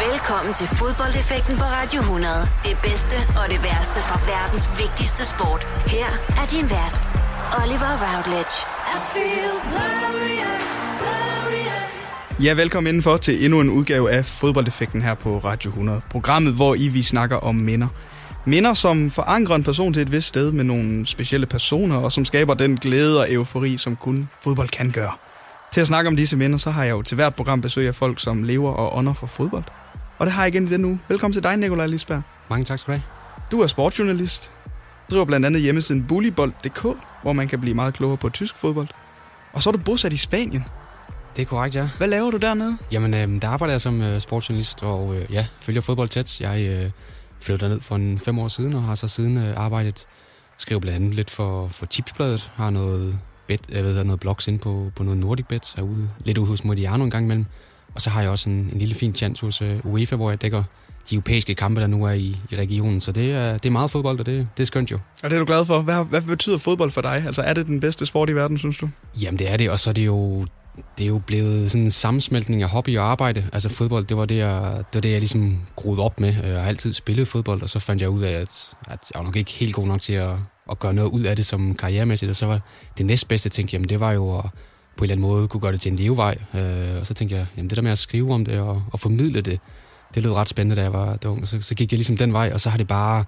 [0.00, 2.48] Velkommen til fodboldeffekten på Radio 100.
[2.64, 5.62] Det bedste og det værste fra verdens vigtigste sport.
[5.86, 6.06] Her
[6.40, 6.96] er din vært,
[7.62, 8.56] Oliver Routledge.
[8.94, 10.66] I feel glorious,
[11.00, 12.44] glorious.
[12.44, 16.00] Ja, velkommen indenfor til endnu en udgave af fodboldeffekten her på Radio 100.
[16.10, 17.88] Programmet, hvor I vi snakker om minder.
[18.44, 22.24] Minder, som forankrer en person til et vist sted med nogle specielle personer, og som
[22.24, 25.12] skaber den glæde og eufori, som kun fodbold kan gøre.
[25.72, 27.94] Til at snakke om disse minder, så har jeg jo til hvert program besøg af
[27.94, 29.64] folk, som lever og ånder for fodbold.
[30.18, 31.00] Og det har jeg igen i denne uge.
[31.08, 32.22] Velkommen til dig, Nikolaj Lisberg.
[32.50, 33.02] Mange tak skal du have.
[33.52, 34.50] Du er sportsjournalist.
[35.10, 36.82] Driver blandt andet hjemmesiden bullybold.dk,
[37.22, 38.88] hvor man kan blive meget klogere på tysk fodbold.
[39.52, 40.64] Og så er du bosat i Spanien.
[41.36, 41.88] Det er korrekt, ja.
[41.98, 42.78] Hvad laver du dernede?
[42.92, 46.40] Jamen, øh, der arbejder jeg som øh, sportsjournalist, og øh, ja, følger fodbold tæt.
[46.40, 46.90] Jeg øh,
[47.40, 50.06] flyttede ned for en fem år siden, og har så siden øh, arbejdet,
[50.58, 54.60] skriver blandt andet lidt for, for Tipsbladet, har noget bet, jeg ved, noget blogs ind
[54.60, 57.46] på, på noget Nordic Bet, er ude, lidt ude hos Modiano en gang imellem.
[57.94, 60.42] Og så har jeg også en, en lille fin chance hos uh, UEFA, hvor jeg
[60.42, 60.62] dækker
[61.10, 63.00] de europæiske kampe, der nu er i, i regionen.
[63.00, 64.98] Så det er, det er meget fodbold, og det, det er skønt jo.
[65.22, 65.80] Og det er du glad for.
[65.80, 67.22] Hvad, hvad betyder fodbold for dig?
[67.26, 68.88] Altså er det den bedste sport i verden, synes du?
[69.20, 70.46] Jamen det er det, og så er det jo
[70.98, 73.46] det er jo blevet sådan en sammensmeltning af hobby og arbejde.
[73.52, 76.34] Altså fodbold, det var det, jeg, det, var det, jeg ligesom groede op med.
[76.44, 79.22] Jeg har altid spillet fodbold, og så fandt jeg ud af, at, at jeg var
[79.22, 80.30] nok ikke helt god nok til at,
[80.70, 82.30] at gøre noget ud af det som karrieremæssigt.
[82.30, 82.60] Og så var
[82.98, 84.44] det næstbedste, jeg tænkte, jamen det var jo at
[84.96, 86.38] på en eller anden måde kunne gøre det til en levevej.
[86.54, 89.00] Øh, og så tænkte jeg, jamen det der med at skrive om det og, og
[89.00, 89.60] formidle det,
[90.14, 91.48] det lød ret spændende, da jeg var ung.
[91.48, 93.24] Så, så gik jeg ligesom den vej, og så har det bare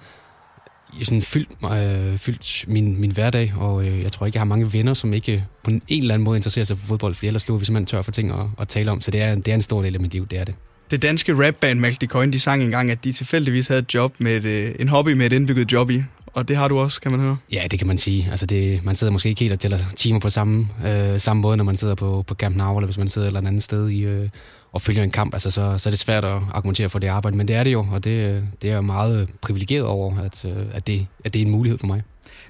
[1.02, 4.72] sådan fyldt, øh, fyldt min, min hverdag, og øh, jeg tror ikke, jeg har mange
[4.72, 7.56] venner, som ikke på en eller anden måde interesserer sig for fodbold, for ellers slår
[7.56, 9.00] vi simpelthen tør for ting at, at tale om.
[9.00, 10.54] Så det er, det er en stor del af mit liv, det er det.
[10.90, 14.36] Det danske rapband Malky Coin, de sang engang, at de tilfældigvis havde et job med
[14.36, 16.02] et, øh, en hobby med et indbygget job i.
[16.34, 17.36] Og det har du også, kan man høre.
[17.52, 18.28] Ja, det kan man sige.
[18.30, 21.56] Altså det, man sidder måske ikke helt og tæller timer på samme, øh, samme måde,
[21.56, 23.88] når man sidder på, på Camp Nou, eller hvis man sidder et eller andet sted
[23.88, 24.28] i, øh,
[24.72, 25.34] og følger en kamp.
[25.34, 27.72] Altså så, så er det svært at argumentere for det arbejde, men det er det
[27.72, 31.42] jo, og det, det er jeg meget privilegeret over, at, øh, at, det, at det
[31.42, 32.02] er en mulighed for mig.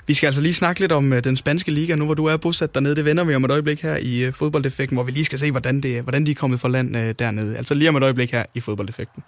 [0.06, 2.36] Vi skal altså lige snakke lidt om øh, den spanske liga, nu hvor du er
[2.36, 2.96] bosat dernede.
[2.96, 5.50] Det vender vi om et øjeblik her i øh, fodboldeffekten, hvor vi lige skal se,
[5.50, 7.56] hvordan, det, hvordan de er kommet fra land dernede.
[7.56, 9.22] Altså lige om et øjeblik her i fodboldeffekten.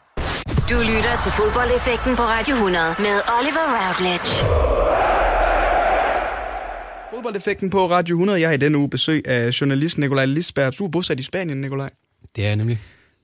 [0.71, 4.31] Du lytter til fodboldeffekten på Radio 100 med Oliver Routledge.
[7.15, 8.41] Fodboldeffekten på Radio 100.
[8.41, 10.78] Jeg har i denne uge besøg af journalist Nikolaj Lisberg.
[10.78, 11.91] Du er bosat i Spanien, Nikolaj.
[12.37, 12.81] Det er jeg nemlig.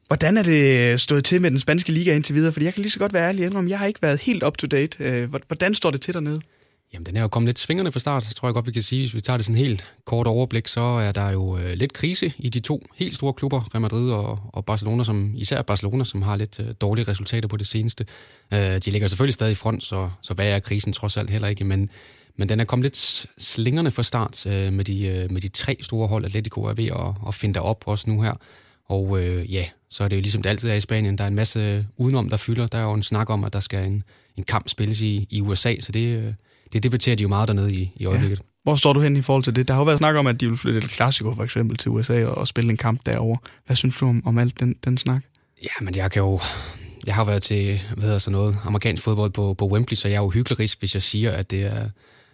[0.07, 2.53] Hvordan er det stået til med den spanske liga indtil videre?
[2.53, 4.59] Fordi jeg kan lige så godt være ærlig om, jeg har ikke været helt up
[4.59, 5.05] to date.
[5.05, 6.41] Øh, hvordan står det til dernede?
[6.93, 9.03] Jamen, den er jo kommet lidt svingerne fra start, tror jeg godt, vi kan sige.
[9.03, 12.33] Hvis vi tager det sådan helt kort overblik, så er der jo øh, lidt krise
[12.39, 16.23] i de to helt store klubber, Real Madrid og, og Barcelona, som især Barcelona, som
[16.23, 18.07] har lidt øh, dårlige resultater på det seneste.
[18.53, 21.49] Øh, de ligger selvfølgelig stadig i front, så, så hvad er krisen trods alt heller
[21.49, 21.91] ikke, men,
[22.37, 25.77] men den er kommet lidt slingerne fra start øh, med, de, øh, med de tre
[25.81, 28.35] store hold, Atletico er ved at, at finde op også nu her.
[28.85, 31.19] Og øh, ja, så er det jo ligesom det altid er i Spanien.
[31.19, 32.67] Der er en masse øh, udenom, der fylder.
[32.67, 34.03] Der er jo en snak om, at der skal en,
[34.37, 36.33] en kamp spilles i, i USA, så det, øh,
[36.73, 38.39] det debatterer de jo meget dernede i, i øjeblikket.
[38.39, 38.45] Ja.
[38.63, 39.69] Hvor står du hen i forhold til det?
[39.69, 41.91] Der har jo været snak om, at de vil flytte et klassiko for eksempel til
[41.91, 43.39] USA og, og spille en kamp derovre.
[43.67, 45.23] Hvad synes du om, om alt den, den snak?
[45.63, 46.41] Ja, men jeg kan jo...
[47.07, 50.17] Jeg har været til, hvad hedder så noget, amerikansk fodbold på, på Wembley, så jeg
[50.17, 51.89] er jo hyggelig hvis jeg siger, at det er,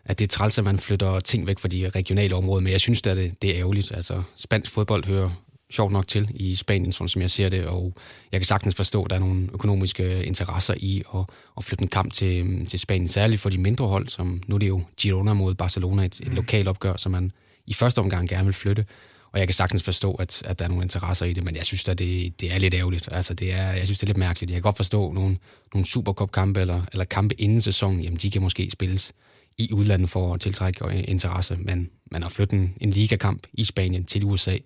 [0.04, 2.80] at det er træls, at man flytter ting væk fra de regionale områder, men jeg
[2.80, 3.92] synes, at det, det er ærgerligt.
[3.92, 5.30] Altså, spansk fodbold hører
[5.70, 7.94] sjovt nok til i Spanien, sådan som jeg ser det, og
[8.32, 11.20] jeg kan sagtens forstå, at der er nogle økonomiske interesser i at,
[11.56, 14.58] at flytte en kamp til, til Spanien, særligt for de mindre hold, som nu er
[14.58, 16.34] det jo Girona mod Barcelona, et, et mm.
[16.34, 17.30] lokalt opgør, som man
[17.66, 18.86] i første omgang gerne vil flytte.
[19.32, 21.66] Og jeg kan sagtens forstå, at, at der er nogle interesser i det, men jeg
[21.66, 23.08] synes at det, det er lidt ærgerligt.
[23.12, 24.50] Altså, det er, jeg synes, det er lidt mærkeligt.
[24.50, 25.38] Jeg kan godt forstå nogle,
[25.74, 29.12] nogle Supercup-kampe eller, eller kampe inden sæsonen, jamen de kan måske spilles
[29.58, 34.04] i udlandet for at tiltrække interesse, men man har flyttet en, en ligakamp i Spanien
[34.04, 34.56] til USA,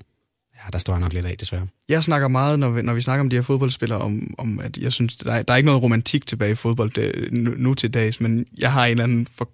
[0.64, 1.66] ja, der står jeg nok lidt af, desværre.
[1.88, 4.76] Jeg snakker meget, når vi, når vi snakker om de her fodboldspillere, om, om at
[4.76, 7.74] jeg synes, der er, der er ikke noget romantik tilbage i fodbold det, nu, nu
[7.74, 9.48] til dags, men jeg har en eller anden for,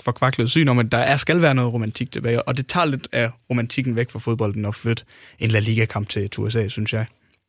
[0.00, 2.84] for kvaklet syn om, at der er, skal være noget romantik tilbage, og det tager
[2.84, 5.04] lidt af romantikken væk fra fodbolden at flytte
[5.38, 7.06] en La Liga-kamp til, til USA, synes jeg.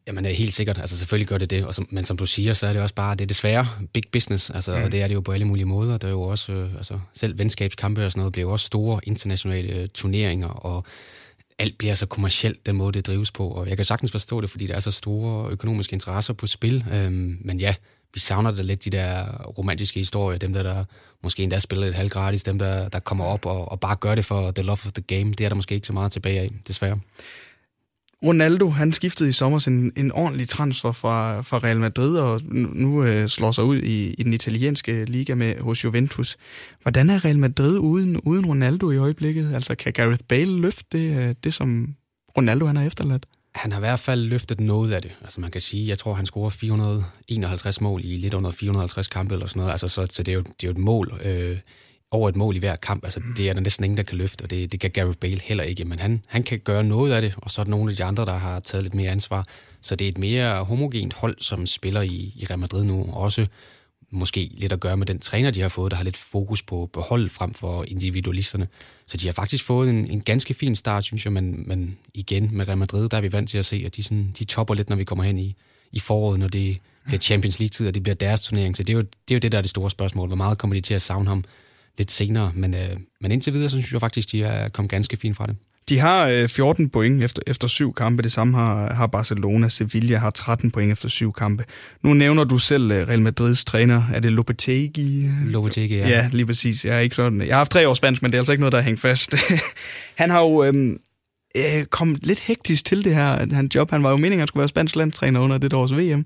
[0.07, 2.25] Jamen det er helt sikkert, altså selvfølgelig gør det det, og som, men som du
[2.25, 4.83] siger, så er det også bare, det er desværre big business, altså, mm.
[4.83, 5.97] og det er det jo på alle mulige måder.
[5.97, 8.99] Der er jo også, øh, altså selv venskabskampe og sådan noget, bliver jo også store
[9.03, 10.85] internationale øh, turneringer, og
[11.59, 13.47] alt bliver så kommercielt, den måde, det drives på.
[13.47, 16.85] Og jeg kan sagtens forstå det, fordi der er så store økonomiske interesser på spil.
[16.93, 17.75] Øhm, men ja,
[18.13, 20.85] vi savner da lidt de der romantiske historier, dem der, der
[21.23, 24.25] måske endda spiller lidt halvgratis, dem der, der kommer op og, og bare gør det
[24.25, 25.31] for the love of the game.
[25.31, 26.99] Det er der måske ikke så meget tilbage af, desværre.
[28.25, 33.03] Ronaldo, han skiftede i sommer en, en ordentlig transfer fra, fra Real Madrid, og nu,
[33.03, 36.37] øh, slår sig ud i, i den italienske liga med hos Juventus.
[36.81, 39.53] Hvordan er Real Madrid uden, uden Ronaldo i øjeblikket?
[39.53, 41.95] Altså, kan Gareth Bale løfte det, øh, det som
[42.37, 43.25] Ronaldo han har efterladt?
[43.57, 45.11] han har i hvert fald løftet noget af det.
[45.21, 49.33] Altså man kan sige, jeg tror, han scorer 451 mål i lidt under 450 kampe
[49.33, 49.71] eller sådan noget.
[49.71, 51.57] Altså, så, så det, er jo, det er jo et mål, øh,
[52.11, 53.03] over et mål i hver kamp.
[53.03, 55.41] Altså, det er der næsten ingen, der kan løfte, og det, det kan Gareth Bale
[55.43, 55.85] heller ikke.
[55.85, 58.03] Men han, han kan gøre noget af det, og så er der nogle af de
[58.03, 59.45] andre, der har taget lidt mere ansvar.
[59.81, 63.09] Så det er et mere homogent hold, som spiller i, i Real Madrid nu.
[63.13, 63.47] Også
[64.11, 66.89] måske lidt at gøre med den træner, de har fået, der har lidt fokus på,
[66.93, 68.67] behold frem for individualisterne.
[69.07, 72.49] Så de har faktisk fået en, en ganske fin start, synes jeg, men, men igen
[72.53, 74.73] med Real Madrid, der er vi vant til at se, at de, sådan, de topper
[74.73, 75.55] lidt, når vi kommer hen i,
[75.91, 78.77] i foråret, når det bliver Champions League-tid, og det bliver deres turnering.
[78.77, 80.27] Så det er, jo, det er jo det, der er det store spørgsmål.
[80.27, 81.43] Hvor meget kommer de til at savne ham
[81.97, 82.51] lidt senere?
[82.55, 85.47] Men, øh, men indtil videre, så synes jeg faktisk, de er kommet ganske fint fra
[85.47, 85.55] det.
[85.89, 88.23] De har øh, 14 point efter, efter syv kampe.
[88.23, 89.69] Det samme har, har Barcelona.
[89.69, 91.63] Sevilla har 13 point efter syv kampe.
[92.03, 94.03] Nu nævner du selv øh, Real Madrids træner.
[94.13, 95.29] Er det Lopetegui?
[95.45, 96.09] Lopetegui, ja.
[96.09, 96.85] Ja, lige præcis.
[96.85, 97.41] Jeg, er ikke sådan.
[97.41, 99.01] jeg har haft tre års spansk, men det er altså ikke noget, der er hængt
[99.01, 99.35] fast.
[100.21, 100.97] han har jo øhm,
[101.57, 103.91] øh, kommet lidt hektisk til det her han job.
[103.91, 106.25] Han var jo meningen, at han skulle være spansk landstræner under det års VM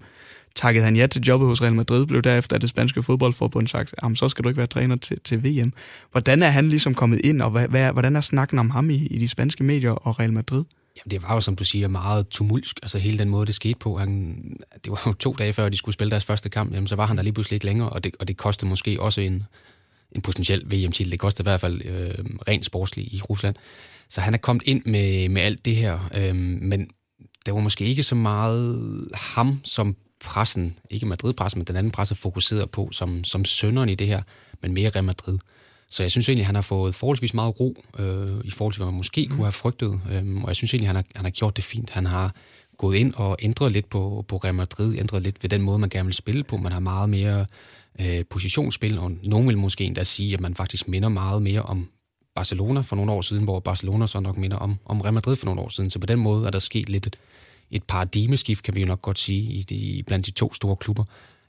[0.55, 3.95] takkede han ja til jobbet hos Real Madrid, blev derefter af det spanske fodboldforbund sagt,
[4.03, 5.73] jamen så skal du ikke være træner til, til VM.
[6.11, 8.95] Hvordan er han ligesom kommet ind, og hvad, hvad, hvordan er snakken om ham i,
[8.95, 10.63] i de spanske medier og Real Madrid?
[10.95, 12.79] Jamen, det var jo, som du siger, meget tumulsk.
[12.83, 13.97] Altså hele den måde, det skete på.
[13.97, 14.35] Han,
[14.83, 16.73] det var jo to dage før, de skulle spille deres første kamp.
[16.73, 19.01] Jamen, så var han der lige pludselig ikke længere, og det, og det kostede måske
[19.01, 19.43] også en,
[20.11, 21.11] en potentiel VM-titel.
[21.11, 23.55] Det kostede i hvert fald øh, rent sportsligt i Rusland.
[24.09, 26.09] Så han er kommet ind med, med alt det her.
[26.15, 26.87] Øh, men
[27.45, 29.95] det var måske ikke så meget ham som
[30.25, 34.21] pressen, ikke Madrid-pressen, men den anden presse fokuserer på som, som sønderen i det her,
[34.61, 35.39] men mere Real Madrid.
[35.87, 38.91] Så jeg synes egentlig, han har fået forholdsvis meget ro øh, i forhold til, hvad
[38.91, 40.01] man måske kunne have frygtet.
[40.11, 41.89] Øh, og jeg synes egentlig, han har, han har gjort det fint.
[41.89, 42.35] Han har
[42.77, 45.89] gået ind og ændret lidt på, på Real Madrid, ændret lidt ved den måde, man
[45.89, 46.57] gerne vil spille på.
[46.57, 47.45] Man har meget mere
[48.01, 51.89] øh, positionsspil, og nogen vil måske endda sige, at man faktisk minder meget mere om
[52.35, 55.45] Barcelona for nogle år siden, hvor Barcelona så nok minder om, om Real Madrid for
[55.45, 55.89] nogle år siden.
[55.89, 57.17] Så på den måde er der sket lidt
[57.71, 61.03] et paradigmeskift, kan vi jo nok godt sige, i de, blandt de to store klubber.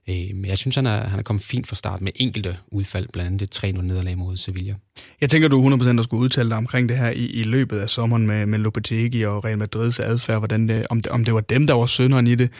[0.09, 3.09] Øh, men jeg synes, han er, han er kommet fint fra start med enkelte udfald,
[3.13, 4.75] blandt andet det 3-0 nederlag mod Sevilla.
[5.21, 7.89] Jeg tænker, du 100% der skulle udtale dig omkring det her i, i løbet af
[7.89, 11.41] sommeren med, med Lopetegi og Real Madrids adfærd, hvordan det, om, det, om det var
[11.41, 12.51] dem, der var sønderen i det.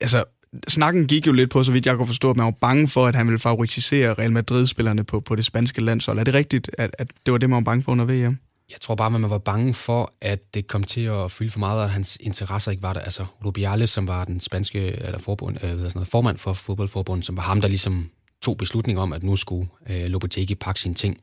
[0.00, 0.24] Altså,
[0.68, 3.06] snakken gik jo lidt på, så vidt jeg kunne forstå, at man var bange for,
[3.06, 6.18] at han ville favorisere Real Madrid-spillerne på, på det spanske landshold.
[6.18, 8.38] Er det rigtigt, at, at det var det, man var bange for under VM?
[8.70, 11.58] Jeg tror bare, at man var bange for, at det kom til at fylde for
[11.58, 13.00] meget, og at hans interesser ikke var der.
[13.00, 17.36] Altså Rubiales, som var den spanske eller forbund, øh, sådan noget, formand for fodboldforbundet, som
[17.36, 18.10] var ham, der ligesom
[18.42, 21.20] tog beslutning om, at nu skulle øh, Lopetegi pakke sine ting.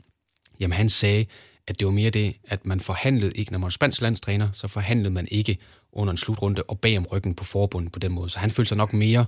[0.60, 1.26] Jamen han sagde,
[1.68, 4.68] at det var mere det, at man forhandlede ikke, når man var spansk landstræner, så
[4.68, 5.58] forhandlede man ikke
[5.92, 8.30] under en slutrunde og bag om ryggen på forbundet på den måde.
[8.30, 9.26] Så han følte sig nok mere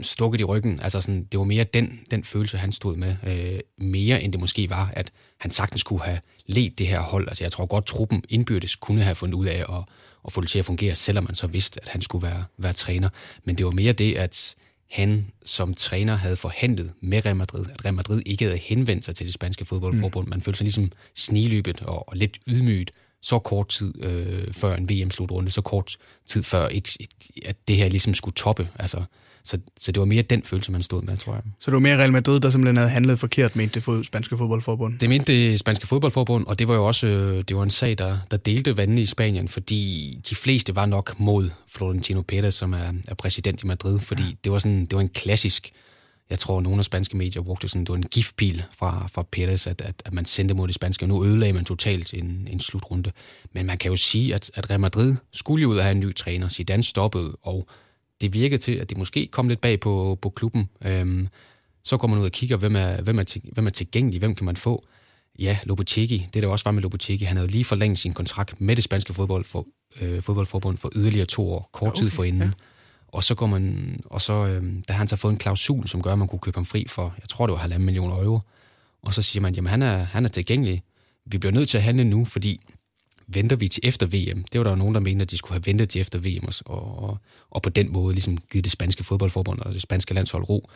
[0.00, 0.80] stukket i ryggen.
[0.80, 4.40] Altså sådan, det var mere den, den følelse, han stod med, øh, mere end det
[4.40, 7.28] måske var, at han sagtens kunne have ledt det her hold.
[7.28, 9.84] Altså jeg tror godt, truppen indbyrdes kunne have fundet ud af at,
[10.24, 12.72] at få det til at fungere, selvom man så vidste, at han skulle være, være
[12.72, 13.08] træner.
[13.44, 14.54] Men det var mere det, at
[14.90, 19.14] han som træner havde forhandlet med Real Madrid, at Real Madrid ikke havde henvendt sig
[19.14, 20.26] til det spanske fodboldforbund.
[20.26, 20.30] Mm.
[20.30, 24.88] Man følte sig ligesom sniløbet og, og lidt ydmygt så kort tid øh, før en
[24.88, 25.96] VM-slutrunde, så kort
[26.26, 27.10] tid før, et, et,
[27.44, 28.68] at det her ligesom skulle toppe.
[28.78, 29.04] Altså,
[29.44, 31.42] så, så det var mere den følelse, man stod med, tror jeg.
[31.60, 34.36] Så det var mere Real Madrid, der simpelthen havde handlet forkert, mente det fod, spanske
[34.36, 34.98] fodboldforbund?
[34.98, 37.98] Det mente det spanske fodboldforbund, og det var jo også øh, det var en sag,
[37.98, 42.72] der, der delte vandene i Spanien, fordi de fleste var nok mod Florentino Pérez, som
[42.72, 44.30] er, er præsident i Madrid, fordi ja.
[44.44, 45.72] det var sådan det var en klassisk
[46.32, 49.70] jeg tror, nogle af spanske medier brugte sådan, det var en giftpil fra, fra Pérez,
[49.70, 52.60] at, at, at man sendte mod det spanske, og nu ødelagde man totalt en, en
[52.60, 53.12] slutrunde.
[53.52, 56.00] Men man kan jo sige, at, at Real Madrid skulle jo ud af have en
[56.00, 56.48] ny træner.
[56.48, 57.68] Zidane stoppede, og
[58.22, 60.68] det virkede til, at de måske kom lidt bag på, på klubben.
[60.84, 61.28] Øhm,
[61.84, 64.34] så går man ud og kigger, hvem er, hvem, er til, hvem er tilgængelig, hvem
[64.34, 64.84] kan man få?
[65.38, 68.76] Ja, Lopetegui, det der også var med Lopetegui, han havde lige forlænget sin kontrakt med
[68.76, 69.66] det spanske fodbold for,
[70.00, 72.42] øh, fodboldforbund for yderligere to år, kort okay, tid for inden.
[72.42, 72.50] Ja.
[73.08, 76.02] Og så går man, og så, øh, der har han så fået en klausul, som
[76.02, 78.40] gør, at man kunne købe ham fri for, jeg tror det var halvanden millioner euro.
[79.02, 80.82] Og så siger man, jamen han er, han er tilgængelig.
[81.26, 82.60] Vi bliver nødt til at handle nu, fordi
[83.26, 84.44] venter vi til efter VM.
[84.44, 86.48] Det var der jo nogen, der mente, at de skulle have ventet til efter VM,
[86.66, 87.18] og, og,
[87.50, 90.70] og på den måde ligesom givet det spanske fodboldforbund og det spanske landshold ro.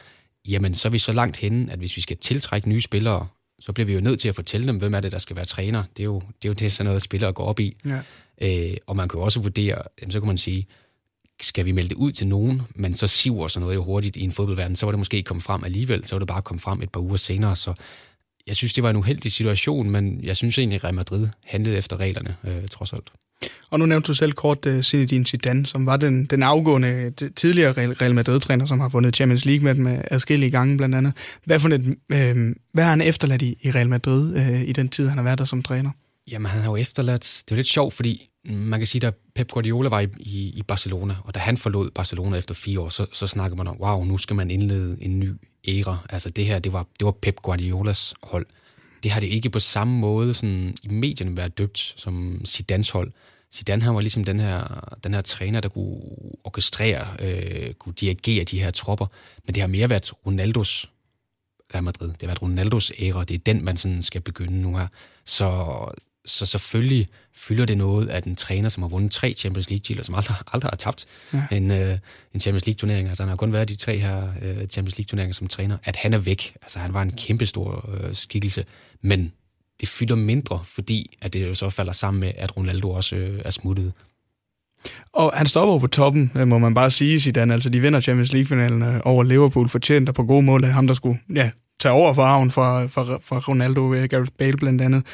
[0.49, 3.27] Jamen, så er vi så langt henne, at hvis vi skal tiltrække nye spillere,
[3.61, 5.45] så bliver vi jo nødt til at fortælle dem, hvem er det, der skal være
[5.45, 5.85] træner.
[5.97, 7.77] Det er jo det, er jo det sådan noget, spillere går op i.
[7.85, 8.01] Ja.
[8.41, 10.67] Øh, og man kan jo også vurdere, jamen, så kan man sige,
[11.41, 14.21] skal vi melde det ud til nogen, men så siver sådan noget jo hurtigt i
[14.21, 16.63] en fodboldverden, så var det måske ikke kommet frem alligevel, så var det bare kommet
[16.63, 17.75] frem et par uger senere, så
[18.47, 21.77] jeg synes, det var en uheldig situation, men jeg synes egentlig, at Real Madrid handlede
[21.77, 23.13] efter reglerne, øh, trods alt.
[23.71, 27.73] Og nu nævnte du selv kort uh, Zinedine Zidane, som var den, den afgående tidligere
[27.93, 31.13] Real Madrid-træner, som har vundet Champions League med med adskillige gange blandt andet.
[31.45, 34.89] Hvad, for et, øh, hvad har han efterladt i, i Real Madrid øh, i den
[34.89, 35.91] tid, han har været der som træner?
[36.31, 37.43] Jamen, han har jo efterladt...
[37.45, 40.53] Det er jo lidt sjovt, fordi man kan sige, at Pep Guardiola var i, i,
[40.57, 43.81] i Barcelona, og da han forlod Barcelona efter fire år, så, så snakkede man om,
[43.81, 45.31] wow, nu skal man indlede en ny
[45.69, 45.99] æra.
[46.11, 48.47] Altså det her, det var, det var Pep Guardiolas hold.
[49.03, 53.13] Det har det ikke på samme måde sådan, i medierne været døbt som Zidanes hold.
[53.55, 56.01] Zidane han var ligesom den her, den her træner, der kunne
[56.45, 59.07] orkestrere, øh, kunne dirigere de her tropper,
[59.45, 60.91] men det har mere været Ronaldos
[61.75, 62.09] Real Madrid.
[62.09, 64.89] Det har været Ronaldos æra, det er den, man sådan skal begynde nu her.
[65.25, 65.77] Så,
[66.27, 70.15] så selvfølgelig fylder det noget, at en træner, som har vundet tre Champions League-titler, som
[70.15, 71.57] aldrig, aldrig har tabt ja.
[71.57, 71.99] en, øh,
[72.35, 75.47] en Champions League-turnering, altså han har kun været de tre her øh, Champions League-turneringer som
[75.47, 76.57] træner, at han er væk.
[76.63, 78.65] Altså han var en kæmpestor øh, skikkelse,
[79.03, 79.33] men
[79.81, 83.41] det fylder mindre, fordi at det jo så falder sammen med, at Ronaldo også øh,
[83.45, 83.93] er smuttet.
[85.13, 87.55] Og han stopper på toppen, øh, må man bare sige, Zidane.
[87.55, 90.87] Altså, de vinder Champions League-finalen øh, over Liverpool fortjent, og på gode mål af ham,
[90.87, 91.51] der skulle ja,
[91.81, 95.07] tage over for arven fra, fra, fra Ronaldo, øh, Gareth Bale blandt andet.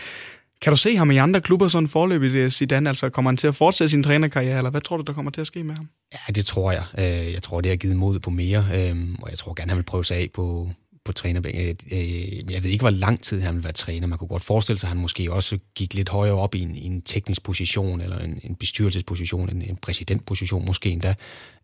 [0.63, 2.89] Kan du se ham i andre klubber sådan forløbig, øh, Zidane?
[2.89, 5.41] Altså, kommer han til at fortsætte sin trænerkarriere, eller hvad tror du, der kommer til
[5.41, 5.89] at ske med ham?
[6.13, 6.85] Ja, det tror jeg.
[6.99, 9.77] Øh, jeg tror, det har givet mod på mere, øh, og jeg tror gerne, han
[9.77, 10.71] vil prøve sig af på,
[11.05, 12.51] på trænerbænken.
[12.51, 14.07] Jeg ved ikke, hvor lang tid han vil være træner.
[14.07, 16.77] Man kunne godt forestille sig, at han måske også gik lidt højere op i en,
[16.77, 21.15] i en teknisk position, eller en, en bestyrelsesposition, en, en præsidentposition måske endda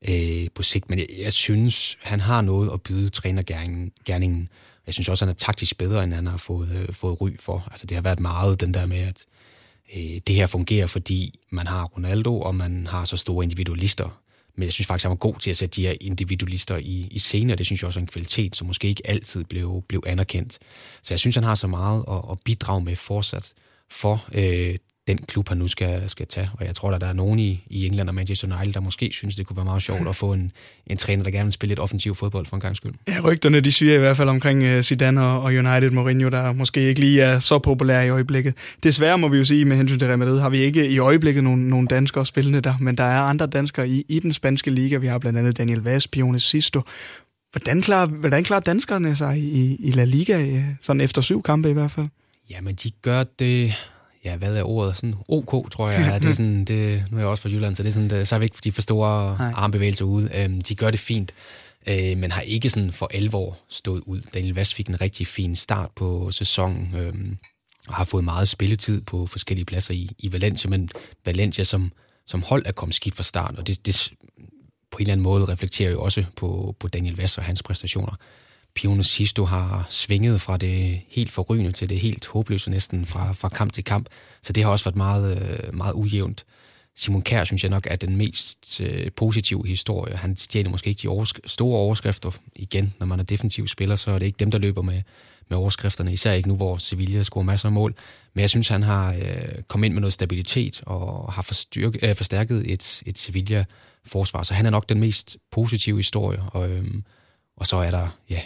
[0.09, 0.91] øh, på sigt.
[0.91, 4.49] Men jeg, jeg synes, han har noget at byde trænergærningen.
[4.89, 7.69] Jeg synes også, han er taktisk bedre, end han har fået, øh, fået ry for.
[7.71, 9.25] Altså, det har været meget den der med, at
[9.97, 14.21] øh, det her fungerer, fordi man har Ronaldo, og man har så store individualister
[14.59, 17.19] men jeg synes faktisk, han var god til at sætte de her individualister i, i
[17.19, 20.03] scene, og det synes jeg også er en kvalitet, som måske ikke altid blev, blev
[20.07, 20.59] anerkendt.
[21.03, 23.53] Så jeg synes, han har så meget at, at bidrage med fortsat
[23.91, 24.77] for øh,
[25.09, 26.51] den klub, han nu skal, skal tage.
[26.59, 29.11] Og jeg tror, at der er nogen i, i England og Manchester United, der måske
[29.13, 30.53] synes, det kunne være meget sjovt at få en,
[30.87, 32.93] en træner, der gerne vil spille lidt offensiv fodbold for en gang skyld.
[33.09, 36.81] Ja, rygterne de siger i hvert fald omkring uh, Zidane og, United Mourinho, der måske
[36.81, 38.55] ikke lige er så populær i øjeblikket.
[38.83, 41.45] Desværre må vi jo sige, med hensyn til Real Madrid, har vi ikke i øjeblikket
[41.45, 44.97] nogle, nogle danskere spillende der, men der er andre danskere i, i den spanske liga.
[44.97, 46.83] Vi har blandt andet Daniel Vaz, Pione Sisto.
[47.53, 51.73] Hvordan klarer, hvordan klarer danskerne sig i, i La Liga, sådan efter syv kampe i
[51.73, 52.07] hvert fald?
[52.51, 53.75] Jamen, de gør det
[54.25, 54.97] ja, hvad er ordet?
[54.97, 56.21] Sådan OK, tror jeg.
[56.23, 58.29] Det er sådan, det, nu er jeg også fra Jylland, så det er sådan, det,
[58.29, 59.53] så er vi ikke de for store Nej.
[59.55, 60.31] armbevægelser ude.
[60.35, 61.33] Øhm, de gør det fint,
[61.87, 64.21] øh, men har ikke sådan for alvor stået ud.
[64.35, 67.15] Daniel Vast fik en rigtig fin start på sæsonen, øh,
[67.89, 70.91] og har fået meget spilletid på forskellige pladser i, i Valencia, men
[71.25, 71.93] Valencia som,
[72.27, 74.13] som hold er kommet skidt fra start, og det, det
[74.91, 78.17] på en eller anden måde reflekterer jo også på, på Daniel Vast og hans præstationer.
[78.79, 83.49] Pione Sisto har svinget fra det helt forrygende til det helt håbløse næsten fra, fra
[83.49, 84.09] kamp til kamp.
[84.43, 86.45] Så det har også været meget, øh, meget ujævnt.
[86.97, 90.17] Simon Kær synes jeg nok er den mest øh, positive historie.
[90.17, 92.95] Han stjæler måske ikke de oversk- store overskrifter igen.
[93.01, 95.03] Når man er defensiv spiller, så er det ikke dem, der løber med,
[95.49, 96.13] med overskrifterne.
[96.13, 97.95] Især ikke nu, hvor Sevilla scorer masser af mål.
[98.35, 102.15] Men jeg synes, han har øh, kommet ind med noget stabilitet og har forstyrk- øh,
[102.17, 104.43] forstærket et, et Sevilla-forsvar.
[104.43, 106.43] Så han er nok den mest positive historie.
[106.43, 106.85] Og, øh,
[107.57, 108.41] og så er der, ja,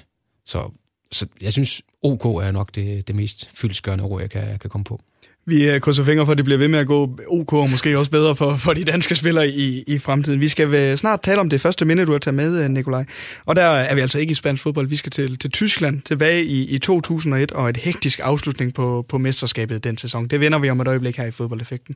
[0.46, 0.70] så,
[1.12, 4.84] så jeg synes, OK er nok det, det mest fyldskørende ord, jeg kan, kan komme
[4.84, 5.00] på.
[5.46, 7.99] Vi øh, krydser fingre for, at det bliver ved med at gå OK, og måske
[7.99, 10.40] også bedre for, for de danske spillere i, i fremtiden.
[10.40, 13.04] Vi skal snart tale om det første minde, du har taget med, øh, Nikolaj.
[13.46, 14.88] Og der er vi altså ikke i spansk fodbold.
[14.88, 19.18] Vi skal til, til Tyskland tilbage i, i 2001, og et hektisk afslutning på, på
[19.18, 20.28] mesterskabet den sæson.
[20.28, 21.94] Det vender vi om et øjeblik her i Fodboldeffekten.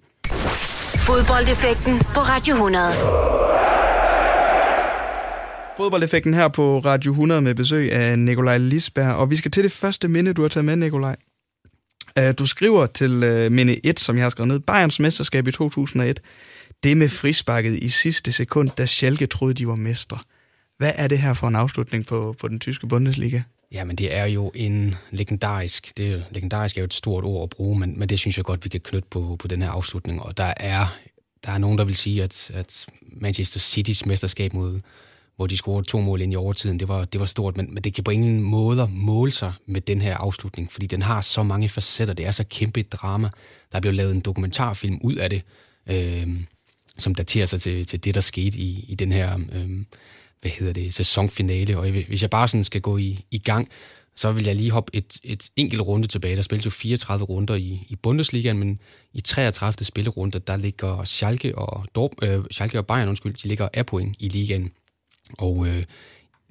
[0.97, 3.66] Fodboldeffekten på Radio 100.
[5.77, 9.73] Fodboldeffekten her på Radio 100 med besøg af Nikolaj Lisberg, og vi skal til det
[9.73, 11.17] første minde, du har taget med, Nikolaj.
[12.19, 15.53] Øh, du skriver til øh, minde 1, som jeg har skrevet ned, Bayerns mesterskab i
[15.53, 16.21] 2001.
[16.83, 20.19] Det med frisparket i sidste sekund, da Schalke troede, de var mestre.
[20.79, 23.43] Hvad er det her for en afslutning på, på den tyske Bundesliga?
[23.73, 27.51] Jamen, det er jo en legendarisk, det er, legendarisk er jo et stort ord at
[27.51, 30.23] bruge, men, men det synes jeg godt, vi kan knytte på, på den her afslutning.
[30.23, 30.87] Og der er,
[31.45, 34.81] der er nogen, der vil sige, at, at Manchester Citys mesterskab mod,
[35.37, 36.81] hvor de scorede to mål ind i overtiden.
[36.81, 39.81] Det var, det var stort, men, men det kan på ingen måde måle sig med
[39.81, 42.15] den her afslutning, fordi den har så mange facetter.
[42.15, 43.31] Det er så kæmpe et drama.
[43.73, 45.43] Der er blevet lavet en dokumentarfilm ud af det,
[45.87, 46.29] øh,
[46.99, 49.85] som daterer sig til, til det, der skete i, i den her øh,
[50.41, 51.79] hvad hedder det, sæsonfinale.
[51.79, 53.69] Og hvis jeg bare sådan skal gå i, i gang,
[54.15, 56.37] så vil jeg lige hoppe et, et enkelt runde tilbage.
[56.37, 58.81] Der spilles jo 34 runder i, i Bundesligaen, men
[59.13, 59.85] i 33.
[59.85, 64.17] spillerunde, der ligger Schalke og, Dorp, øh, Schalke og Bayern, undskyld, de ligger af point
[64.19, 64.71] i ligaen.
[65.39, 65.85] Og øh,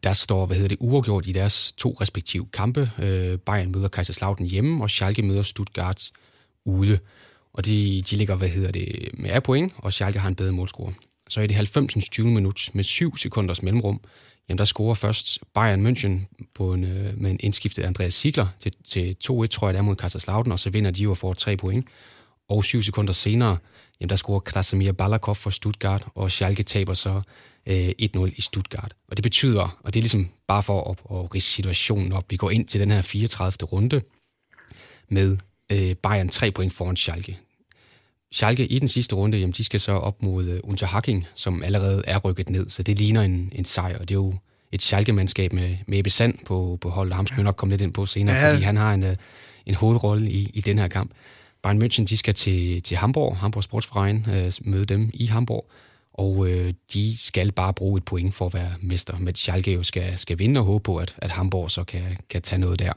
[0.03, 2.91] der står, hvad hedder det, uafgjort i deres to respektive kampe.
[3.00, 6.12] Øh, Bayern møder Kaiserslautern hjemme, og Schalke møder Stuttgart
[6.65, 7.00] ude.
[7.53, 10.51] Og de, de ligger, hvad hedder det, med A point, og Schalke har en bedre
[10.51, 10.94] målscore.
[11.29, 12.10] Så i det 90.
[12.10, 14.01] 20 minut med 7 sekunders mellemrum,
[14.50, 18.74] jamen der scorer først Bayern München på en, øh, med en indskiftet Andreas Sigler til,
[18.84, 21.58] til 2-1, tror jeg, der mod Kaiserslautern, og så vinder de jo og får 3
[21.58, 21.88] point.
[22.50, 23.58] Og 7 sekunder senere,
[24.00, 27.22] jamen der scorer Krasimir Balakov for Stuttgart, og Schalke taber så
[27.65, 28.95] øh, 1-0 i Stuttgart.
[29.07, 32.38] Og det betyder, og det er ligesom bare for at, at rise situationen op, vi
[32.38, 33.67] går ind til den her 34.
[33.67, 34.01] runde
[35.10, 35.38] med
[35.72, 37.39] øh, Bayern 3 point foran Schalke.
[38.31, 42.03] Schalke i den sidste runde, jamen de skal så op mod uh, Unterhaching, som allerede
[42.07, 44.34] er rykket ned, så det ligner en, en sejr, og det er jo
[44.72, 47.81] et Schalke-mandskab med, med Ebbe Sand på, på holdet, ham skal vi nok komme lidt
[47.81, 48.51] ind på senere, ja.
[48.51, 49.10] fordi han har en, uh,
[49.65, 51.12] en hovedrolle i, i den her kamp.
[51.63, 55.72] Bayern München, de skal til, til Hamburg, Hamburg Sportsverein, uh, møde dem i Hamburg,
[56.17, 59.84] og uh, de skal bare bruge et point for at være mester, men Schalke jo
[59.84, 62.93] skal, skal vinde og håbe på, at, at Hamburg så kan, kan tage noget der.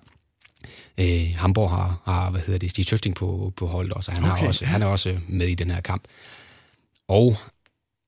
[0.99, 4.41] Øh, Hamburg har, har, hvad hedder det, Stig Tøfting på, på holdet også, han, okay,
[4.41, 6.03] har også, han er også med i den her kamp.
[7.09, 7.37] Og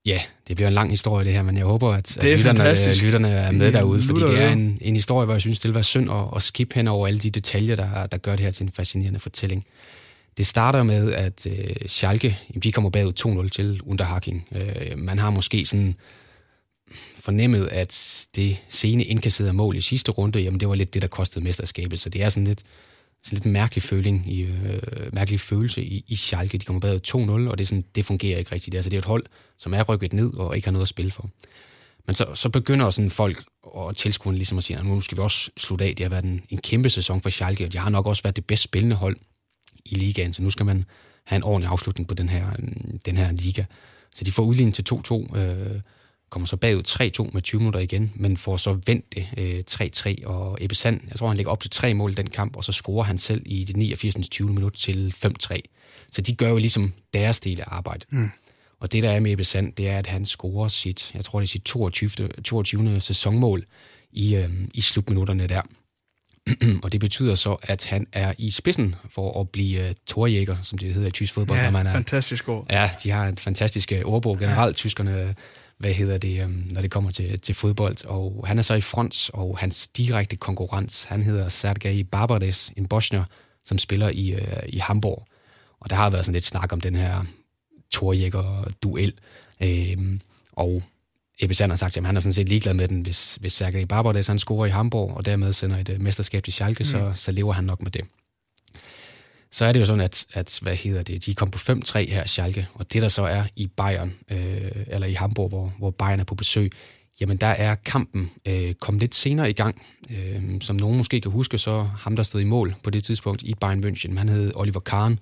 [0.07, 3.29] ja, det bliver en lang historie det her, men jeg håber, at, at lytterne, lytterne
[3.29, 5.85] er med derude, fordi det er en, en historie, hvor jeg synes, det vil være
[5.85, 8.65] synd at, at skip hen over alle de detaljer, der, der gør det her til
[8.65, 9.67] en fascinerende fortælling.
[10.37, 14.49] Det starter med, at øh, Schalke, de kommer bagud 2-0 til Unterhaching.
[14.53, 15.97] Øh, man har måske sådan
[17.19, 21.09] fornemmet, at det sene indkasserede mål i sidste runde, jamen det var lidt det, der
[21.09, 22.01] kostede mesterskabet.
[22.01, 22.63] Så det er sådan lidt,
[23.23, 24.83] sådan lidt mærkelig føling, i, øh,
[25.13, 26.59] mærkelig følelse i, i Schalke.
[26.59, 27.01] De kommer bagud
[27.47, 28.77] 2-0, og det, er sådan, det fungerer ikke rigtigt.
[28.77, 29.27] Altså, det er et hold,
[29.59, 31.31] som er rykket ned og ikke har noget at spille for.
[32.07, 35.23] Men så, så begynder sådan folk og tilskuerne ligesom at sige, at nu skal vi
[35.23, 35.95] også slutte af.
[35.97, 38.37] Det har været en, en kæmpe sæson for Schalke, og de har nok også været
[38.37, 39.17] det bedst spillende hold
[39.85, 40.85] i ligaen, så nu skal man
[41.25, 42.47] have en ordentlig afslutning på den her,
[43.07, 43.65] den her liga.
[44.15, 45.81] Så de får udlignet til 2-2, øh,
[46.31, 46.83] kommer så bagud
[47.29, 51.01] 3-2 med 20 minutter igen, men får så vendt det øh, 3-3, og Ebbe Sand,
[51.09, 53.19] jeg tror han ligger op til tre mål i den kamp, og så scorer han
[53.19, 54.29] selv i det 89.
[54.29, 54.53] 20.
[54.53, 55.59] minut til 5-3.
[56.13, 58.07] Så de gør jo ligesom deres del af arbejdet.
[58.11, 58.31] Mm.
[58.81, 61.41] Og det der er med Ebbe Sand, det er, at han scorer sit, jeg tror
[61.41, 62.29] det er sit 22.
[62.29, 63.01] 22.
[63.01, 63.67] sæsonmål
[64.13, 65.63] i, øh, i slutminutterne der.
[66.83, 70.79] og det betyder så, at han er i spidsen for at blive uh, torjæger, som
[70.79, 71.59] det hedder i tysk fodbold.
[71.59, 72.67] Ja, man er, fantastisk ord.
[72.71, 74.79] Ja, de har en fantastisk ordbog generelt, ja.
[74.79, 75.35] tyskerne
[75.79, 78.05] hvad hedder det, um, når det kommer til, til fodbold.
[78.05, 82.87] Og han er så i front, og hans direkte konkurrent, han hedder Sergej Barbares, en
[82.87, 83.25] bosnier,
[83.65, 85.27] som spiller i, uh, i Hamburg.
[85.81, 87.25] Og der har været sådan lidt snak om den her
[87.91, 89.13] torjækker-duel.
[89.61, 90.21] Øhm,
[90.53, 90.83] og
[91.43, 94.27] Ebbe har sagt, at han er sådan set ligeglad med den, hvis, hvis Sergej Barbares
[94.27, 96.85] han scorer i Hamburg, og dermed sender et uh, mesterskab til Schalke, mm.
[96.85, 98.05] så, så lever han nok med det
[99.51, 102.27] så er det jo sådan, at, at hvad hedder det, de kom på 5-3 her,
[102.27, 106.21] Schalke, og det der så er i Bayern, øh, eller i Hamburg, hvor, hvor Bayern
[106.21, 106.73] er på besøg,
[107.21, 109.83] jamen der er kampen øh, kommet lidt senere i gang.
[110.11, 113.43] Øh, som nogen måske kan huske, så ham, der stod i mål på det tidspunkt
[113.43, 115.19] i Bayern München, han hed Oliver Kahn,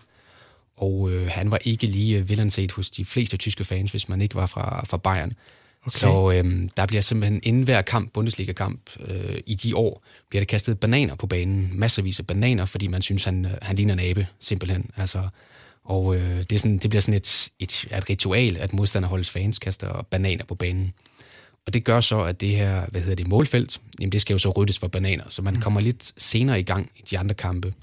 [0.76, 4.20] og øh, han var ikke lige øh, velanset hos de fleste tyske fans, hvis man
[4.20, 5.32] ikke var fra, fra Bayern.
[5.88, 5.98] Okay.
[5.98, 10.46] Så øhm, der bliver simpelthen inden hver kamp, Bundesliga-kamp, øh, i de år, bliver der
[10.46, 11.70] kastet bananer på banen.
[11.72, 14.90] Masservis af bananer, fordi man synes, han, øh, han ligner en abe, simpelthen.
[14.96, 15.28] Altså,
[15.84, 19.58] og øh, det, er sådan, det bliver sådan et, et, et ritual, at modstanderholdets fans
[19.58, 20.92] kaster bananer på banen.
[21.66, 24.38] Og det gør så, at det her, hvad hedder det, målfelt, jamen det skal jo
[24.38, 25.60] så ryddes for bananer, så man mm.
[25.60, 27.74] kommer lidt senere i gang i de andre kampe.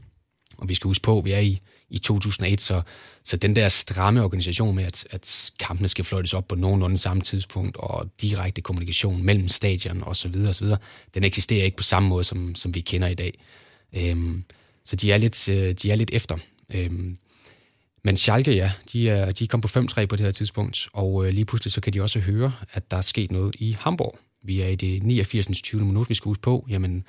[0.57, 2.81] Og vi skal huske på, at vi er i i 2001, så,
[3.23, 7.21] så den der stramme organisation med, at, at kampene skal fløjtes op på nogenlunde samme
[7.21, 10.79] tidspunkt, og direkte kommunikation mellem stadion og så videre, og så videre,
[11.13, 13.39] den eksisterer ikke på samme måde, som, som vi kender i dag.
[13.93, 14.43] Øhm,
[14.85, 16.37] så de er lidt, øh, de er lidt efter.
[16.73, 17.17] Øhm,
[18.03, 21.33] men Schalke, ja, de er, de kom på 5-3 på det her tidspunkt, og øh,
[21.33, 24.19] lige pludselig så kan de også høre, at der er sket noget i Hamburg.
[24.43, 25.61] Vi er i det 89.
[25.61, 25.85] 20.
[25.85, 26.65] minut, vi skal ud på.
[26.69, 27.03] Jamen,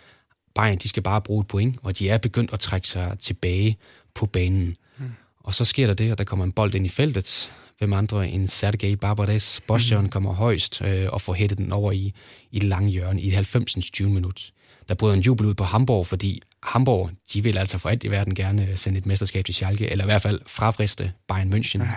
[0.55, 3.79] Bayern, de skal bare bruge et point, og de er begyndt at trække sig tilbage
[4.17, 4.77] på banen.
[4.99, 5.11] Mm.
[5.41, 7.53] Og så sker der det, at der kommer en bold ind i feltet.
[7.79, 9.61] Hvem andre end Sergej Barbares.
[9.67, 10.11] Bosjon mm.
[10.11, 12.15] kommer højst øh, og får hættet den over i,
[12.51, 13.75] i det lange hjørne i det 90.
[13.75, 14.11] 20.
[14.11, 14.53] minut.
[14.89, 18.11] Der bryder en jubel ud på Hamburg, fordi Hamburg, de vil altså for alt i
[18.11, 21.95] verden gerne sende et mesterskab til Schalke, eller i hvert fald frafriste Bayern München ja.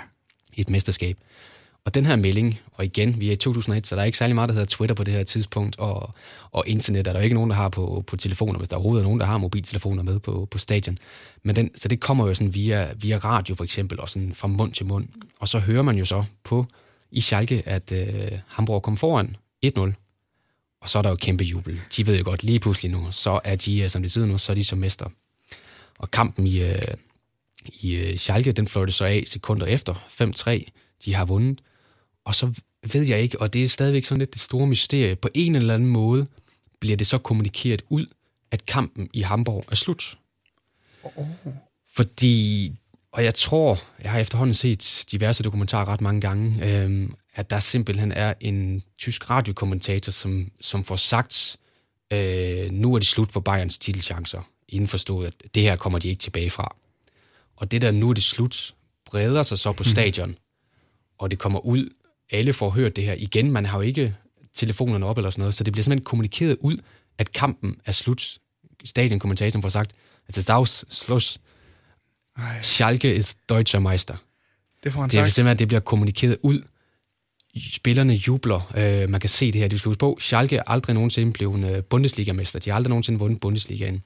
[0.54, 1.18] et mesterskab.
[1.90, 4.36] Og den her melding, og igen, vi er i 2001, så der er ikke særlig
[4.36, 6.14] meget, der hedder Twitter på det her tidspunkt, og,
[6.52, 9.04] og internet er der ikke nogen, der har på, på telefoner, hvis der overhovedet er
[9.04, 10.98] nogen, der har mobiltelefoner med på, på stadion.
[11.44, 14.48] Men den, så det kommer jo sådan via, via radio for eksempel, og sådan fra
[14.48, 15.08] mund til mund.
[15.40, 16.66] Og så hører man jo så på
[17.12, 19.80] i Schalke, at øh, Hamburg kom foran 1-0.
[20.82, 21.82] Og så er der jo kæmpe jubel.
[21.98, 24.38] De ved jo godt, lige pludselig nu, så er de, øh, som det sidder nu,
[24.38, 25.10] så er de som mester.
[25.98, 26.82] Og kampen i, øh,
[27.66, 30.72] i øh, Schalke, den fløjte så af sekunder efter, 5-3.
[31.06, 31.62] De har vundet.
[32.30, 32.62] Og så
[32.94, 35.74] ved jeg ikke, og det er stadigvæk sådan lidt det store mysterie, på en eller
[35.74, 36.28] anden måde
[36.80, 38.06] bliver det så kommunikeret ud,
[38.52, 40.18] at kampen i Hamburg er slut.
[41.04, 41.28] Oh.
[41.96, 42.72] Fordi,
[43.12, 47.60] og jeg tror, jeg har efterhånden set diverse dokumentarer ret mange gange, øhm, at der
[47.60, 51.58] simpelthen er en tysk radiokommentator, som, som får sagt,
[52.14, 56.22] øh, nu er det slut for Bayerns titelchancer, indforstået, at det her kommer de ikke
[56.22, 56.76] tilbage fra.
[57.56, 59.92] Og det der, nu er det slut, breder sig så på mhm.
[59.92, 60.36] stadion,
[61.18, 61.90] og det kommer ud,
[62.32, 63.14] alle får hørt det her.
[63.14, 64.16] Igen, man har jo ikke
[64.54, 66.78] telefonerne op eller sådan noget, så det bliver simpelthen kommunikeret ud,
[67.18, 68.38] at kampen er slut.
[68.84, 69.92] Stadionkommentatoren får sagt,
[70.28, 71.40] at det er Schluss.
[72.62, 74.16] Schalke is Deutscher Meister.
[74.84, 75.34] Det får han det er sagt.
[75.34, 76.62] simpelthen, at det bliver kommunikeret ud.
[77.74, 78.72] Spillerne jubler.
[78.78, 79.68] Øh, man kan se det her.
[79.68, 82.60] Du skal huske på, Schalke er aldrig nogensinde blevet uh, Bundesliga-mester.
[82.60, 84.04] De har aldrig nogensinde vundet Bundesligaen.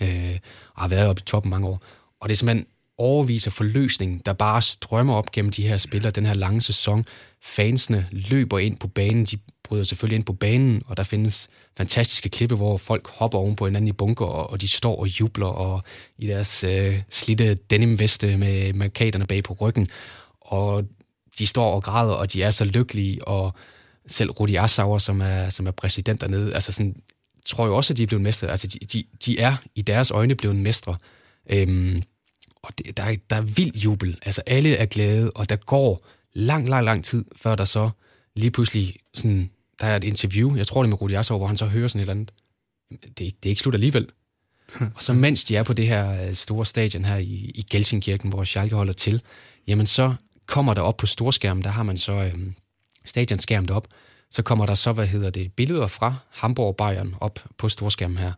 [0.00, 0.38] Øh,
[0.74, 1.82] og har været oppe i toppen mange år.
[2.20, 2.66] Og det er simpelthen
[2.98, 7.04] overviser forløsning, der bare strømmer op gennem de her spillere den her lange sæson.
[7.42, 12.28] Fansene løber ind på banen, de bryder selvfølgelig ind på banen, og der findes fantastiske
[12.28, 15.46] klippe, hvor folk hopper oven på hinanden i bunker, og, og de står og jubler
[15.46, 15.82] og
[16.18, 19.88] i deres øh, slitte denimveste med markaterne bag på ryggen,
[20.40, 20.84] og
[21.38, 23.54] de står og græder, og de er så lykkelige, og
[24.06, 27.02] selv Rudi Assauer, som er, som er præsident dernede, altså sådan,
[27.46, 28.48] tror jo også, at de er blevet mestre.
[28.48, 30.96] Altså, de, de, de er i deres øjne blevet mestre.
[31.50, 32.02] Øhm,
[32.62, 34.18] og det, der, er, der er vild jubel.
[34.22, 36.00] Altså, alle er glade, og der går
[36.32, 37.90] lang, lang, lang tid, før der så
[38.36, 41.46] lige pludselig sådan, der er et interview, jeg tror det er med Rudi Assauer, hvor
[41.46, 42.32] han så hører sådan et eller andet.
[42.90, 44.08] Det er, ikke, det er ikke slut alligevel.
[44.96, 48.30] og så mens de er på det her øh, store stadion her i, i Gelsenkirken,
[48.30, 49.22] hvor Schalke holder til,
[49.66, 50.14] jamen så
[50.46, 52.54] kommer der op på storskærmen, der har man så øhm,
[53.04, 53.88] stadionskærmen op,
[54.30, 58.32] så kommer der så, hvad hedder det, billeder fra Hamburg Bayern op på storskærmen her.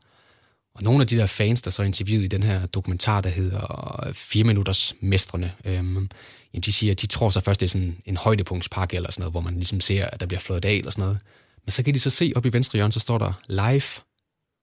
[0.75, 3.31] Og nogle af de der fans, der så er interviewet i den her dokumentar, der
[3.31, 6.09] hedder 4 minutters mestrene, øhm,
[6.55, 9.21] jamen de siger, at de tror så først, det er sådan en højdepunktspakke eller sådan
[9.21, 11.19] noget, hvor man ligesom ser, at der bliver flået af eller sådan noget.
[11.65, 14.03] Men så kan de så se op i venstre hjørne, så står der live,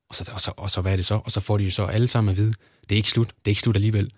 [0.10, 1.20] og så, og, så, og så hvad er det så?
[1.26, 2.54] Og så får de jo så alle sammen at vide,
[2.90, 4.12] det er ikke slut, det er ikke slut alligevel.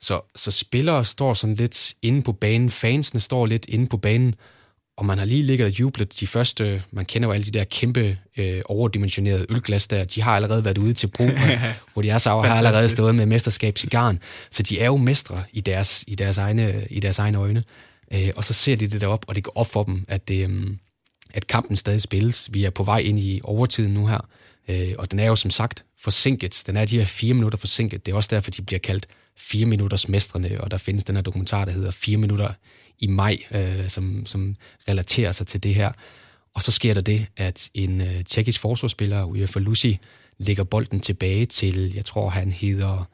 [0.00, 4.34] Så, så spillere står sådan lidt inde på banen, fansene står lidt inde på banen,
[4.96, 7.64] og man har lige ligget og jublet de første, man kender jo alle de der
[7.64, 11.30] kæmpe øh, overdimensionerede ølglas der, de har allerede været ude til brug,
[11.92, 14.18] hvor de er så har allerede stået med mesterskabscigaren,
[14.50, 17.64] så de er jo mestre i deres, i deres, egne, i deres egne øjne.
[18.12, 20.50] Øh, og så ser de det derop, og det går op for dem, at, det,
[20.50, 20.76] øh,
[21.34, 22.48] at kampen stadig spilles.
[22.52, 24.28] Vi er på vej ind i overtiden nu her,
[24.68, 26.62] øh, og den er jo som sagt forsinket.
[26.66, 28.06] Den er de her fire minutter forsinket.
[28.06, 31.22] Det er også derfor, de bliver kaldt fire minutters mestrene, og der findes den her
[31.22, 32.52] dokumentar, der hedder fire minutter
[32.98, 34.56] i maj, øh, som, som
[34.88, 35.92] relaterer sig til det her.
[36.54, 39.92] Og så sker der det, at en øh, tjekkisk forsvarsspiller, Uefa Lucy,
[40.38, 43.08] lægger bolden tilbage til, jeg tror han hedder,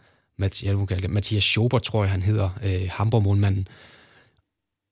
[1.08, 3.68] Mathias Schober, tror jeg han hedder, øh, Hamburg-målmanden.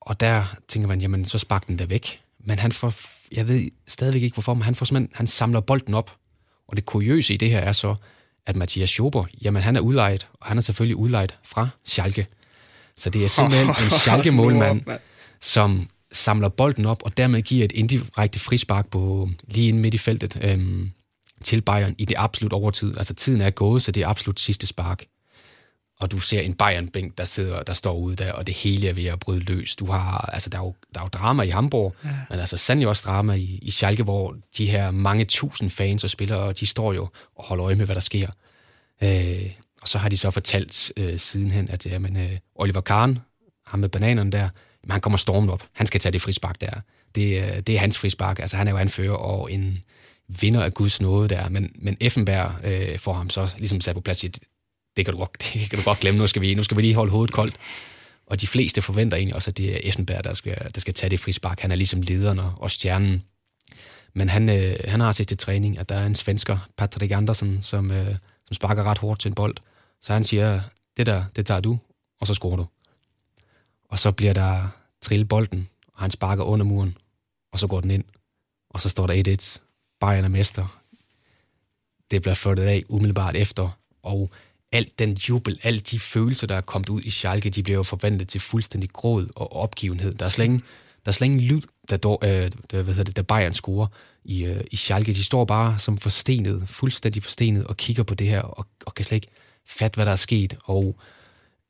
[0.01, 2.21] Og der tænker man, jamen så spark den der væk.
[2.39, 2.95] Men han får,
[3.33, 6.17] jeg ved stadigvæk ikke hvorfor, men han, får han samler bolden op.
[6.69, 7.95] Og det kuriøse i det her er så,
[8.47, 12.27] at Mathias Schober, jamen han er udlejet, og han er selvfølgelig udlejet fra Schalke.
[12.99, 14.83] Så det er simpelthen en Schalke-målmand,
[15.41, 19.99] som samler bolden op, og dermed giver et indirekte frispark på lige inde midt i
[19.99, 20.91] feltet øhm,
[21.45, 22.99] til Bayern i det absolut overtid.
[22.99, 25.05] Altså tiden er gået, så det er absolut sidste spark.
[26.01, 28.93] Og du ser en Bayern-bænk, der sidder, der står ude der, og det hele er
[28.93, 29.77] ved at bryde løs.
[29.77, 32.11] Du har, altså, der, er jo, der er jo drama i Hamburg, ja.
[32.31, 36.11] men altså sandelig også drama i, i Schalke, hvor de her mange tusind fans og
[36.11, 38.29] spillere, de står jo og holder øje med, hvad der sker.
[39.03, 39.51] Øh,
[39.83, 43.19] og så har de så fortalt øh, sidenhen, at jamen, øh, Oliver Kahn,
[43.67, 44.49] ham med bananerne der,
[44.83, 45.65] jamen, han kommer stormen op.
[45.73, 46.81] Han skal tage det frispark der.
[47.15, 48.39] Det, øh, det er hans frispark.
[48.39, 49.85] Altså, han er jo anfører og en
[50.29, 51.49] vinder af Guds nåde der.
[51.49, 54.29] Men, men Effenberg øh, får ham så ligesom sat på plads i
[54.97, 56.19] det kan, du godt, det kan du godt glemme.
[56.19, 57.55] Nu skal, vi, nu skal vi lige holde hovedet koldt.
[58.27, 61.11] Og de fleste forventer egentlig også, at det er Effenberg, der skal, der skal tage
[61.11, 61.61] det frispark.
[61.61, 63.23] Han er ligesom lederen og stjernen.
[64.15, 67.59] Men han, øh, han har set til træning, at der er en svensker, Patrick Andersen,
[67.63, 68.15] som, øh,
[68.49, 69.57] som sparker ret hårdt til en bold.
[70.01, 70.61] Så han siger,
[70.97, 71.79] det der, det tager du,
[72.21, 72.67] og så scorer du.
[73.89, 74.69] Og så bliver der
[75.01, 76.97] trillet bolden, og han sparker under muren,
[77.53, 78.05] og så går den ind.
[78.71, 79.59] Og så står der 1-1.
[80.01, 80.81] Bayern er mester.
[82.11, 83.71] Det bliver flottet af umiddelbart efter,
[84.03, 84.31] og
[84.73, 87.83] alt den jubel, alle de følelser, der er kommet ud i Schalke, de bliver jo
[87.83, 90.15] forvandlet til fuldstændig gråd og opgivenhed.
[90.15, 90.63] Der er slet ingen,
[91.05, 93.87] der er slet ingen lyd, der, øh, der, hvad hedder det, der Bayern scorer
[94.25, 95.13] i, øh, i Schalke.
[95.13, 99.05] De står bare som forstenet, fuldstændig forstenet, og kigger på det her, og, og kan
[99.05, 99.29] slet ikke
[99.67, 100.57] fatte, hvad der er sket.
[100.65, 100.97] Og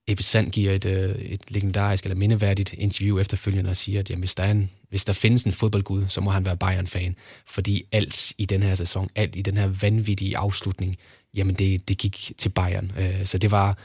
[0.09, 4.21] Ebbe Sand giver et, øh, et legendarisk eller mindeværdigt interview efterfølgende og siger, at jamen,
[4.21, 7.17] hvis, der er en, hvis der findes en fodboldgud, så må han være Bayern-fan.
[7.47, 10.97] Fordi alt i den her sæson, alt i den her vanvittige afslutning,
[11.35, 12.93] jamen det, det gik til Bayern.
[12.99, 13.79] Øh, så det var,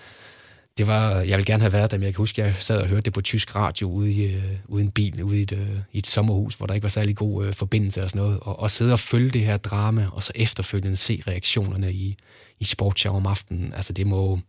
[0.78, 2.88] det var, jeg vil gerne have været der, men jeg kan huske, jeg sad og
[2.88, 5.52] hørte det på tysk radio ude i, øh, ude i en bil, ude i et,
[5.52, 8.40] øh, i et sommerhus, hvor der ikke var særlig god øh, forbindelse og sådan noget,
[8.40, 12.18] og, og sidde og følge det her drama, og så efterfølgende se reaktionerne i,
[12.60, 13.74] i sportshow om aftenen.
[13.74, 14.40] Altså det må,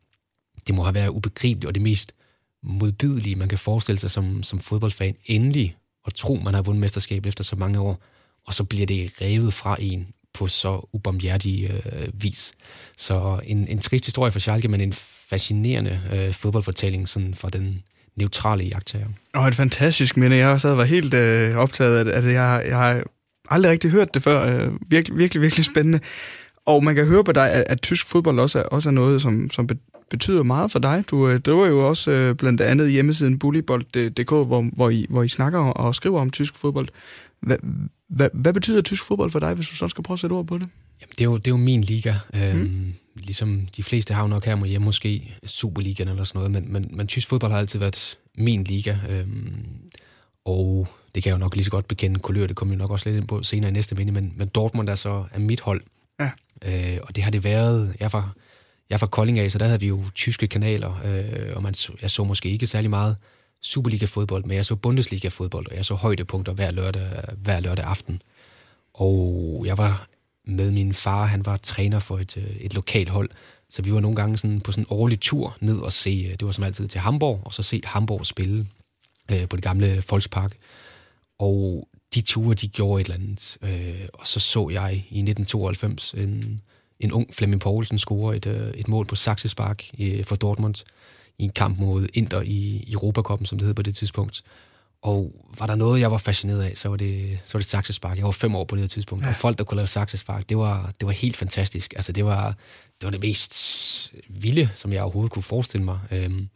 [0.66, 2.12] det må have været ubegribeligt, og det mest
[2.62, 7.28] modbydelige, man kan forestille sig som, som fodboldfan, endelig at tro, man har vundet mesterskabet
[7.28, 8.02] efter så mange år,
[8.46, 12.52] og så bliver det revet fra en på så ubomhjertig øh, vis.
[12.96, 14.92] Så en, en trist historie for Schalke, men en
[15.28, 17.82] fascinerende øh, fodboldfortælling sådan fra den
[18.16, 19.06] neutrale jagttager.
[19.34, 20.37] Og et fantastisk minde.
[20.37, 22.32] Jeg har også været helt øh, optaget af det.
[22.32, 23.02] Jeg, jeg har
[23.50, 24.42] aldrig rigtig hørt det før.
[24.42, 26.00] Øh, virkelig, virkelig, virkelig spændende.
[26.66, 29.22] Og man kan høre på dig, at, at tysk fodbold også er, også er noget,
[29.22, 29.68] som, som
[30.10, 31.04] betyder meget for dig.
[31.10, 35.28] Du øh, driver jo også øh, blandt andet hjemmesiden bullybold.dk, hvor, hvor, I, hvor I
[35.28, 36.88] snakker og skriver om tysk fodbold.
[37.40, 37.56] Hvad,
[38.08, 40.46] hvad, hvad betyder tysk fodbold for dig, hvis du så skal prøve at sætte ord
[40.46, 40.68] på det?
[41.00, 42.14] Jamen, det, er jo, det er jo min liga.
[42.34, 42.92] Øhm, mm.
[43.16, 46.90] Ligesom de fleste har jo nok her hjemme måske Superligaen eller sådan noget, men, men,
[46.96, 48.96] men tysk fodbold har altid været min liga.
[49.09, 49.66] Øhm,
[50.44, 52.90] og det kan jeg jo nok lige så godt bekende kulør, det kommer vi nok
[52.90, 55.61] også lidt ind på senere i næste minde, men, men Dortmund er så er mit
[55.61, 55.83] hold.
[56.20, 56.31] Ja.
[56.64, 58.35] Øh, og det har det været, jeg var,
[58.90, 62.11] jeg var Kolding af, så der havde vi jo tyske kanaler, øh, og man, jeg
[62.11, 63.16] så måske ikke særlig meget
[63.61, 68.22] Superliga-fodbold, men jeg så Bundesliga-fodbold, og jeg så højdepunkter hver lørdag, hver lørdag aften.
[68.94, 70.09] Og jeg var
[70.44, 73.30] med min far, han var træner for et, øh, et lokalt hold,
[73.70, 76.33] så vi var nogle gange sådan på sådan en årlig tur ned og se, øh,
[76.33, 78.66] det var som altid til Hamburg, og så se Hamburg spille
[79.30, 80.57] øh, på det gamle Volkspark.
[81.38, 83.57] Og de ture, de gjorde et eller andet.
[83.62, 86.61] Øh, og så så jeg i 1992 en,
[87.00, 90.74] en ung Flemming Poulsen score et, øh, et mål på Saxespark øh, for Dortmund
[91.38, 94.44] i en kamp mod Inter i Europakoppen, som det hed på det tidspunkt.
[95.05, 98.17] Og var der noget, jeg var fascineret af, så var det, så var det saksespark.
[98.17, 99.25] Jeg var fem år på det her tidspunkt.
[99.25, 99.29] Ja.
[99.29, 101.93] Og folk, der kunne lave saksespark, det var, det var helt fantastisk.
[101.97, 102.47] Altså, det var,
[103.01, 105.99] det var det mest vilde, som jeg overhovedet kunne forestille mig.
[106.11, 106.49] Øhm,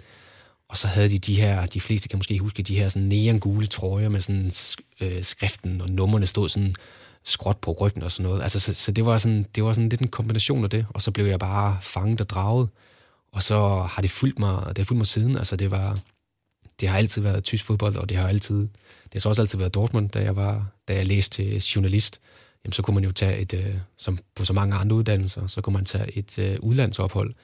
[0.68, 3.66] og så havde de de her, de fleste kan måske huske, de her sådan neongule
[3.66, 4.52] trøjer med sådan
[5.00, 6.74] øh, skriften, og numrene stod sådan
[7.24, 8.42] skråt på ryggen og sådan noget.
[8.42, 11.02] Altså, så, så det, var sådan, det var sådan lidt en kombination af det, og
[11.02, 12.68] så blev jeg bare fanget og draget.
[13.32, 15.36] Og så har det fulgt mig, det har fulgt mig siden.
[15.36, 15.98] Altså, det var,
[16.80, 18.58] det har altid været tysk fodbold, og det har altid,
[19.04, 22.20] det har så også altid været Dortmund, da jeg var, da jeg læste til journalist.
[22.64, 25.60] Jamen, så kunne man jo tage et, øh, som på så mange andre uddannelser, så
[25.60, 27.34] kunne man tage et øh, udlandsophold,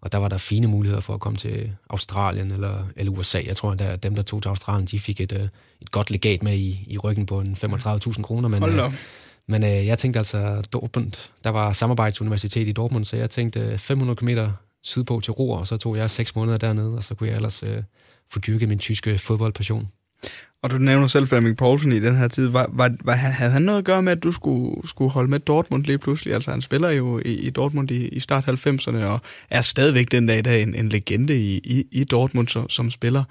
[0.00, 3.42] og der var der fine muligheder for at komme til Australien eller, eller USA.
[3.46, 5.48] Jeg tror, at dem, der tog til Australien, de fik et, øh,
[5.80, 8.48] et godt legat med i, i ryggen på en 35.000 kroner.
[8.48, 8.92] Men, Hold øh,
[9.46, 11.12] men øh, jeg tænkte altså Dortmund.
[11.44, 14.28] Der var samarbejdsuniversitet i Dortmund, så jeg tænkte 500 km
[14.82, 17.62] sydpå til Ruhr, og så tog jeg seks måneder dernede, og så kunne jeg ellers
[17.62, 17.82] øh,
[18.32, 19.88] få dyrket min tyske fodboldpassion.
[20.62, 22.46] Og du nævner selv Flemming Poulsen i den her tid.
[22.46, 25.38] Var, var, var, havde han noget at gøre med, at du skulle, skulle holde med
[25.38, 26.34] Dortmund lige pludselig?
[26.34, 30.26] Altså han spiller jo i, i Dortmund i, i start 90'erne, og er stadigvæk den
[30.26, 33.24] dag i dag en, en legende i, i, i Dortmund som, som spiller.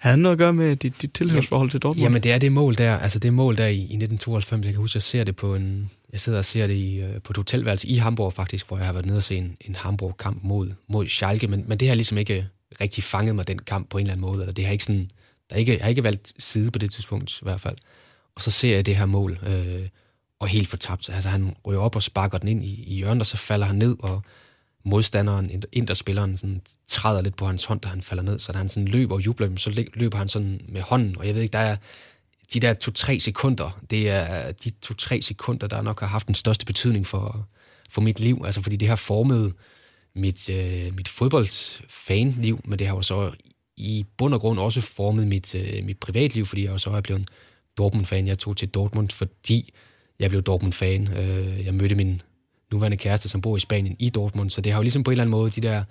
[0.00, 2.02] Havde han noget at gøre med dit, dit tilhørsforhold til Dortmund?
[2.02, 4.64] Jamen det er det mål der, altså det mål der i, i 1992.
[4.64, 7.20] Jeg kan huske, jeg ser det på en, jeg sidder og ser det i, øh,
[7.24, 9.74] på et hotelværelse i Hamburg faktisk, hvor jeg har været nede og se en, en
[9.74, 12.46] Hamburg-kamp mod, mod Schalke, men, men det har ligesom ikke
[12.80, 15.10] rigtig fanget mig, den kamp på en eller anden måde, eller det har ikke sådan,
[15.50, 17.76] der ikke, jeg har ikke valgt side på det tidspunkt i hvert fald.
[18.34, 19.88] Og så ser jeg det her mål, øh,
[20.38, 21.08] og helt fortabt.
[21.08, 23.76] Altså han ryger op og sparker den ind i, i hjørnet, og så falder han
[23.76, 24.22] ned, og
[24.84, 28.38] modstanderen, interspilleren, sådan, træder lidt på hans hånd, da han falder ned.
[28.38, 31.34] Så da han sådan løber og jubler, så løber han sådan med hånden, og jeg
[31.34, 31.76] ved ikke, der er
[32.52, 36.66] de der to-tre sekunder, det er de to-tre sekunder, der nok har haft den største
[36.66, 37.48] betydning for,
[37.90, 38.42] for mit liv.
[38.44, 39.54] Altså fordi det har formet
[40.14, 43.30] mit, øh, mit fodboldfanliv, men det har jo så
[43.76, 47.00] i bund og grund også formet mit, øh, mit privatliv, fordi jeg jo så er
[47.00, 47.28] blevet
[47.78, 48.26] Dortmund-fan.
[48.26, 49.72] Jeg tog til Dortmund, fordi
[50.18, 51.08] jeg blev Dortmund-fan.
[51.12, 52.22] Øh, jeg mødte min
[52.72, 55.12] nuværende kæreste, som bor i Spanien, i Dortmund, så det har jo ligesom på en
[55.12, 55.84] eller anden måde de der,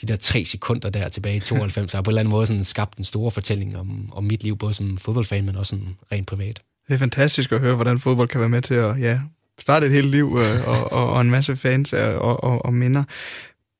[0.00, 2.64] de der tre sekunder der tilbage i 92, har på en eller anden måde sådan
[2.64, 6.26] skabt en stor fortælling om, om mit liv, både som fodboldfan, men også sådan rent
[6.26, 6.62] privat.
[6.88, 9.20] Det er fantastisk at høre, hvordan fodbold kan være med til at ja,
[9.58, 13.04] starte et helt liv øh, og, og, og en masse fans og, og, og minder.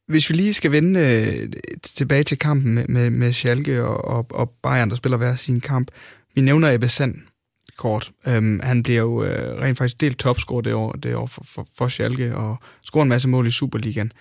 [0.08, 4.26] Hvis vi lige skal vende øh, tilbage til kampen med, med, med Schalke og, og,
[4.30, 5.90] og Bayern, der spiller hver sin kamp.
[6.34, 7.14] Vi nævner Ebbe Sand
[7.76, 8.12] kort.
[8.26, 11.66] Øhm, han bliver jo øh, rent faktisk delt topscorer det år, det år for, for,
[11.78, 14.12] for Schalke og scorer en masse mål i Superligaen.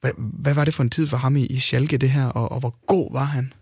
[0.00, 2.52] Hvad, hvad var det for en tid for ham i, i Schalke, det her, og,
[2.52, 3.52] og hvor god var han?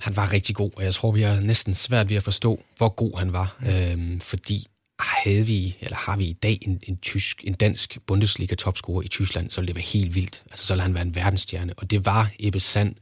[0.00, 2.88] Han var rigtig god, og jeg tror, vi har næsten svært ved at forstå, hvor
[2.88, 3.56] god han var.
[3.64, 3.92] Ja.
[3.92, 4.66] Øhm, fordi
[5.04, 9.50] havde vi, eller har vi i dag en, en, tysk, en dansk Bundesliga-topscorer i Tyskland,
[9.50, 10.42] så ville det være helt vildt.
[10.50, 11.74] Altså, så ville han være en verdensstjerne.
[11.76, 12.94] Og det var Ebbe Sand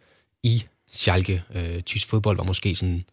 [0.43, 1.43] i Schalke.
[1.55, 3.05] Øh, tysk fodbold var måske sådan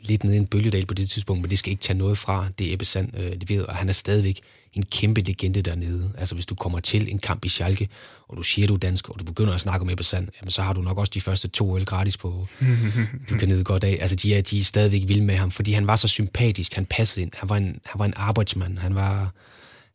[0.00, 2.48] lidt nede i en bølgedal på det tidspunkt, men det skal ikke tage noget fra
[2.58, 4.40] det Ebbe Sand øh, leverede, og han er stadigvæk
[4.72, 6.12] en kæmpe legende dernede.
[6.18, 7.88] Altså hvis du kommer til en kamp i Schalke,
[8.28, 10.50] og du siger, du er dansk, og du begynder at snakke om Ebbe Sand, jamen,
[10.50, 12.46] så har du nok også de første to øl gratis på,
[13.30, 13.98] du kan nyde godt af.
[14.00, 16.86] Altså de er, de er stadigvæk vilde med ham, fordi han var så sympatisk, han
[16.86, 19.34] passede ind, han var en, han var en arbejdsmand, han var,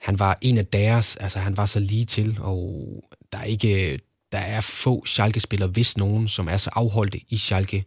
[0.01, 2.85] han var en af deres, altså han var så lige til, og
[3.31, 3.99] der er ikke,
[4.31, 7.85] der er få Schalke-spillere, hvis nogen, som er så afholdte i Schalke,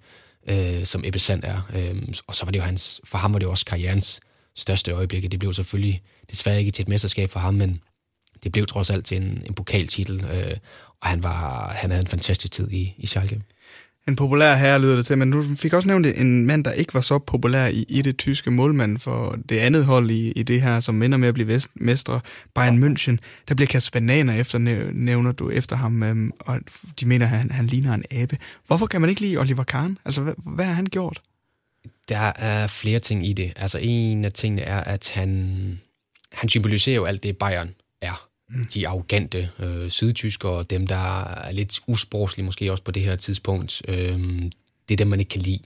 [0.49, 1.71] øh, som Ebbe Sand er.
[1.75, 4.21] Øh, og så var det jo hans, for ham var det jo også karrierens
[4.59, 5.29] største øjeblikke.
[5.29, 7.81] Det blev selvfølgelig desværre ikke til et mesterskab for ham, men
[8.43, 10.57] det blev trods alt til en, en pokaltitel, øh,
[11.01, 13.43] og han, var, han havde en fantastisk tid i, i Schalke.
[14.09, 16.95] En populær herre lyder det til, men du fik også nævnt en mand, der ikke
[16.95, 20.63] var så populær i, i det tyske målmand for det andet hold i, i det
[20.63, 22.21] her, som minder med at blive vest, mestre,
[22.55, 23.17] Bayern München.
[23.49, 24.59] Der bliver kastet bananer efter,
[24.93, 26.59] nævner du efter ham, øhm, og
[27.01, 28.39] de mener, at han, han ligner en abe.
[28.67, 29.99] Hvorfor kan man ikke lide Oliver Kahn?
[30.05, 31.21] Altså, hvad, hvad har han gjort?
[32.09, 33.53] Der er flere ting i det.
[33.57, 35.81] Altså, en af tingene er, at han,
[36.33, 38.29] han symboliserer jo alt det, Bayern er
[38.75, 43.83] de arrogante øh, sydtyskere, dem, der er lidt usportslige måske også på det her tidspunkt.
[43.89, 44.19] Øh,
[44.89, 45.61] det er dem, man ikke kan lide.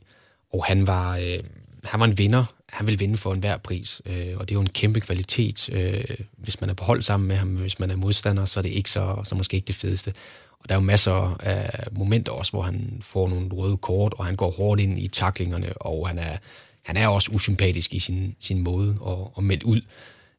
[0.52, 1.38] Og han var, øh,
[1.84, 2.44] han var en vinder.
[2.68, 5.70] Han vil vinde for enhver pris, øh, og det er jo en kæmpe kvalitet.
[5.72, 6.04] Øh,
[6.36, 8.70] hvis man er på hold sammen med ham, hvis man er modstander, så er det
[8.70, 10.14] ikke så, så måske ikke det fedeste.
[10.62, 14.24] Og der er jo masser af momenter også, hvor han får nogle røde kort, og
[14.24, 16.36] han går hårdt ind i taklingerne, og han er,
[16.82, 19.80] han er også usympatisk i sin, sin måde at, at melde ud.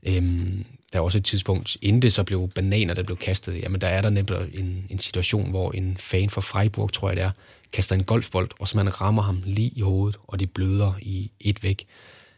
[0.03, 3.81] Øhm, der er også et tidspunkt, inden det så blev bananer, der blev kastet, jamen
[3.81, 7.23] der er der nemlig en, en situation, hvor en fan fra Freiburg, tror jeg det
[7.23, 7.31] er,
[7.73, 11.31] kaster en golfbold, og så man rammer ham lige i hovedet, og det bløder i
[11.39, 11.85] et væk.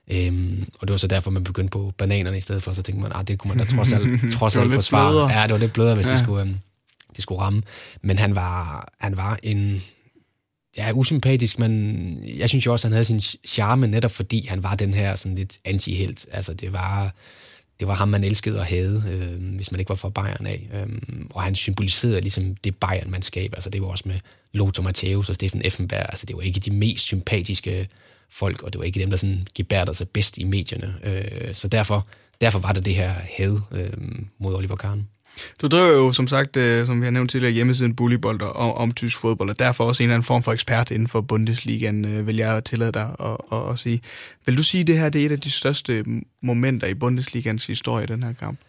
[0.08, 3.02] Øhm, og det var så derfor, man begyndte på bananerne i stedet for, så tænkte
[3.02, 5.32] man, at det kunne man da trods alt, trods alt forsvare.
[5.32, 6.12] Ja, det var lidt blødere, hvis ja.
[6.12, 6.58] det, skulle, øhm,
[7.16, 7.62] det skulle ramme.
[8.02, 9.82] Men han var, han var en,
[10.78, 14.76] ja, usympatisk, men jeg synes jo også, han havde sin charme, netop fordi han var
[14.76, 16.26] den her sådan lidt anti-helt.
[16.32, 17.14] Altså, det var
[17.80, 20.70] det var ham, man elskede og havde, øh, hvis man ikke var fra Bayern af.
[20.74, 20.88] Øh,
[21.30, 23.54] og han symboliserede ligesom det Bayern-mandskab.
[23.54, 24.20] Altså det var også med
[24.52, 26.06] Lothar Matthäus og Steffen Effenberg.
[26.10, 27.90] Altså det var ikke de mest sympatiske
[28.30, 30.96] folk, og det var ikke dem, der sådan gebærte sig bedst i medierne.
[31.04, 32.08] Øh, så derfor,
[32.42, 33.94] derfor var det det her had øh,
[34.40, 35.08] mod Oliver Kahn.
[35.62, 38.92] Du driver jo, som sagt, øh, som vi har nævnt tidligere, hjemmesiden Bullybold om, om
[38.92, 42.28] tysk fodbold, og derfor også en eller anden form for ekspert inden for Bundesligaen, øh,
[42.28, 44.02] vil jeg tillade dig at, at, at sige.
[44.46, 46.06] Vil du sige, at det her det er et af de største
[46.42, 48.60] momenter i Bundesligaens historie, den her kamp?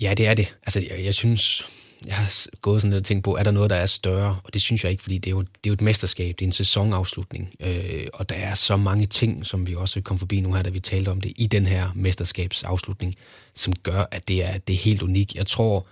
[0.00, 0.54] Ja, det er det.
[0.62, 1.66] Altså, jeg, jeg synes,
[2.06, 4.40] jeg har gået sådan lidt og tænkt på, er der noget, der er større?
[4.44, 6.44] Og det synes jeg ikke, fordi det er jo, det er jo et mesterskab, det
[6.44, 7.54] er en sæsonafslutning.
[7.60, 10.70] Øh, og der er så mange ting, som vi også kom forbi nu her, da
[10.70, 13.14] vi talte om det, i den her mesterskabsafslutning,
[13.54, 15.34] som gør, at det er, det er helt unikt.
[15.34, 15.86] Jeg tror,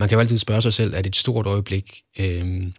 [0.00, 2.02] man kan jo altid spørge sig selv, er det et stort øjeblik?
[2.18, 2.72] Øhm,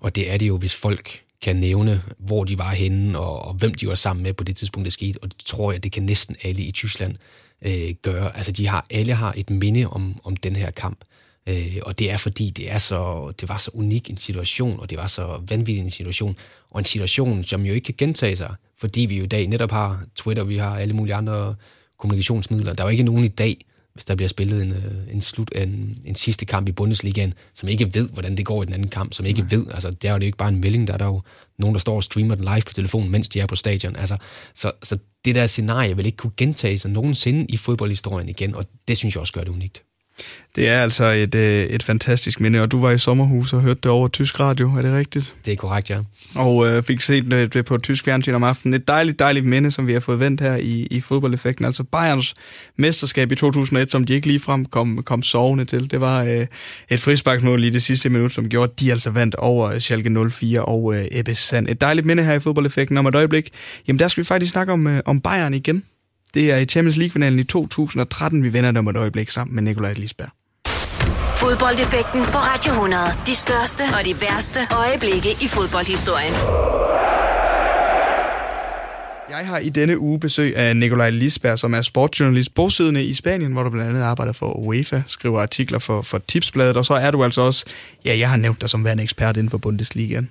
[0.00, 3.54] og det er det jo, hvis folk kan nævne, hvor de var henne, og, og
[3.54, 5.18] hvem de var sammen med på det tidspunkt, det skete.
[5.22, 7.16] Og det tror jeg, det kan næsten alle i Tyskland
[7.62, 8.36] øh, gøre.
[8.36, 10.98] Altså, de har, alle har et minde om, om den her kamp.
[11.46, 14.90] Øh, og det er fordi, det, er så, det var så unik en situation, og
[14.90, 16.36] det var så vanvittig en situation.
[16.70, 19.70] Og en situation, som jo ikke kan gentage sig, fordi vi jo i dag netop
[19.70, 21.54] har Twitter, vi har alle mulige andre
[21.98, 22.72] kommunikationsmidler.
[22.72, 23.64] Der er jo ikke nogen i dag,
[23.98, 27.68] hvis der bliver spillet en, øh, en, slut, en, en sidste kamp i Bundesligaen, som
[27.68, 29.48] ikke ved, hvordan det går i den anden kamp, som ikke Nej.
[29.50, 31.22] ved, altså der er jo det ikke bare en melding, der er der jo
[31.58, 33.96] nogen, der står og streamer den live på telefonen, mens de er på stadion.
[33.96, 34.16] Altså,
[34.54, 38.64] så, så det der scenarie vil ikke kunne gentage sig nogensinde i fodboldhistorien igen, og
[38.88, 39.82] det synes jeg også gør det unikt.
[40.56, 43.80] Det er altså et, øh, et fantastisk minde, og du var i sommerhus og hørte
[43.82, 45.34] det over tysk radio, er det rigtigt?
[45.44, 46.00] Det er korrekt, ja.
[46.34, 48.74] Og øh, fik set det på tysk fjernsyn om aftenen.
[48.74, 51.64] Et dejligt, dejligt minde, som vi har fået vendt her i, i fodboldeffekten.
[51.64, 52.34] Altså Bayerns
[52.76, 55.90] mesterskab i 2001, som de ikke ligefrem kom, kom sovende til.
[55.90, 56.46] Det var øh,
[56.90, 60.64] et frisparksmål i det sidste minut, som gjorde, at de altså vandt over Schalke 04
[60.64, 61.68] og øh, Ebbe Sand.
[61.68, 62.96] Et dejligt minde her i fodboldeffekten.
[62.96, 63.50] Om et øjeblik,
[63.88, 65.84] jamen der skal vi faktisk snakke om, øh, om Bayern igen.
[66.34, 69.92] Det er i Champions League-finalen i 2013, vi vender dem et øjeblik sammen med Nikolaj
[69.92, 70.28] Lisberg.
[71.38, 73.02] Fodboldeffekten på Radio 100.
[73.26, 76.34] De største og de værste øjeblikke i fodboldhistorien.
[79.30, 83.52] Jeg har i denne uge besøg af Nikolaj Lisberg, som er sportsjournalist bosiddende i Spanien,
[83.52, 87.10] hvor du blandt andet arbejder for UEFA, skriver artikler for, for Tipsbladet, og så er
[87.10, 87.64] du altså også,
[88.04, 90.30] ja, jeg har nævnt dig som værende ekspert inden for Bundesligaen.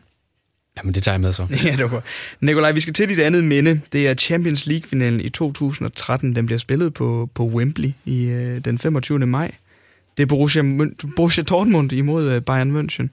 [0.78, 1.48] Jamen, det tager jeg med så.
[1.66, 2.04] ja, det var
[2.42, 3.82] Nikolaj, vi skal til dit andet minde.
[3.94, 6.36] Det er Champions League-finalen i 2013.
[6.36, 9.20] Den bliver spillet på, på Wembley i øh, den 25.
[9.20, 9.52] maj.
[10.18, 10.64] Det er Borussia,
[11.16, 13.08] Borussia Dortmund imod øh, Bayern München.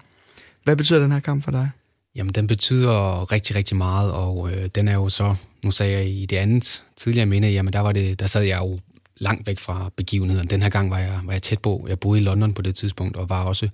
[0.64, 1.70] Hvad betyder den her kamp for dig?
[2.16, 6.08] Jamen, den betyder rigtig, rigtig meget, og øh, den er jo så, nu sagde jeg
[6.08, 8.80] i det andet tidligere minde, jamen der, var det, der sad jeg jo
[9.16, 10.50] langt væk fra begivenheden.
[10.50, 11.86] Den her gang var jeg, var jeg tæt på.
[11.88, 13.68] Jeg boede i London på det tidspunkt, og var også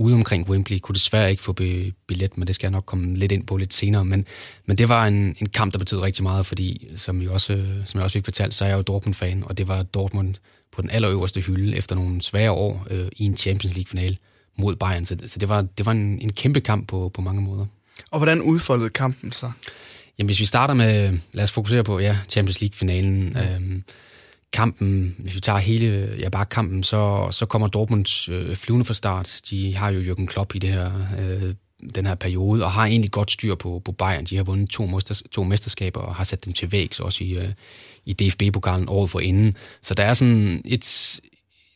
[0.00, 0.78] ude omkring Wembley.
[0.78, 3.74] Kunne desværre ikke få billet, men det skal jeg nok komme lidt ind på lidt
[3.74, 4.04] senere.
[4.04, 4.26] Men,
[4.66, 7.98] men det var en, en kamp, der betød rigtig meget, fordi som jeg også, som
[7.98, 10.34] jeg også fik fortalt, så er jeg jo Dortmund-fan, og det var Dortmund
[10.72, 14.16] på den allerøverste hylde efter nogle svære år øh, i en Champions League-finale
[14.58, 15.04] mod Bayern.
[15.04, 17.66] Så, så det var, det var en, en kæmpe kamp på, på mange måder.
[18.10, 19.50] Og hvordan udfoldede kampen så?
[20.18, 23.32] Jamen hvis vi starter med, lad os fokusere på ja, Champions League-finalen.
[23.34, 23.54] Ja.
[23.54, 23.84] Øhm,
[24.52, 28.94] kampen, hvis vi tager hele, ja bare kampen, så, så kommer Dortmund øh, flyvende fra
[28.94, 29.40] start.
[29.50, 31.54] De har jo Jürgen Klopp i det her, øh,
[31.94, 34.24] den her periode, og har egentlig godt styr på, på Bayern.
[34.24, 37.30] De har vundet to, mesters, to mesterskaber og har sat dem til vægs også i,
[37.30, 37.48] øh,
[38.04, 39.56] i DFB-pokalen året for inden.
[39.82, 41.20] Så der er sådan et,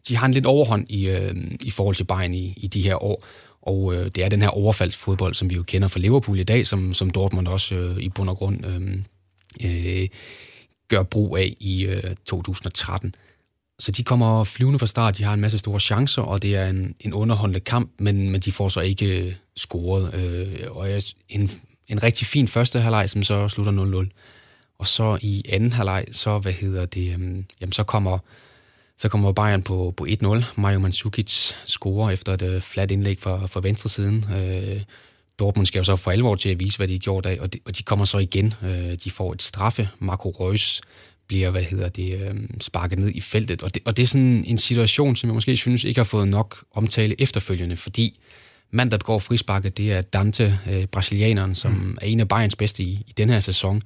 [0.08, 3.04] de har en lidt overhånd i, øh, i forhold til Bayern i, i de her
[3.04, 3.24] år.
[3.62, 6.66] Og øh, det er den her overfaldsfodbold, som vi jo kender fra Liverpool i dag,
[6.66, 8.98] som, som Dortmund også øh, i bund og grund øh,
[9.64, 10.08] øh,
[10.88, 13.14] gør brug af i øh, 2013.
[13.78, 16.66] Så de kommer flyvende fra start, de har en masse store chancer, og det er
[16.66, 20.14] en, en underholdende kamp, men, men de får så ikke øh, scoret.
[20.14, 21.50] Øh, og en,
[21.88, 24.08] en rigtig fin første halvleg, som så slutter 0-0.
[24.78, 28.18] Og så i anden halvleg, så, hvad hedder det, øh, jamen så kommer,
[28.96, 30.44] så kommer Bayern på, på 1-0.
[30.56, 34.24] Mario Mandzukic scorer efter et øh, flat indlæg fra, fra venstre siden.
[34.34, 34.82] Øh,
[35.38, 37.54] Dortmund skal jo så for alvor til at vise, hvad de har gjort af, og
[37.54, 38.54] de, og de kommer så igen.
[38.64, 39.88] Øh, de får et straffe.
[39.98, 40.80] Marco Reus
[41.26, 43.62] bliver, hvad hedder det, øh, sparket ned i feltet.
[43.62, 46.28] Og det, og det er sådan en situation, som jeg måske synes ikke har fået
[46.28, 48.20] nok omtale efterfølgende, fordi
[48.70, 51.98] mand, der begår frisparket, det er Dante, øh, brasilianeren, som mm.
[52.00, 53.82] er en af Bayerns bedste i, i den her sæson.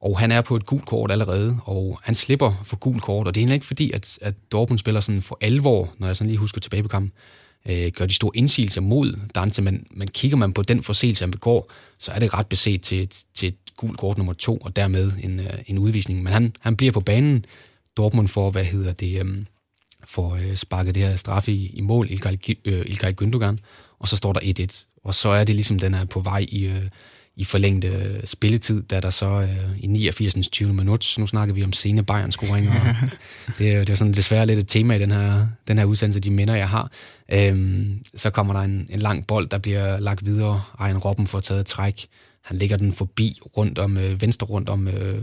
[0.00, 3.34] Og han er på et gult kort allerede, og han slipper for gult kort, og
[3.34, 6.28] det er egentlig ikke fordi, at, at Dortmund spiller sådan for alvor, når jeg sådan
[6.28, 7.12] lige husker tilbage på kampen,
[7.66, 11.30] øh, gør de store indsigelser mod Dante, men, men kigger man på den forseelse, han
[11.30, 15.12] begår, så er det ret beset til, til et gult kort nummer to, og dermed
[15.22, 16.22] en, øh, en udvisning.
[16.22, 17.44] Men han, han bliver på banen.
[17.96, 19.44] Dortmund får, hvad hedder det, øh,
[20.04, 23.56] får øh, sparket det her straffe i, i mål, Ilkay, øh, Ilkay Gündogan,
[23.98, 24.84] og så står der 1-1.
[25.04, 26.88] Og så er det ligesom, den er på vej i, øh,
[27.36, 30.48] i forlængte øh, spilletid, da der så øh, i 89.
[30.48, 30.74] 20.
[30.74, 33.10] minut, nu snakker vi om sene Bayern-scoring, og
[33.58, 36.30] det, det er sådan desværre lidt et tema i den her, den her udsendelse, de
[36.30, 36.90] minder, jeg har.
[37.32, 41.40] Øhm, så kommer der en, en lang bold, der bliver lagt videre, Ejen Robben får
[41.40, 42.06] taget træk,
[42.42, 45.22] han lægger den forbi rundt om, øh, venstre rundt om, øh,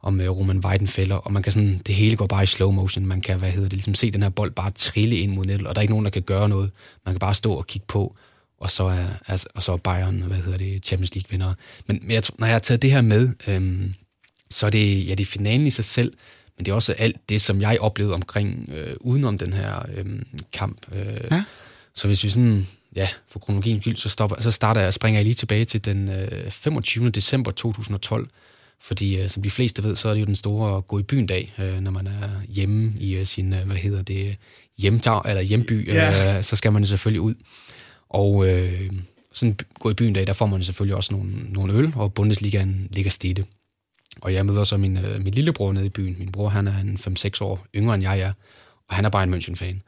[0.00, 3.06] om øh, Roman Weidenfeller, og man kan sådan, det hele går bare i slow motion,
[3.06, 5.66] man kan, hvad hedder det, ligesom se den her bold bare trille ind mod nettet,
[5.66, 6.70] og der er ikke nogen, der kan gøre noget,
[7.06, 8.16] man kan bare stå og kigge på,
[8.60, 11.54] og så er, altså, og så er Bayern, hvad hedder det, Champions League vinder.
[11.86, 13.94] Men, men jeg, når jeg har taget det her med, øhm,
[14.50, 16.12] så er det, ja, det er finalen i sig selv,
[16.62, 20.06] men det er også alt det, som jeg oplevede omkring, øh, udenom den her øh,
[20.52, 20.78] kamp.
[20.92, 21.44] Øh, ja.
[21.94, 25.24] Så hvis vi sådan, ja, for kronologien skyld, så, stopper, så starter jeg, springer jeg
[25.24, 27.10] lige tilbage til den øh, 25.
[27.10, 28.28] december 2012,
[28.80, 31.26] fordi øh, som de fleste ved, så er det jo den store gå i byen
[31.26, 34.36] dag, øh, når man er hjemme i øh, sin, øh, hvad hedder det,
[34.78, 36.36] hjemdag, eller hjemby, yeah.
[36.36, 37.34] øh, så skal man selvfølgelig ud.
[38.08, 38.92] Og øh,
[39.32, 42.88] sådan gå i byen dag, der får man selvfølgelig også nogle, nogle øl, og Bundesligaen
[42.90, 43.44] ligger stille.
[44.20, 46.16] Og jeg møder så min, øh, min lillebror nede i byen.
[46.18, 48.32] Min bror, han er en 5-6 år yngre end jeg er,
[48.88, 49.80] og han er bare en München-fan.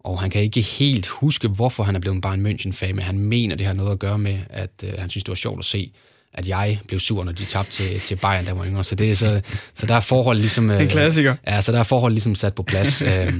[0.00, 3.18] Og han kan ikke helt huske, hvorfor han er blevet bare en München-fan, men han
[3.18, 5.64] mener, det har noget at gøre med, at øh, han synes, det var sjovt at
[5.64, 5.92] se,
[6.32, 8.84] at jeg blev sur, når de tabte til, til Bayern, der var yngre.
[8.84, 9.40] Så, det er så,
[9.74, 10.70] så der er forhold ligesom...
[10.70, 11.36] Øh, en klassiker.
[11.46, 13.02] Ja, så der er forhold ligesom sat på plads.
[13.10, 13.32] øh,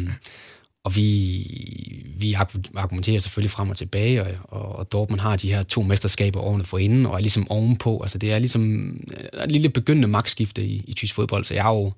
[0.87, 2.33] og vi, vi
[2.75, 6.79] argumenterer selvfølgelig frem og tilbage, og, og Dortmund har de her to mesterskaber årene for
[6.79, 8.01] inden, og er ligesom ovenpå.
[8.03, 8.87] Altså det er ligesom
[9.35, 11.93] øh, et lille begyndende magtskifte i, i tysk fodbold, så jeg er jo,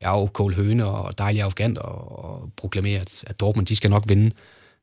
[0.00, 3.76] jeg er jo Kål Høne og dejlig arrogant og, og proklamerer, at, at Dortmund de
[3.76, 4.30] skal nok vinde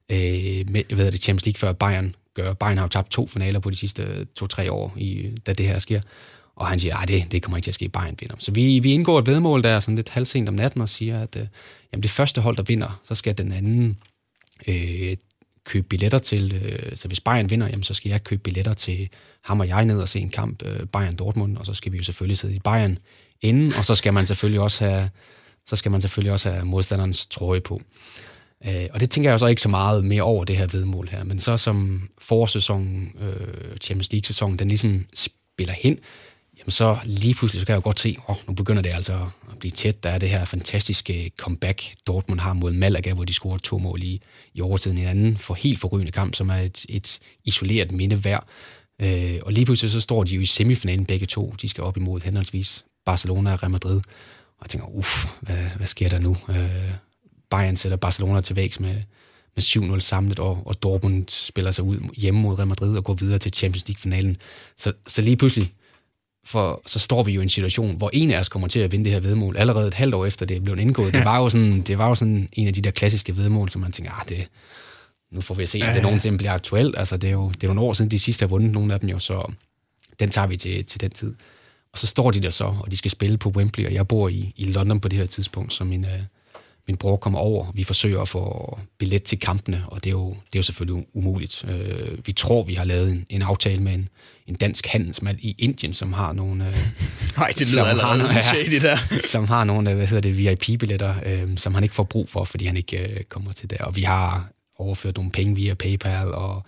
[0.10, 2.54] øh, med, hvad det, Champions League før Bayern gør.
[2.54, 5.80] Bayern har jo tabt to finaler på de sidste to-tre år, i, da det her
[5.80, 6.02] sker.
[6.56, 8.36] Og han siger, at det, det kommer ikke til at ske, Bayern vinder.
[8.39, 11.38] Så vi, vi indgår et vedmål der sådan lidt halvsent om natten og siger, at
[11.39, 11.47] øh,
[11.94, 13.98] jamen det første hold, der vinder, så skal den anden
[14.68, 15.18] øh,
[15.64, 19.10] købe billetter til, øh, så hvis Bayern vinder, jamen så skal jeg købe billetter til
[19.42, 22.04] ham og jeg ned og se en kamp, øh, Bayern-Dortmund, og så skal vi jo
[22.04, 22.98] selvfølgelig sidde i Bayern
[23.42, 25.10] inden, og så skal man selvfølgelig også have,
[25.66, 27.82] så skal man selvfølgelig også have modstanderens trøje på.
[28.66, 31.24] Øh, og det tænker jeg så ikke så meget mere over det her vedmål her,
[31.24, 36.00] men så som forårssæsonen, øh, Champions League-sæsonen, den ligesom spiller hen,
[36.62, 38.89] jamen så lige pludselig så kan jeg jo godt se, åh, oh, nu begynder det
[38.89, 39.14] altså
[39.51, 40.03] at blive tæt.
[40.03, 44.03] Der er det her fantastiske comeback, Dortmund har mod Malaga, hvor de scorer to mål
[44.03, 44.22] i,
[44.53, 48.26] i overtiden i en anden for helt forrygende kamp, som er et, et isoleret minde
[48.26, 48.47] værd.
[49.01, 51.55] Øh, og lige pludselig så står de jo i semifinalen begge to.
[51.62, 53.95] De skal op imod henholdsvis Barcelona og Real Madrid.
[54.57, 56.38] Og jeg tænker, uff, hvad, hvad sker der nu?
[56.49, 56.91] Øh,
[57.49, 58.95] Bayern sætter Barcelona til vægs med,
[59.55, 63.14] med 7-0 samlet, og, og Dortmund spiller sig ud hjemme mod Real Madrid og går
[63.14, 64.38] videre til Champions League-finalen.
[64.78, 65.74] Så, så lige pludselig,
[66.44, 68.92] for så står vi jo i en situation, hvor en af os kommer til at
[68.92, 71.14] vinde det her vedmål allerede et halvt år efter det er blevet indgået.
[71.14, 73.82] Det var jo sådan, det var jo sådan en af de der klassiske vedmål, som
[73.82, 74.48] man tænker, ah, det,
[75.32, 76.96] nu får vi at se, at det nogensinde bliver aktuelt.
[76.98, 79.00] Altså, det er jo det er nogle år siden, de sidste har vundet nogle af
[79.00, 79.52] dem jo, så
[80.20, 81.36] den tager vi til, til den tid.
[81.94, 84.30] Og så står de der så, og de skal spille på Wembley, og jeg bor
[84.30, 86.22] i, i London på det her tidspunkt, så min, øh,
[86.88, 87.72] min bror kommer over.
[87.74, 91.06] Vi forsøger at få billet til kampene, og det er jo, det er jo selvfølgelig
[91.14, 91.66] umuligt.
[91.68, 94.10] Øh, vi tror, vi har lavet en, en aftale med en,
[94.52, 96.68] en dansk handelsmand i Indien, som har nogle...
[96.68, 96.74] Øh,
[97.38, 98.97] Nej, det lyder allerede har, shady der.
[99.32, 102.66] som har nogle, hvad hedder det, VIP-billetter, øh, som han ikke får brug for, fordi
[102.66, 103.84] han ikke øh, kommer til der.
[103.84, 106.66] Og vi har overført nogle penge via PayPal, og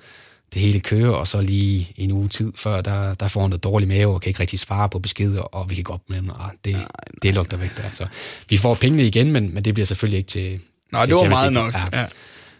[0.54, 3.64] det hele kører, og så lige en uge tid før, der, der får han noget
[3.64, 6.24] dårlig mave, og kan ikke rigtig svare på beskeder, og vi kan godt med ah,
[6.66, 6.88] det, nej, nej.
[7.24, 7.84] det lugter væk der.
[7.92, 8.08] Så
[8.50, 10.60] vi får pengene igen, men, men det bliver selvfølgelig ikke til...
[10.92, 11.74] Nej, det var meget nok.
[11.74, 12.00] Ja.
[12.00, 12.06] Ja.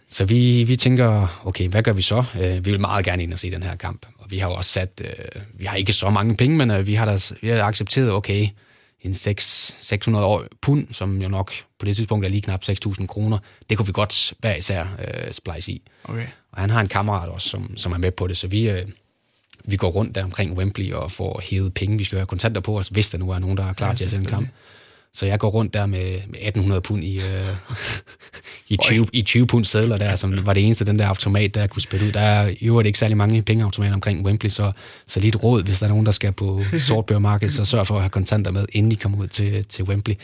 [0.08, 2.24] Så vi, vi tænker, okay, hvad gør vi så?
[2.40, 4.06] Øh, vi vil meget gerne ind og se den her kamp.
[4.24, 6.86] Og vi har jo også sat, øh, vi har ikke så mange penge, men øh,
[6.86, 8.48] vi, har da, vi har accepteret, okay,
[9.00, 13.06] en 6, 600 år pund, som jo nok på det tidspunkt er lige knap 6.000
[13.06, 13.38] kroner,
[13.70, 15.82] det kunne vi godt hver især øh, splice i.
[16.04, 16.26] Okay.
[16.52, 18.86] Og han har en kammerat også, som, som er med på det, så vi, øh,
[19.64, 21.98] vi går rundt der omkring Wembley og får hævet penge.
[21.98, 23.94] Vi skal have kontanter på os, hvis der nu er nogen, der er klar ja,
[23.94, 24.48] til at sende en kamp.
[25.14, 27.48] Så jeg går rundt der med, med 1800 pund i, øh,
[28.68, 31.66] i, 20, i 20 pund sædler der, som var det eneste, den der automat, der
[31.66, 32.12] kunne spille ud.
[32.12, 34.72] Der er i øvrigt ikke særlig mange pengeautomater omkring Wembley, så,
[35.06, 37.94] så lige et råd, hvis der er nogen, der skal på sortbørmarkedet, så sørg for
[37.94, 40.14] at have kontanter med, inden de kommer ud til, til Wembley.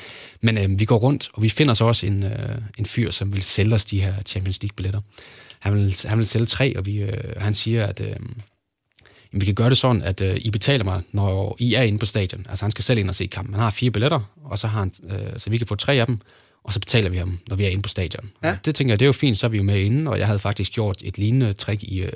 [0.40, 3.32] Men øh, vi går rundt, og vi finder så også en, øh, en fyr, som
[3.32, 5.00] vil sælge os de her Champions League-billetter.
[5.58, 8.00] Han vil, han vil sælge tre, og vi, øh, han siger, at...
[8.00, 8.16] Øh,
[9.32, 12.06] vi kan gøre det sådan, at øh, I betaler mig, når I er inde på
[12.06, 12.46] stadion.
[12.48, 13.54] Altså, han skal selv ind og se kampen.
[13.54, 16.06] Han har fire billetter, og så har han, øh, så vi kan få tre af
[16.06, 16.18] dem,
[16.64, 18.30] og så betaler vi ham, når vi er inde på stadion.
[18.44, 18.56] Ja.
[18.64, 20.26] det tænker jeg, det er jo fint, så er vi jo med inde, og jeg
[20.26, 22.12] havde faktisk gjort et lignende trick i, øh,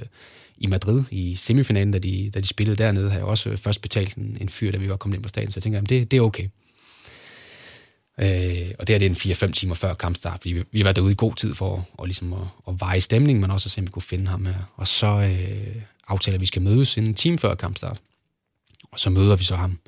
[0.58, 4.14] i Madrid i semifinalen, da de, da de spillede dernede, havde jeg også først betalt
[4.14, 6.10] en, en fyr, da vi var kommet ind på stadion, så jeg tænker, jamen, det,
[6.10, 6.48] det er okay.
[8.20, 11.12] Øh, og det er det en 4-5 timer før kampstart, fordi vi, vi var derude
[11.12, 13.86] i god tid for at, ligesom at, at veje stemningen, men også at se, om
[13.86, 14.72] vi kunne finde ham her.
[14.76, 18.00] Og så øh, aftaler, at vi skal mødes en time før kampstart.
[18.92, 19.78] Og så møder vi så ham.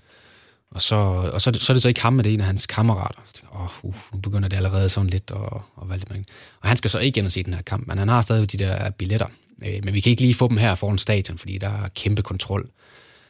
[0.70, 0.96] Og så,
[1.32, 3.20] og så, så er det så ikke ham, men det er en af hans kammerater.
[3.54, 6.76] Åh, oh, uh, nu begynder det allerede sådan lidt at, at være lidt Og han
[6.76, 8.90] skal så ikke ind og se den her kamp, men han har stadig de der
[8.90, 9.26] billetter.
[9.62, 12.22] Øh, men vi kan ikke lige få dem her foran stadion, fordi der er kæmpe
[12.22, 12.70] kontrol.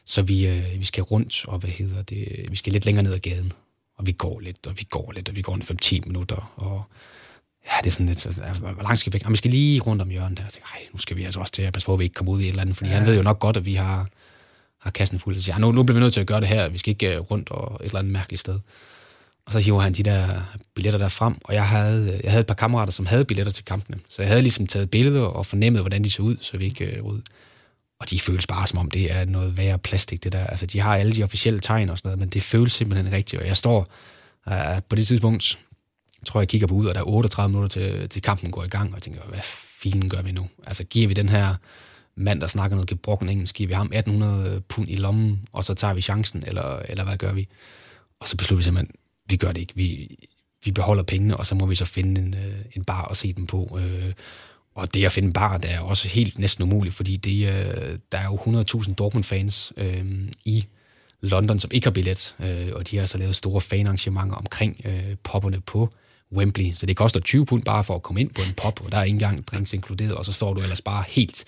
[0.05, 3.13] Så vi, øh, vi skal rundt, og hvad hedder det, vi skal lidt længere ned
[3.13, 3.53] ad gaden.
[3.97, 6.83] Og vi går lidt, og vi går lidt, og vi går en 5-10 minutter, og
[7.67, 9.23] ja, det er sådan lidt, så, hvor langt skal vi væk?
[9.25, 10.45] Og vi skal lige rundt om hjørnet der.
[10.45, 12.33] Jeg tænker, nu skal vi altså også til at passe på, at vi ikke kommer
[12.33, 12.97] ud i et eller andet, fordi ja.
[12.97, 14.09] han ved jo nok godt, at vi har,
[14.81, 15.35] har kassen fuld.
[15.35, 16.69] Så siger, ja, nu, nu bliver vi nødt til at gøre det her.
[16.69, 18.59] Vi skal ikke uh, rundt og et eller andet mærkeligt sted.
[19.47, 20.43] Og så hiver han de der
[20.75, 23.65] billetter der frem, og jeg havde, jeg havde et par kammerater, som havde billetter til
[23.65, 23.99] kampene.
[24.09, 26.99] Så jeg havde ligesom taget billeder og fornemmet, hvordan de så ud, så vi ikke
[27.03, 27.21] uh, ud.
[28.01, 30.47] Og de føles bare som om, det er noget værre plastik, det der.
[30.47, 33.43] Altså, de har alle de officielle tegn og sådan noget, men det føles simpelthen rigtigt.
[33.43, 33.89] Og jeg står
[34.47, 34.55] uh,
[34.89, 35.59] på det tidspunkt,
[36.27, 38.69] tror, jeg kigger på ud, og der er 38 minutter til, til kampen går i
[38.69, 39.39] gang, og jeg tænker, hvad
[39.83, 40.47] filen gør vi nu?
[40.67, 41.55] Altså, giver vi den her
[42.17, 45.75] mand, der snakker noget gebrokken engelsk, giver vi ham 1800 pund i lommen, og så
[45.75, 47.49] tager vi chancen, eller, eller hvad gør vi?
[48.21, 48.95] Og så beslutter vi simpelthen,
[49.29, 49.73] vi gør det ikke.
[49.77, 50.19] Vi,
[50.65, 53.33] vi beholder pengene, og så må vi så finde en, øh, en bar og se
[53.33, 53.79] dem på.
[53.81, 54.13] Øh,
[54.75, 57.99] og det at finde en bar, der er også helt næsten umuligt, fordi det, øh,
[58.13, 60.05] der er jo 100.000 Dortmund-fans øh,
[60.45, 60.67] i
[61.21, 65.17] London, som ikke har billet, øh, og de har så lavet store fanarrangementer omkring øh,
[65.23, 65.93] popperne på
[66.37, 66.73] Wembley.
[66.75, 68.99] Så det koster 20 pund bare for at komme ind på en pop, og der
[68.99, 71.45] er ikke engang drinks inkluderet, og så står du ellers bare helt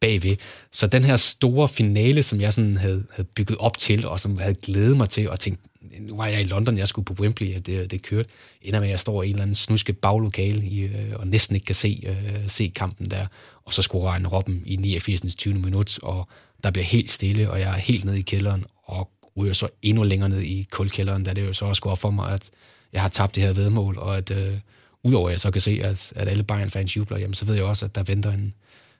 [0.00, 0.36] bagved.
[0.72, 4.34] Så den her store finale, som jeg sådan havde, havde bygget op til, og som
[4.36, 5.60] jeg havde glædet mig til, og tænkt,
[6.00, 8.28] nu var jeg i London, jeg skulle på Wembley, og det, det kørte,
[8.62, 11.54] ender med, at jeg står i en eller anden snuske baglokale i, øh, og næsten
[11.54, 13.26] ikke kan se, øh, se kampen der,
[13.64, 15.34] og så skulle en Robben i 89.
[15.34, 15.54] 20.
[15.54, 16.28] minut, og
[16.64, 20.02] der bliver helt stille, og jeg er helt nede i kælderen, og ryger så endnu
[20.02, 22.50] længere ned i kuldkælderen, da det jo så også går op for mig, at
[22.92, 24.54] jeg har tabt det her vedmål, og at øh,
[25.02, 27.64] udover at jeg så kan se, at, at alle Bayern-fans jubler, jamen, så ved jeg
[27.64, 28.54] også, at der venter en,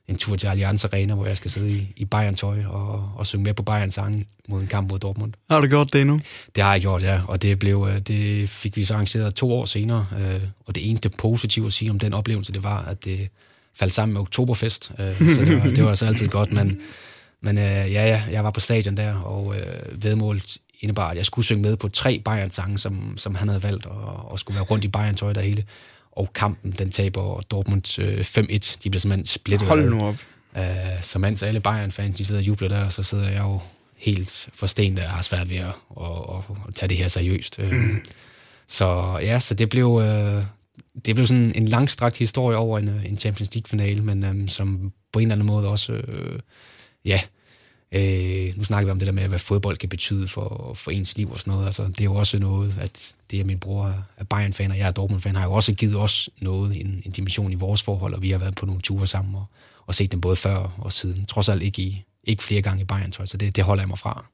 [0.08, 3.44] en tur til Allianz Arena, hvor jeg skal sidde i, i Bayern-tøj og, og synge
[3.44, 5.32] med på Bayern sang mod en kamp mod Dortmund.
[5.50, 6.20] Har du gjort det nu?
[6.54, 7.20] Det har jeg gjort, ja.
[7.28, 10.06] Og det, blev, øh, det fik vi så arrangeret to år senere.
[10.20, 13.28] Øh, og det eneste positive at sige om den oplevelse, det var, at det
[13.74, 14.92] faldt sammen med Oktoberfest.
[14.98, 16.52] Øh, så det var, det var så altid godt.
[16.52, 16.80] Men,
[17.40, 19.54] men ja, ja, jeg var på stadion der, og
[19.92, 23.86] vedmålet indebar, at jeg skulle synge med på tre Bayern-sange, som, som han havde valgt,
[23.86, 25.64] og, og skulle være rundt i Bayern-tøj der hele.
[26.12, 28.76] Og kampen, den taber Dortmund øh, 5-1.
[28.84, 29.68] De bliver simpelthen splittet.
[29.68, 30.16] Hold nu op.
[30.56, 30.64] Øh,
[31.00, 33.60] så mens alle Bayern-fans, de sidder og jubler der, så sidder jeg jo
[33.96, 37.58] helt forstenet, og har svært ved at, at, at, at tage det her seriøst.
[37.58, 37.72] Øh,
[38.66, 40.44] så ja, så det blev, øh,
[41.06, 45.18] det blev sådan en langstrakt historie over en, en Champions League-finale, men øh, som på
[45.18, 46.38] en eller anden måde også, øh,
[47.04, 47.28] ja, Øh,
[47.92, 51.16] Øh, nu snakker vi om det der med, hvad fodbold kan betyde for, for ens
[51.16, 51.66] liv og sådan noget.
[51.66, 54.86] Altså, det er jo også noget, at det, at min bror er Bayern-fan, og jeg
[54.86, 58.22] er Dortmund-fan, har jo også givet os noget, en, en dimension i vores forhold, og
[58.22, 59.44] vi har været på nogle ture sammen og,
[59.86, 61.26] og set dem både før og siden.
[61.26, 63.98] Trods alt ikke, i, ikke flere gange i Bayern, så det, det holder jeg mig
[63.98, 64.26] fra.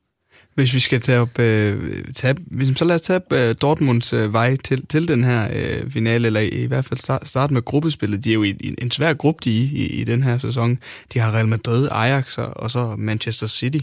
[0.59, 4.32] Hvis vi skal tage op, øh, tage, hvis, så lad os tage øh, Dortmunds øh,
[4.32, 7.62] vej til, til den her øh, finale, eller i, i hvert fald start, starte med
[7.62, 8.24] gruppespillet.
[8.24, 10.78] De er jo i, i en svær gruppe, de i, i, i den her sæson.
[11.12, 13.78] De har Real Madrid, Ajax og, og så Manchester City.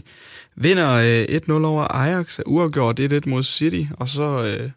[0.56, 4.70] Vinder øh, 1-0 over Ajax, uafgjort 1-1 mod City, og så øh,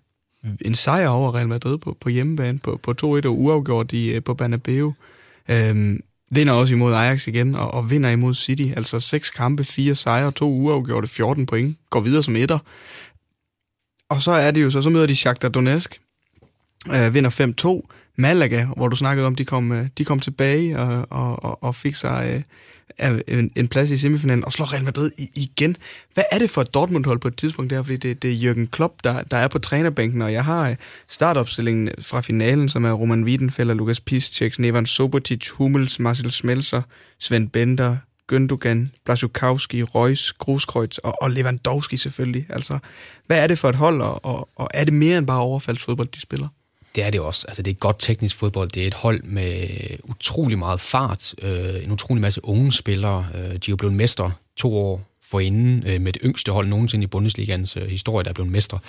[0.62, 4.24] en sejr over Real Madrid på, på hjemmebane på, på 2-1 og uafgjort i, øh,
[4.24, 4.94] på Banabeo.
[5.50, 6.00] Øh,
[6.32, 8.68] vinder også imod Ajax igen, og, og vinder imod City.
[8.78, 11.78] Altså seks kampe, fire sejre, to uafgjorte, 14 point.
[11.90, 12.60] Går videre som etter.
[14.10, 16.02] Og så er det jo så, så møder de Shakhtar Donetsk,
[16.88, 17.88] øh, vinder 5-2,
[18.20, 21.76] Malaga, hvor du snakkede om, de kom, øh, de kom tilbage og, og, og, og
[21.76, 22.44] fik sig
[23.02, 25.78] øh, en, en plads i semifinalen og slår Real Madrid igen.
[26.14, 27.84] Hvad er det for et Dortmund-hold på et tidspunkt der?
[27.84, 30.76] Fordi det, det er Jürgen Klopp, der, der er på trænerbænken, og jeg har øh,
[31.08, 36.82] startopstillingen fra finalen, som er Roman Wiedenfeller, Lukas Piszczek, Nevan Sobotic, Hummels, Marcel Smelser,
[37.20, 37.96] Sven Bender,
[38.32, 42.46] Gündogan, Blasukowski, Reus, Gruskreutz og, og Lewandowski selvfølgelig.
[42.50, 42.80] Altså,
[43.28, 46.08] hvad er det for et hold, og, og, og er det mere end bare overfaldsfodbold,
[46.08, 46.48] de spiller?
[46.96, 47.46] Det er det også.
[47.48, 48.70] Altså, det er godt teknisk fodbold.
[48.70, 49.68] Det er et hold med
[50.04, 51.34] utrolig meget fart.
[51.42, 53.28] Øh, en utrolig masse unge spillere.
[53.36, 57.04] Øh, de er jo blevet mestre to år forinden øh, med det yngste hold nogensinde
[57.04, 58.80] i Bundesligans øh, historie, der er blevet mestre.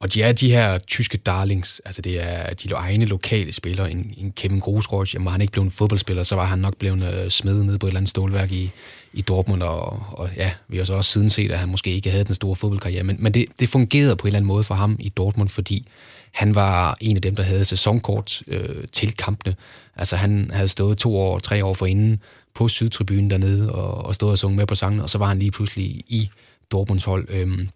[0.00, 1.82] Og de er de her tyske darlings.
[1.84, 3.90] Altså, det er de egne lokale spillere.
[3.90, 6.76] En, en Kevin Grosroch, jamen, var han ikke blevet en fodboldspiller, så var han nok
[6.76, 8.70] blevet øh, smedet ned på et eller andet stålværk i,
[9.12, 9.62] i Dortmund.
[9.62, 12.34] Og, og ja, vi har så også siden set, at han måske ikke havde den
[12.34, 13.02] store fodboldkarriere.
[13.02, 15.86] Men, men det, det fungerede på en eller anden måde for ham i Dortmund, fordi
[16.32, 19.56] han var en af dem, der havde sæsonkort øh, til kampene.
[19.96, 22.20] Altså han havde stået to år, tre år forinden
[22.54, 25.38] på Sydtribunen dernede og, og stået og sunget med på sangen, og så var han
[25.38, 26.30] lige pludselig i
[26.70, 27.26] Dortmunds hold.
[27.28, 27.68] Øhm,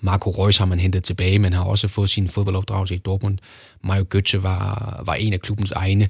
[0.00, 3.38] Marco Reus har man hentet tilbage, men har også fået sin fodboldopdragelse i Dortmund.
[3.84, 6.08] Mario Götze var, var en af klubbens egne.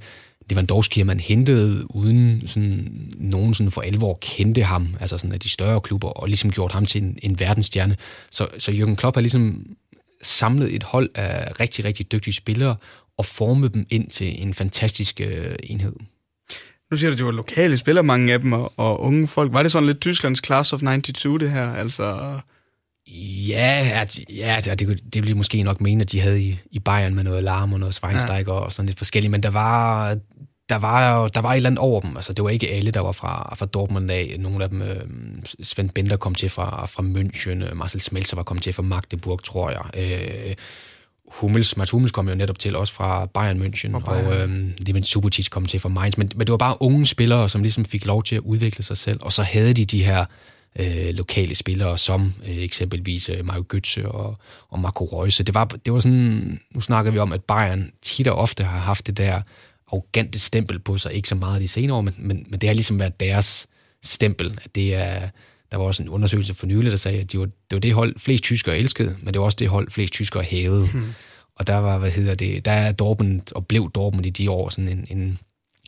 [0.51, 5.41] Lewandowski har man hentet uden sådan, nogen sådan for alvor kendte ham, altså sådan af
[5.41, 7.97] de større klubber, og ligesom gjort ham til en, en verdensstjerne.
[8.31, 9.67] Så, så Jürgen Klopp har ligesom
[10.23, 12.77] samlet et hold af rigtig, rigtig dygtige spillere
[13.19, 15.93] og formet dem ind til en fantastisk øh, enhed.
[16.91, 19.53] Nu siger du, at det var lokale spillere, mange af dem, og, og unge folk.
[19.53, 21.73] Var det sådan lidt Tysklands Class of 92, det her?
[21.73, 22.39] Altså...
[23.49, 26.79] Ja, at, ja det, det, det ville måske nok mene, at de havde i, i
[26.79, 28.59] Bayern med noget larm og noget Schweinsteiger ja.
[28.59, 30.15] og sådan lidt forskelligt, men der var,
[30.69, 32.17] der var, der var et eller andet over dem.
[32.17, 34.37] Altså, det var ikke alle, der var fra, fra Dortmund af.
[34.39, 35.07] Nogle af dem, øh,
[35.63, 39.45] Svend Bender kom til fra, fra München, øh, Marcel Smelser var kommet til fra Magdeburg,
[39.45, 39.85] tror jeg.
[39.97, 40.55] Øh,
[41.33, 44.77] Hummels, Mats Hummels kom jo netop til, også fra Bayern München, og, Bayern.
[44.81, 46.17] og øh, Subotic kom til fra Mainz.
[46.17, 48.97] Men, men det var bare unge spillere, som ligesom fik lov til at udvikle sig
[48.97, 50.25] selv, og så havde de de her
[50.79, 54.37] øh, lokale spillere, som øh, eksempelvis øh, Mario Götze og,
[54.69, 55.37] og Marco Reus.
[55.37, 58.79] Det var, det var sådan, nu snakker vi om, at Bayern tit og ofte har
[58.79, 59.43] haft det der
[59.93, 62.75] arrogante stempel på sig, ikke så meget de senere år, men, men, men det har
[62.75, 63.67] ligesom været deres
[64.03, 65.29] stempel, at det er,
[65.71, 67.95] der var også en undersøgelse for nylig, der sagde, at de var, det var det
[67.95, 70.87] hold, flest tyskere elskede, men det var også det hold, flest tyskere hævede.
[70.93, 71.13] Hmm.
[71.57, 74.69] Og der var, hvad hedder det, der er Dortmund, og blev Dortmund i de år
[74.69, 75.39] sådan en, en,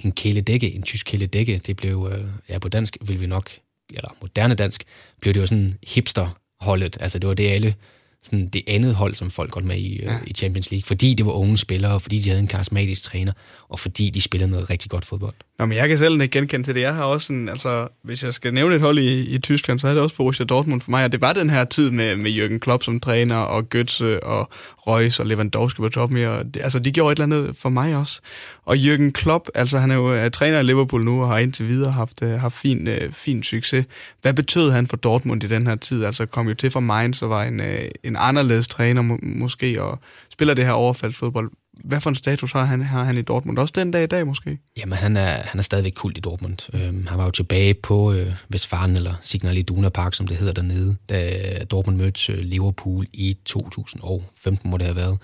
[0.04, 1.60] en kæledække, en tysk kæledække.
[1.66, 3.50] Det blev, øh, ja på dansk vil vi nok,
[3.90, 4.84] eller moderne dansk,
[5.20, 6.96] blev det jo sådan hipsterholdet.
[7.00, 7.74] Altså det var det alle
[8.22, 10.18] sådan det andet hold, som folk godt med i, øh, ja.
[10.26, 13.32] i Champions League, fordi det var unge spillere, fordi de havde en karismatisk træner,
[13.68, 15.34] og fordi de spillede noget rigtig godt fodbold.
[15.58, 16.80] Nå, men jeg kan selv ikke genkende til det.
[16.80, 19.88] Jeg har også en, altså, hvis jeg skal nævne et hold i, i Tyskland, så
[19.88, 22.30] er det også Borussia Dortmund for mig, og det var den her tid med, med
[22.30, 24.48] Jürgen Klopp som træner, og Götze, og
[24.86, 27.96] Reus og Lewandowski på toppen, og det, altså, de gjorde et eller andet for mig
[27.96, 28.20] også.
[28.64, 31.68] Og Jürgen Klopp, altså han er jo er træner i Liverpool nu, og har indtil
[31.68, 33.86] videre haft, øh, haft fin, øh, fin succes.
[34.22, 36.04] Hvad betød han for Dortmund i den her tid?
[36.04, 39.82] Altså kom jo til fra Mainz, så var en, øh, en anderledes træner må, måske,
[39.82, 39.98] og
[40.30, 41.50] spiller det her overfaldsfodbold
[41.84, 43.58] hvad for en status har han, har han i Dortmund?
[43.58, 44.58] Også den dag i dag måske?
[44.76, 46.74] Jamen, han er, han er stadigvæk kult i Dortmund.
[46.74, 50.52] Øhm, han var jo tilbage på øh, Vestfaren, eller Signal Iduna Park, som det hedder
[50.52, 55.18] dernede, da Dortmund mødte øh, Liverpool i 2015, må det have været.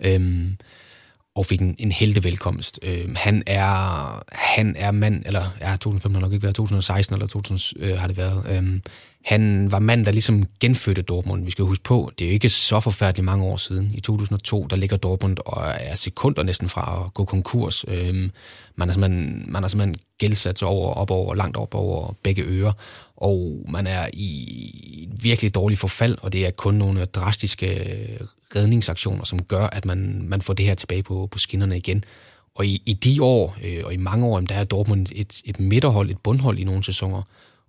[0.00, 0.56] Øhm,
[1.34, 2.78] og fik en, en helte velkomst.
[2.82, 7.26] Øhm, han er han er mand, eller ja, 2015 har nok ikke været, 2016 eller
[7.26, 8.44] 2000 øh, har det været.
[8.48, 8.82] Øhm,
[9.24, 11.44] han var mand, der ligesom genfødte Dortmund.
[11.44, 13.90] Vi skal huske på, det er jo ikke så forfærdeligt mange år siden.
[13.94, 17.84] I 2002, der ligger Dortmund og er sekunder næsten fra at gå konkurs.
[17.88, 18.30] Øhm,
[18.76, 22.42] man, har simpelthen, man er simpelthen gældsat sig over, op over, langt op over begge
[22.42, 22.72] ører,
[23.16, 27.98] og man er i virkelig dårlig forfald, og det er kun nogle drastiske
[28.56, 32.04] redningsaktioner, som gør, at man, man får det her tilbage på, på skinnerne igen.
[32.54, 35.60] Og i, i de år, øh, og i mange år, der er Dortmund et, et
[35.60, 37.22] midterhold, et bundhold i nogle sæsoner,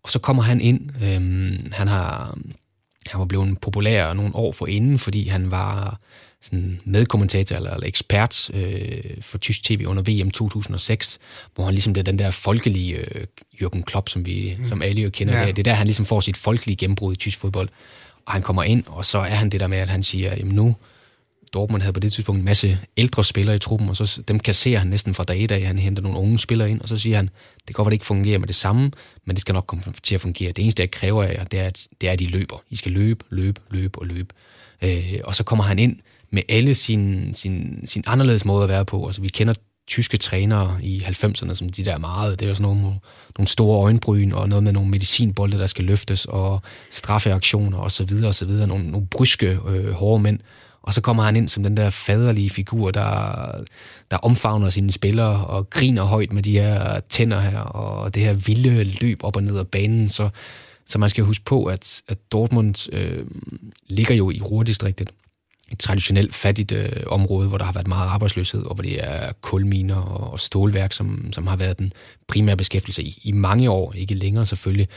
[0.03, 0.89] og så kommer han ind.
[1.03, 2.37] Øhm, han har
[3.07, 5.99] han var blevet populær nogle år for inden, fordi han var
[6.41, 11.19] sådan medkommentator eller, eller ekspert øh, for tysk tv under VM 2006,
[11.55, 13.27] hvor han ligesom det den der folkelige øh,
[13.61, 14.65] Jürgen Klopp, som vi mm.
[14.65, 15.39] som alle jo kender.
[15.39, 15.45] Ja.
[15.45, 17.69] Det, det er der, han ligesom får sit folkelige gennembrud i tysk fodbold.
[18.25, 20.55] Og han kommer ind, og så er han det der med, at han siger, jamen
[20.55, 20.75] nu,
[21.53, 24.79] Dortmund havde på det tidspunkt en masse ældre spillere i truppen, og så dem kasserer
[24.79, 25.67] han næsten fra dag i dag.
[25.67, 27.95] Han henter nogle unge spillere ind, og så siger han, det kan godt være, det
[27.95, 28.91] ikke fungerer med det samme,
[29.25, 30.51] men det skal nok komme til at fungere.
[30.51, 32.63] Det eneste, jeg kræver af jer, det er, at, det er, at I løber.
[32.69, 34.33] I skal løbe, løbe, løbe og løbe.
[34.81, 35.99] Øh, og så kommer han ind
[36.29, 39.05] med alle sin, sin, sin anderledes måde at være på.
[39.05, 39.53] Altså, vi kender
[39.87, 42.99] tyske trænere i 90'erne, som de der meget, det er jo sådan nogle,
[43.37, 48.03] nogle store øjenbryn, og noget med nogle medicinbolde, der skal løftes, og straffeaktioner, og så
[48.03, 48.67] videre, og så videre.
[48.67, 50.39] Nogle, nogle bryske, øh, hårde mænd.
[50.83, 53.63] Og så kommer han ind som den der faderlige figur, der,
[54.11, 58.33] der omfavner sine spillere og griner højt med de her tænder her, og det her
[58.33, 60.09] vilde løb op og ned af banen.
[60.09, 60.29] Så,
[60.85, 63.25] så man skal huske på, at, at Dortmund øh,
[63.87, 65.09] ligger jo i Ruhrdistriktet,
[65.71, 69.31] et traditionelt fattigt øh, område, hvor der har været meget arbejdsløshed, og hvor det er
[69.41, 71.93] kulminer og, og stålværk, som, som har været den
[72.27, 74.87] primære beskæftigelse i, i mange år, ikke længere selvfølgelig.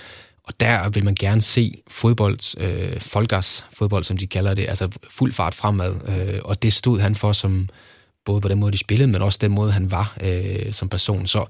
[0.45, 4.89] Og der vil man gerne se fodbold, øh, folkers fodbold, som de kalder det, altså
[5.11, 5.95] fuld fart fremad.
[6.09, 7.69] Øh, og det stod han for som
[8.25, 11.27] både på den måde, de spillede, men også den måde, han var øh, som person.
[11.27, 11.47] Så,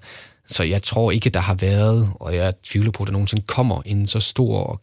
[0.47, 3.82] så jeg tror ikke, der har været, og jeg tvivler på, at der nogensinde kommer
[3.84, 4.82] en så stor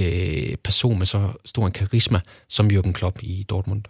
[0.00, 3.82] øh, person med så stor en karisma som Jürgen Klopp i Dortmund.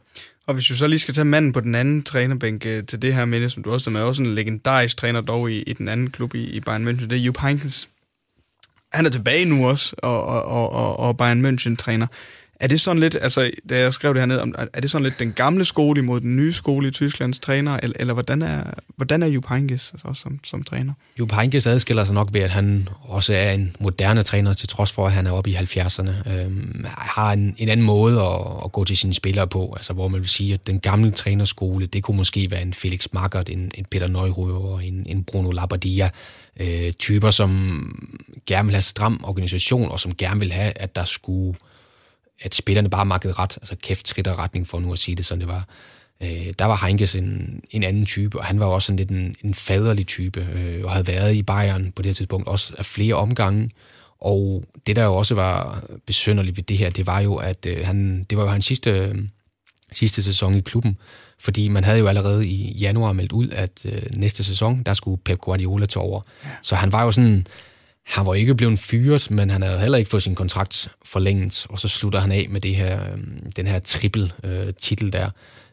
[0.46, 3.14] Og hvis du så lige skal tage manden på den anden trænerbænk øh, til det
[3.14, 5.88] her minde, som du også er med, også en legendarisk træner dog i, i den
[5.88, 7.88] anden klub i, i Bayern München, det er Jupp Heynckes
[8.92, 12.06] han er tilbage nu også, og, og, og, og Bayern München træner.
[12.62, 14.40] Er det sådan lidt, altså da jeg skrev det her ned,
[14.74, 17.96] er det sådan lidt den gamle skole imod den nye skole i Tysklands træner, eller,
[18.00, 18.64] eller hvordan er,
[18.96, 20.92] hvordan er Jupp Heynckes altså, som, som træner?
[21.18, 24.92] Jupp Heynckes adskiller sig nok ved, at han også er en moderne træner, til trods
[24.92, 26.30] for, at han er oppe i 70'erne.
[26.30, 30.08] Øhm, har en, en anden måde at, at gå til sine spillere på, altså hvor
[30.08, 33.70] man vil sige, at den gamle trænerskole, det kunne måske være en Felix Magath, en,
[33.74, 36.10] en Peter Neururer, en, en Bruno Labbadia,
[36.60, 37.50] øh, typer, som
[38.46, 41.54] gerne vil have stram organisation, og som gerne vil have, at der skulle
[42.40, 45.24] at spillerne bare makkede ret, altså kæft trit og retning for nu at sige det,
[45.26, 45.68] sådan det var.
[46.22, 49.34] Øh, der var Heinkes en, en anden type, og han var også en lidt en,
[49.44, 53.14] en faderlig type, øh, og havde været i Bayern på det tidspunkt også af flere
[53.14, 53.70] omgange.
[54.20, 57.86] Og det, der jo også var besynderligt ved det her, det var jo, at øh,
[57.86, 59.14] han, det var jo hans sidste,
[59.92, 60.98] sidste sæson i klubben,
[61.38, 65.22] fordi man havde jo allerede i januar meldt ud, at øh, næste sæson, der skulle
[65.24, 66.20] Pep Guardiola tage over.
[66.62, 67.46] Så han var jo sådan,
[68.06, 71.78] han var ikke blevet fyret, men han havde heller ikke fået sin kontrakt forlænget, og
[71.78, 75.30] så slutter han af med det her, øhm, den her triple øh, titel der.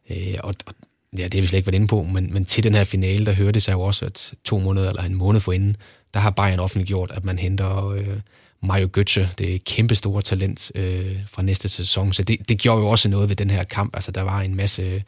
[0.09, 0.73] Øh, og, og
[1.17, 3.25] ja, det har vi slet ikke været inde på, men, men til den her finale,
[3.25, 5.77] der hørte det sig jo også, at to måneder eller en måned forinden,
[6.13, 8.19] der har Bayern offentliggjort, at man henter øh,
[8.63, 12.13] Mario Götze, det kæmpe store talent øh, fra næste sæson.
[12.13, 13.95] Så det, det gjorde jo også noget ved den her kamp.
[13.95, 15.03] Altså, der var en masse,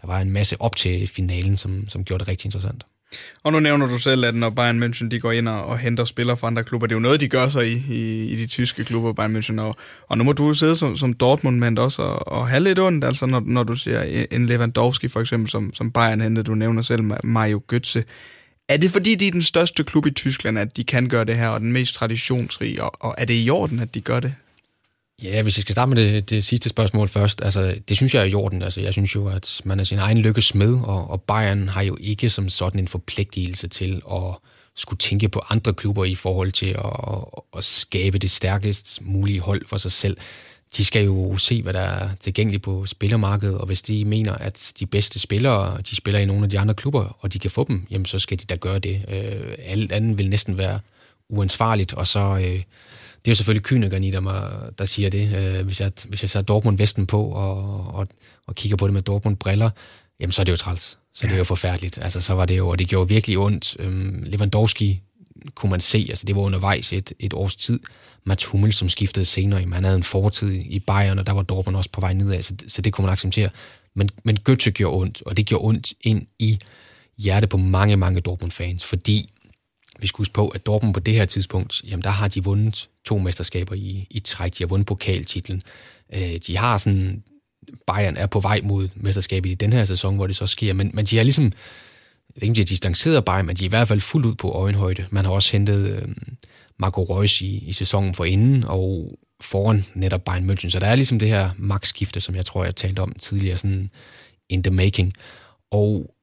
[0.00, 2.84] der var en masse op til finalen, som, som gjorde det rigtig interessant.
[3.42, 6.04] Og nu nævner du selv, at når Bayern München de går ind og, og henter
[6.04, 8.46] spillere fra andre klubber, det er jo noget, de gør sig i, i, i de
[8.46, 9.60] tyske klubber, Bayern München.
[9.60, 9.76] Og,
[10.08, 13.26] og nu må du sidde som, som Dortmund-mand også og, og have lidt ondt, altså
[13.26, 17.02] når, når du ser en Lewandowski for eksempel, som, som Bayern hentede, du nævner selv
[17.24, 18.02] Mario Götze.
[18.68, 21.36] Er det fordi, de er den største klub i Tyskland, at de kan gøre det
[21.36, 24.34] her, og den mest traditionsrige, og, og er det i orden, at de gør det?
[25.22, 28.20] Ja, hvis jeg skal starte med det, det sidste spørgsmål først, altså det synes jeg
[28.20, 28.62] er i orden.
[28.62, 31.82] Altså, jeg synes jo, at man er sin egen lykkes smed, og, og Bayern har
[31.82, 34.34] jo ikke som sådan en forpligtelse til at
[34.74, 39.66] skulle tænke på andre klubber i forhold til at, at skabe det stærkest mulige hold
[39.66, 40.16] for sig selv.
[40.76, 44.72] De skal jo se, hvad der er tilgængeligt på spillermarkedet, og hvis de mener, at
[44.78, 47.64] de bedste spillere, de spiller i nogle af de andre klubber, og de kan få
[47.68, 49.04] dem, jamen så skal de da gøre det.
[49.08, 50.80] Øh, alt andet vil næsten være
[51.28, 52.20] uansvarligt, og så...
[52.20, 52.62] Øh,
[53.26, 55.36] det er jo selvfølgelig kynikeren i der, der siger det.
[55.36, 58.06] Øh, hvis, jeg, hvis jeg sætter Dortmund-vesten på og, og,
[58.46, 59.70] og kigger på det med Dortmund-briller,
[60.20, 60.98] jamen så er det jo træls.
[61.14, 61.28] Så ja.
[61.28, 61.98] det er jo forfærdeligt.
[62.02, 63.76] Altså, så var det jo, og det gjorde virkelig ondt.
[63.78, 65.00] Øhm, Lewandowski
[65.54, 67.80] kunne man se, altså det var undervejs et, et års tid.
[68.24, 71.42] Mats Hummel, som skiftede senere, jamen, han havde en fortid i Bayern, og der var
[71.42, 73.48] Dortmund også på vej nedad, så, så det kunne man acceptere.
[73.94, 76.58] Men, men Götze gjorde ondt, og det gjorde ondt ind i
[77.18, 79.32] hjertet på mange, mange Dortmund-fans, fordi
[80.00, 82.88] vi skal huske på, at Dortmund på det her tidspunkt, jamen der har de vundet
[83.04, 84.58] to mesterskaber i, i træk.
[84.58, 85.62] De har vundet pokaltitlen.
[86.14, 87.22] Øh, de har sådan,
[87.86, 90.90] Bayern er på vej mod mesterskabet i den her sæson, hvor det så sker, men,
[90.94, 91.52] men de har ligesom, jeg
[92.34, 94.50] ved ikke, de har distanceret Bayern, men de er i hvert fald fuldt ud på
[94.50, 95.06] øjenhøjde.
[95.10, 96.08] Man har også hentet øh,
[96.78, 100.70] Marco Reus i, i sæsonen for inden, og foran netop Bayern München.
[100.70, 103.90] Så der er ligesom det her magtskifte, som jeg tror, jeg talte om tidligere, sådan
[104.48, 105.12] in the making.
[105.70, 106.14] Og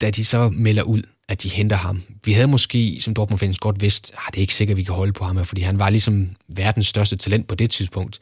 [0.00, 2.02] da de så melder ud, at de henter ham.
[2.24, 4.82] Vi havde måske, som Dortmund-fans, godt vidst, at ah, det er ikke sikkert, at vi
[4.84, 8.20] kan holde på ham, fordi han var ligesom verdens største talent på det tidspunkt.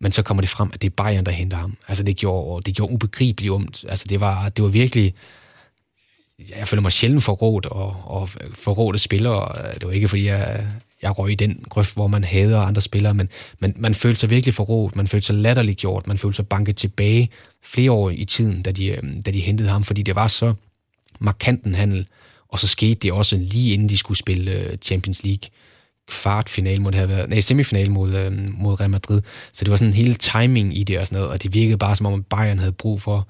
[0.00, 1.76] Men så kommer det frem, at det er Bayern, der henter ham.
[1.88, 3.84] Altså, det gjorde, det gjorde ubegribeligt ondt.
[3.88, 5.14] Altså, det var, det var virkelig...
[6.56, 9.72] Jeg føler mig sjældent forrådt og, og forrådte spillere.
[9.74, 10.66] Det var ikke, fordi jeg,
[11.02, 13.28] jeg røg i den grøft, hvor man hader andre spillere, men,
[13.58, 16.76] men man følte sig virkelig forrådt, man følte sig latterligt gjort, man følte sig banket
[16.76, 17.30] tilbage
[17.62, 20.54] flere år i tiden, da de, da de hentede ham, fordi det var så
[21.18, 22.06] markant en handel,
[22.52, 25.48] og så skete det også lige inden de skulle spille øh, Champions League
[26.10, 29.22] kvartfinale må det været, nej, semifinale mod, øh, mod Real Madrid.
[29.52, 31.78] Så det var sådan en hele timing i det og sådan noget, og det virkede
[31.78, 33.28] bare som om, Bayern havde brug for,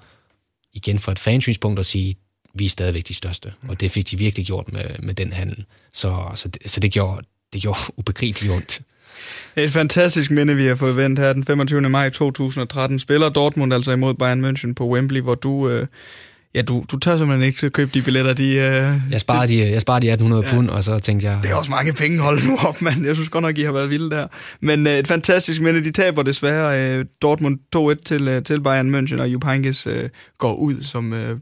[0.73, 2.16] igen fra et fansynspunkt, at sige,
[2.55, 3.53] vi er stadigvæk de største.
[3.68, 5.64] Og det fik de virkelig gjort med, med den handel.
[5.93, 8.81] Så, så, det, så det, gjorde, det gjorde ubegribeligt ondt.
[9.57, 11.81] Et fantastisk minde, vi har fået vendt her den 25.
[11.81, 12.99] maj 2013.
[12.99, 15.68] Spiller Dortmund altså imod Bayern München på Wembley, hvor du...
[15.68, 15.87] Øh,
[16.55, 18.32] Ja, du, du tør simpelthen ikke købe de billetter.
[18.32, 21.40] De, øh, jeg, sparer de, jeg sparer de 1800 ja, pund, og så tænkte jeg...
[21.42, 23.05] Det er også mange penge, hold nu op, mand.
[23.05, 24.26] Jeg synes godt nok, I har været vilde der.
[24.61, 25.84] Men øh, et fantastisk minde.
[25.84, 30.09] De taber desværre øh, Dortmund 2-1 til, øh, til Bayern München, og Jupp Heynckes øh,
[30.38, 31.38] går ud som øh,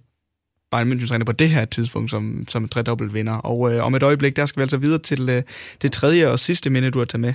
[0.70, 3.34] Bayern München træner på det her tidspunkt som, som tredobbelt vinder.
[3.34, 5.42] Og øh, om et øjeblik, der skal vi altså videre til øh,
[5.82, 7.34] det tredje og sidste minde, du har taget med.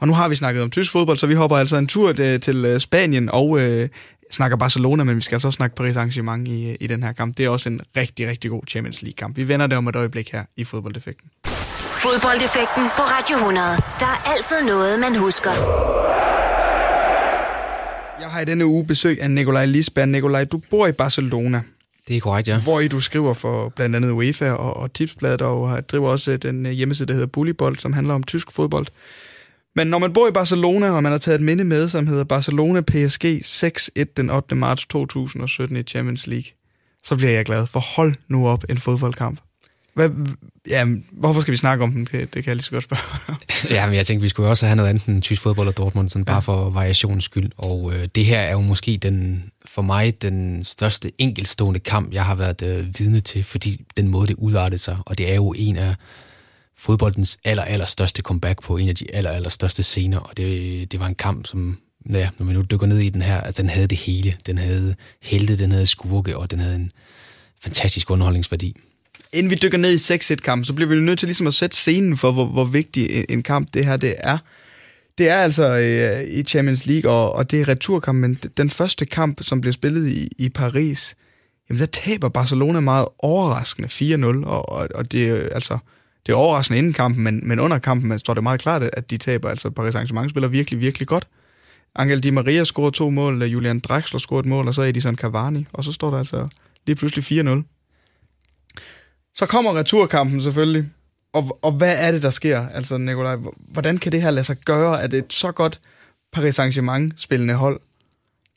[0.00, 2.40] Og nu har vi snakket om tysk fodbold, så vi hopper altså en tur øh,
[2.40, 3.88] til øh, Spanien og øh,
[4.30, 7.36] snakker Barcelona, men vi skal altså også snakke Paris Saint-Germain i, i den her kamp.
[7.38, 9.36] Det er også en rigtig, rigtig god Champions League-kamp.
[9.36, 11.30] Vi vender det om et øjeblik her i Fodboldeffekten.
[12.04, 13.66] Fodboldeffekten på Radio 100.
[14.00, 15.50] Der er altid noget, man husker.
[18.20, 20.08] Jeg har i denne uge besøg af Nikolaj Lisbjerg.
[20.08, 21.62] Nikolaj, du bor i Barcelona.
[22.08, 22.60] Det er korrekt, ja.
[22.60, 26.66] Hvor I du skriver for blandt andet UEFA og, og Tipsbladet, og driver også den
[26.66, 28.86] øh, hjemmeside, der hedder Bullybold, som handler om tysk fodbold.
[29.76, 32.24] Men når man bor i Barcelona, og man har taget et minde med, som hedder
[32.24, 34.54] Barcelona PSG 6-1 den 8.
[34.54, 36.50] marts 2017 i Champions League,
[37.04, 37.66] så bliver jeg glad.
[37.66, 39.40] For hold nu op en fodboldkamp.
[39.94, 40.10] Hvad,
[40.68, 42.08] ja, hvorfor skal vi snakke om den?
[42.12, 43.36] Det, det kan jeg lige så godt spørge.
[43.76, 46.08] ja, men jeg tænkte, vi skulle også have noget andet end tysk fodbold og Dortmund,
[46.08, 46.32] sådan ja.
[46.32, 47.50] bare for variationens skyld.
[47.56, 52.24] Og øh, det her er jo måske den, for mig den største enkeltstående kamp, jeg
[52.24, 55.54] har været øh, vidne til, fordi den måde, det udartede sig, og det er jo
[55.56, 55.94] en af
[56.78, 60.92] fodboldens aller, aller største comeback på en af de aller, aller største scener, og det,
[60.92, 61.78] det var en kamp, som,
[62.10, 64.36] ja, når vi nu dykker ned i den her, altså den havde det hele.
[64.46, 66.90] Den havde helte, den havde skurke, og den havde en
[67.62, 68.76] fantastisk underholdningsværdi.
[69.32, 72.16] Inden vi dykker ned i 6-1-kampen, så bliver vi nødt til ligesom at sætte scenen
[72.16, 74.38] for, hvor, hvor vigtig en kamp det her det er.
[75.18, 79.06] Det er altså øh, i Champions League, og, og det er returkamp, men den første
[79.06, 81.16] kamp, som bliver spillet i, i Paris,
[81.68, 85.78] jamen der taber Barcelona meget overraskende 4-0, og, og, og det er altså
[86.28, 89.16] det er overraskende inden kampen, men, men under kampen står det meget klart, at de
[89.18, 89.48] taber.
[89.48, 91.28] Altså Paris Saint-Germain spiller virkelig, virkelig godt.
[91.94, 95.16] Angel Di Maria scorer to mål, øh, Julian Draxler scorer et mål, og så Edison
[95.16, 96.48] Cavani, og så står der altså
[96.86, 97.62] lige pludselig 4-0.
[99.34, 100.90] Så kommer returkampen selvfølgelig,
[101.32, 102.68] og, og hvad er det, der sker?
[102.68, 105.80] Altså, Nikolaj, hvordan kan det her lade sig gøre, at et så godt
[106.32, 107.80] Paris Saint-Germain-spillende hold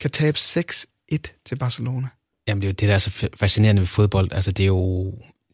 [0.00, 2.08] kan tabe 6-1 til Barcelona?
[2.46, 4.32] Jamen, det er jo det, der er så fascinerende ved fodbold.
[4.32, 5.04] Altså, det er jo,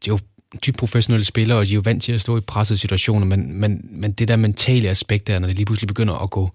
[0.05, 0.19] det er jo
[0.67, 3.61] dybt professionelle spillere, og de er jo vant til at stå i pressede situationer, men,
[3.61, 6.51] men, men det der mentale aspekt der, når det lige pludselig begynder at gå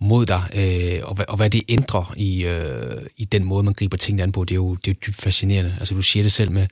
[0.00, 3.96] mod dig, øh, og, og hvad det ændrer i, øh, i den måde, man griber
[3.96, 5.76] tingene an på, det er jo, det er jo dybt fascinerende.
[5.78, 6.66] Altså du siger det selv med,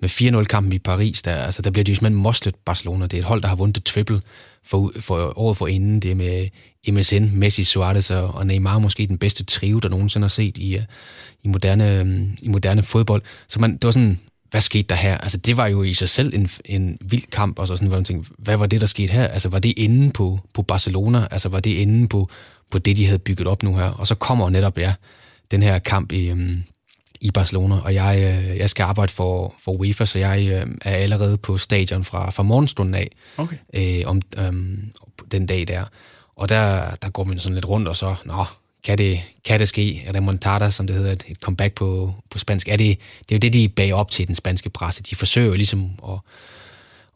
[0.00, 3.06] med 4-0-kampen i Paris, der, altså, der bliver det jo simpelthen moslet Barcelona.
[3.06, 4.20] Det er et hold, der har vundet triple
[4.64, 6.00] for, for året for inden.
[6.00, 6.48] Det er med
[6.88, 10.76] MSN, Messi, Suarez og, og Neymar måske den bedste trio, der nogensinde har set i,
[10.76, 10.82] øh,
[11.44, 13.22] i, moderne, øh, i moderne fodbold.
[13.48, 14.20] Så man, det var sådan,
[14.50, 15.18] hvad skete der her?
[15.18, 17.96] Altså, det var jo i sig selv en, en vild kamp, og så sådan, hvor
[17.96, 19.26] man tænkte, hvad var det, der skete her?
[19.26, 21.28] Altså, var det inde på, på Barcelona?
[21.30, 22.28] Altså, var det inde på,
[22.70, 23.84] på det, de havde bygget op nu her?
[23.84, 24.94] Og så kommer netop, ja,
[25.50, 26.62] den her kamp i, um,
[27.20, 30.96] i Barcelona, og jeg, øh, jeg skal arbejde for, for UEFA, så jeg øh, er
[30.96, 33.56] allerede på stadion fra, fra morgenstunden af, okay.
[33.74, 34.78] øh, om um,
[35.30, 35.84] den dag der.
[36.36, 38.44] Og der, der går man sådan lidt rundt, og så, nå,
[38.88, 40.10] kan det, kan det ske?
[40.14, 42.68] Remontada, som det hedder, et, et comeback på, på spansk.
[42.68, 45.02] Er det, det er jo det, de bag op til den spanske presse.
[45.02, 46.18] De forsøger ligesom at,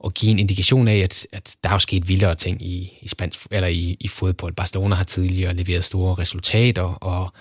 [0.05, 3.09] at give en indikation af, at, at der er jo sket vildere ting i, i,
[3.09, 4.55] spansk, eller i, i fodbold.
[4.55, 7.33] Barcelona har tidligere leveret store resultater, og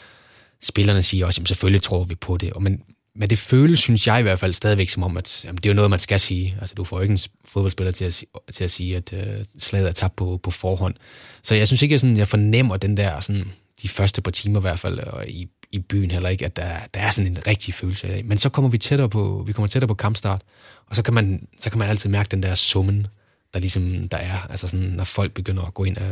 [0.61, 2.53] spillerne siger også, at selvfølgelig tror vi på det.
[2.53, 2.84] Og men,
[3.15, 5.69] men det føles, synes jeg i hvert fald, stadigvæk som om, at jamen, det er
[5.69, 6.57] jo noget, man skal sige.
[6.59, 9.88] Altså, du får jo ikke en fodboldspiller til at, til at sige, at øh, slaget
[9.88, 10.95] er tabt på, på forhånd.
[11.41, 13.51] Så jeg synes ikke, at jeg, sådan, jeg fornemmer den der sådan,
[13.82, 16.79] de første par timer i hvert fald, og i, i byen heller ikke, at der,
[16.93, 18.23] der er sådan en rigtig følelse af.
[18.25, 20.41] Men så kommer vi tættere på, vi kommer tættere på kampstart,
[20.86, 23.07] og så kan man, så kan man altid mærke den der summen,
[23.53, 24.38] der ligesom der er.
[24.49, 26.11] Altså sådan, når folk begynder at gå ind af,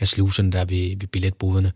[0.00, 1.72] af slusen der ved, ved billetboderne,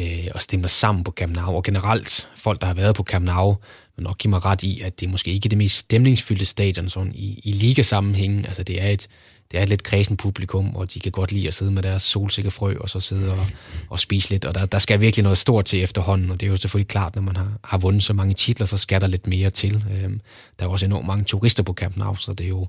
[0.00, 1.56] øh, og stemmer sammen på Camp Nou.
[1.56, 3.56] Og generelt, folk, der har været på Camp Nou,
[3.96, 6.88] vil nok give mig ret i, at det er måske ikke det mest stemningsfyldte stadion
[6.88, 8.46] sådan i, i ligasammenhængen.
[8.46, 9.08] Altså det er et,
[9.56, 12.02] det er et lidt kredsen publikum, og de kan godt lide at sidde med deres
[12.02, 13.46] solsikkefrø, og så sidde og,
[13.90, 14.44] og spise lidt.
[14.44, 17.14] Og der, der skal virkelig noget stort til efterhånden, og det er jo selvfølgelig klart,
[17.14, 19.84] når man har, har vundet så mange titler, så skal der lidt mere til.
[19.90, 20.20] Øhm,
[20.58, 22.66] der er også enormt mange turister på Camp Nou, så det er jo,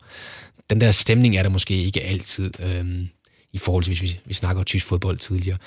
[0.69, 3.07] den der stemning er der måske ikke altid, øhm,
[3.53, 5.57] i forhold til, hvis vi, vi snakker tysk fodbold tidligere.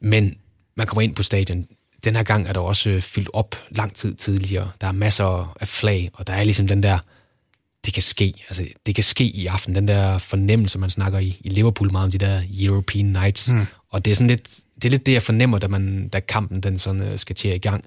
[0.00, 0.36] Men
[0.74, 1.66] man kommer ind på stadion,
[2.04, 4.70] den her gang er der også øh, fyldt op lang tid tidligere.
[4.80, 6.98] Der er masser af flag, og der er ligesom den der
[7.86, 8.34] det kan ske.
[8.48, 9.74] Altså, det kan ske i aften.
[9.74, 13.48] Den der fornemmelse, man snakker i, i Liverpool meget om de der European Nights.
[13.48, 13.66] Mm.
[13.90, 16.60] Og det er sådan lidt det, er lidt det jeg fornemmer, da, man, da kampen
[16.60, 17.84] den sådan, uh, skal til i gang.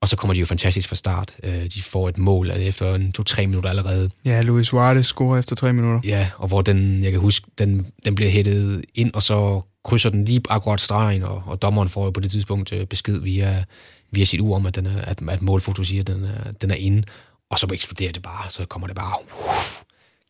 [0.00, 1.32] Og så kommer de jo fantastisk fra start.
[1.46, 4.10] Uh, de får et mål altså efter en to-tre minutter allerede.
[4.24, 6.00] Ja, Luis Suarez scorer efter tre minutter.
[6.04, 10.10] Ja, og hvor den, jeg kan huske, den, den bliver hættet ind, og så krydser
[10.10, 13.64] den lige akkurat stregen, og, og dommeren får jo på det tidspunkt øh, besked via,
[14.10, 16.70] via sit ur om, at, den er, at, at målfoto siger, at den er, den
[16.70, 17.02] er inde,
[17.50, 19.84] og så eksploderer det bare, så kommer det bare, uh,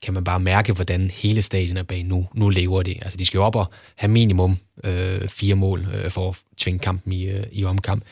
[0.05, 2.29] kan man bare mærke, hvordan hele stadion er bag nu.
[2.35, 2.99] Nu lever det.
[3.03, 6.79] Altså, de skal jo op og have minimum øh, fire mål øh, for at tvinge
[6.79, 8.05] kampen i, øh, i omkamp.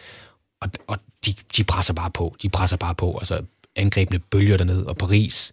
[0.61, 2.36] Og, og de, de presser bare på.
[2.42, 3.18] De presser bare på.
[3.18, 3.42] Altså,
[3.76, 5.53] angrebene bølger derned, og Paris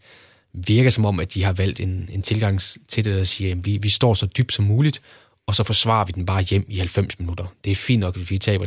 [0.53, 3.65] virker som om, at de har valgt en, en tilgang til det, der siger, at
[3.65, 5.01] vi, vi står så dybt som muligt,
[5.47, 7.45] og så forsvarer vi den bare hjem i 90 minutter.
[7.63, 8.65] Det er fint nok, hvis vi taber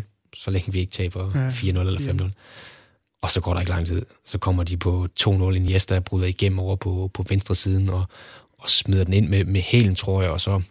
[0.00, 2.30] 3-0, så længe vi ikke taber 4-0 eller 5-0.
[3.24, 4.02] Og så går der ikke lang tid.
[4.24, 5.30] Så kommer de på 2-0.
[5.50, 8.04] Iniesta bryder igennem over på, på venstre siden og,
[8.58, 10.30] og smider den ind med, med hælen, tror jeg.
[10.30, 10.62] Og så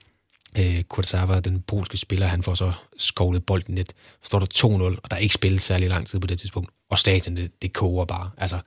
[0.58, 3.78] øh, Kurzawa, den polske spiller, han får så skovlet bolden.
[3.78, 3.86] Så
[4.24, 4.68] står der 2-0,
[5.04, 6.70] og der er ikke spillet særlig lang tid på det tidspunkt.
[6.90, 8.30] Og stadion, det, det koger bare.
[8.38, 8.60] Altså,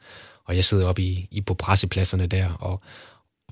[0.44, 2.82] og jeg sidder oppe i, i på pressepladserne der, og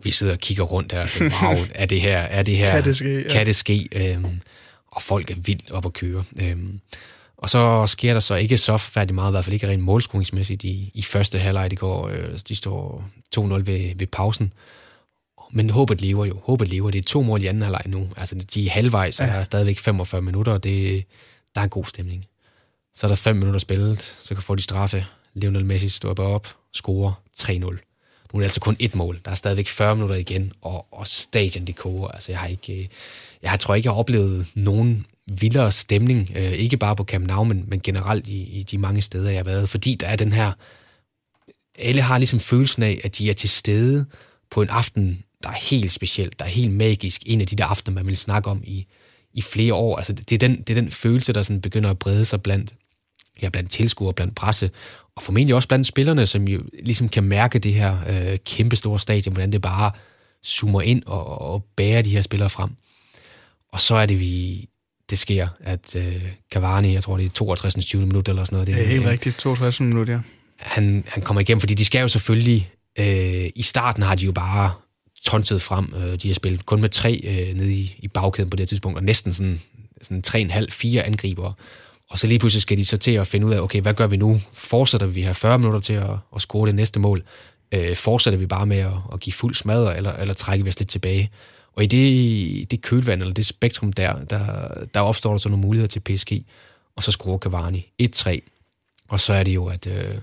[0.02, 2.72] vi sidder og kigger rundt der og tænker, wow, er det her, er det her,
[2.72, 3.22] kan det ske?
[3.22, 3.32] Ja.
[3.32, 3.88] Kan det ske?
[3.92, 4.40] Øhm,
[4.86, 6.24] og folk er vildt op at køre.
[6.40, 6.80] Øhm,
[7.36, 10.64] og så sker der så ikke så færdig meget, i hvert fald ikke rent målscoringsmæssigt
[10.64, 11.70] i, i første halvleg.
[11.70, 13.04] Det går, øh, de står
[13.36, 14.52] 2-0 ved, ved pausen.
[15.52, 16.38] Men håbet lever jo.
[16.44, 16.90] Håbet lever.
[16.90, 18.08] Det er to mål i anden halvleg nu.
[18.16, 19.32] Altså, de er halvvejs, og ja.
[19.32, 21.04] der er stadigvæk 45 minutter, og det,
[21.54, 22.26] der er en god stemning.
[22.94, 25.06] Så er der 5 minutter spillet, så kan få de straffe.
[25.34, 27.50] Lionel Messi står bare op, scorer 3-0.
[27.54, 29.20] Nu er det altså kun et mål.
[29.24, 32.08] Der er stadigvæk 40 minutter igen, og, og stadion det koger.
[32.08, 32.88] Altså, jeg har ikke,
[33.42, 37.26] jeg har, tror ikke, jeg har oplevet nogen vildere stemning, øh, ikke bare på Camp
[37.26, 40.16] Nou, men, men generelt i, i de mange steder, jeg har været, fordi der er
[40.16, 40.52] den her,
[41.78, 44.06] alle har ligesom følelsen af, at de er til stede
[44.50, 47.64] på en aften, der er helt speciel, der er helt magisk, en af de der
[47.64, 48.86] aftener, man vil snakke om i,
[49.32, 49.96] i flere år.
[49.96, 52.74] Altså, det, er den, det er den følelse, der sådan begynder at brede sig blandt,
[53.42, 54.70] ja, blandt tilskuere, blandt presse,
[55.16, 58.98] og formentlig også blandt spillerne, som jo ligesom kan mærke det her øh, kæmpe store
[58.98, 59.90] stadion, hvordan det bare
[60.46, 62.70] zoomer ind og, og bærer de her spillere frem.
[63.72, 64.68] Og så er det, vi
[65.10, 67.84] det sker, at øh, Cavani, jeg tror det er 62.
[67.84, 68.06] 20.
[68.06, 68.66] minut eller sådan noget.
[68.66, 69.80] Det er helt rigtigt, 62.
[69.80, 70.20] minut, ja.
[70.56, 74.32] Han, han kommer igennem, fordi de skal jo selvfølgelig, øh, i starten har de jo
[74.32, 74.72] bare
[75.24, 78.56] tonset frem, øh, de har spillet kun med tre øh, nede i, i bagkæden på
[78.56, 79.60] det tidspunkt, og næsten sådan,
[80.02, 81.52] sådan tre en halv, fire angriber.
[82.10, 84.06] Og så lige pludselig skal de så til at finde ud af, okay, hvad gør
[84.06, 84.40] vi nu?
[84.52, 87.22] Fortsætter vi her 40 minutter til at, at score det næste mål?
[87.72, 90.78] Øh, fortsætter vi bare med at, at give fuld smadre, eller, eller trækker vi os
[90.78, 91.30] lidt tilbage?
[91.76, 95.62] Og i det, det kølvand, eller det spektrum der, der, der opstår der så nogle
[95.62, 96.32] muligheder til PSG,
[96.96, 98.40] og så skruer Cavani 1-3,
[99.08, 100.14] og så er det jo, at, øh,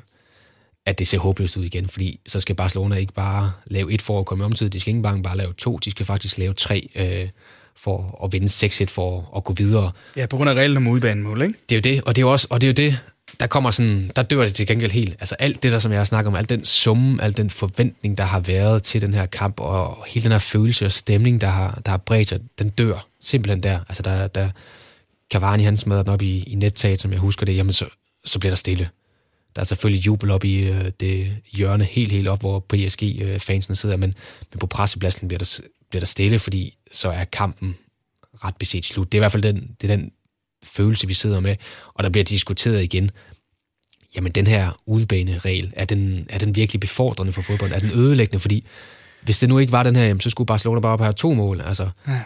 [0.85, 4.19] at det ser håbløst ud igen, fordi så skal Barcelona ikke bare lave et for
[4.19, 6.53] at komme om tid, de skal ikke bare, bare lave to, de skal faktisk lave
[6.53, 7.29] tre øh,
[7.75, 9.91] for at vinde 6-1 for at gå videre.
[10.17, 11.53] Ja, på grund af reglen om udbanemål, ikke?
[11.69, 12.99] Det er jo det, og det er jo også, og det er jo det,
[13.41, 15.15] der kommer sådan, der dør det til gengæld helt.
[15.19, 18.17] Altså alt det der, som jeg har snakket om, al den summe, al den forventning,
[18.17, 21.47] der har været til den her kamp, og hele den her følelse og stemning, der
[21.47, 23.79] har, der har bredt sig, den dør simpelthen der.
[23.89, 24.49] Altså der, der
[25.31, 27.85] Cavani, han smadrer den op i, i nettaget, som jeg husker det, jamen så,
[28.25, 28.89] så bliver der stille.
[29.55, 33.77] Der er selvfølgelig jubel op i øh, det hjørne, helt, helt op, hvor PSG-fansene øh,
[33.77, 34.13] sidder, men,
[34.51, 37.75] men på pressepladsen bliver der, bliver der stille, fordi så er kampen
[38.43, 39.11] ret beset slut.
[39.11, 40.11] Det er i hvert fald den, det er den
[40.63, 41.55] følelse, vi sidder med,
[41.93, 43.11] og der bliver diskuteret igen,
[44.15, 47.71] jamen den her udbaneregel, er den, er den virkelig befordrende for fodbold?
[47.71, 48.39] Er den ødelæggende?
[48.39, 48.65] Fordi
[49.21, 51.61] hvis det nu ikke var den her, jamen, så skulle Barcelona bare have to mål.
[51.61, 52.21] Altså, ja.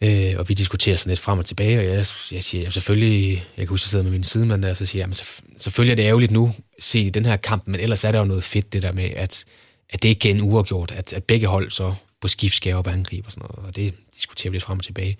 [0.00, 3.44] Øh, og vi diskuterer sådan lidt frem og tilbage, og jeg, jeg siger, jamen, selvfølgelig,
[3.56, 5.42] jeg kan huske, at jeg sidder med min sidemand der, og så siger jeg, jamen,
[5.58, 8.44] selvfølgelig er det ærgerligt nu, se den her kamp, men ellers er der jo noget
[8.44, 9.44] fedt, det der med, at,
[9.90, 12.86] at det ikke er en uafgjort, at, at begge hold så på skift skal op
[12.86, 15.16] og angribe og sådan noget, og det diskuterer vi lidt frem og tilbage.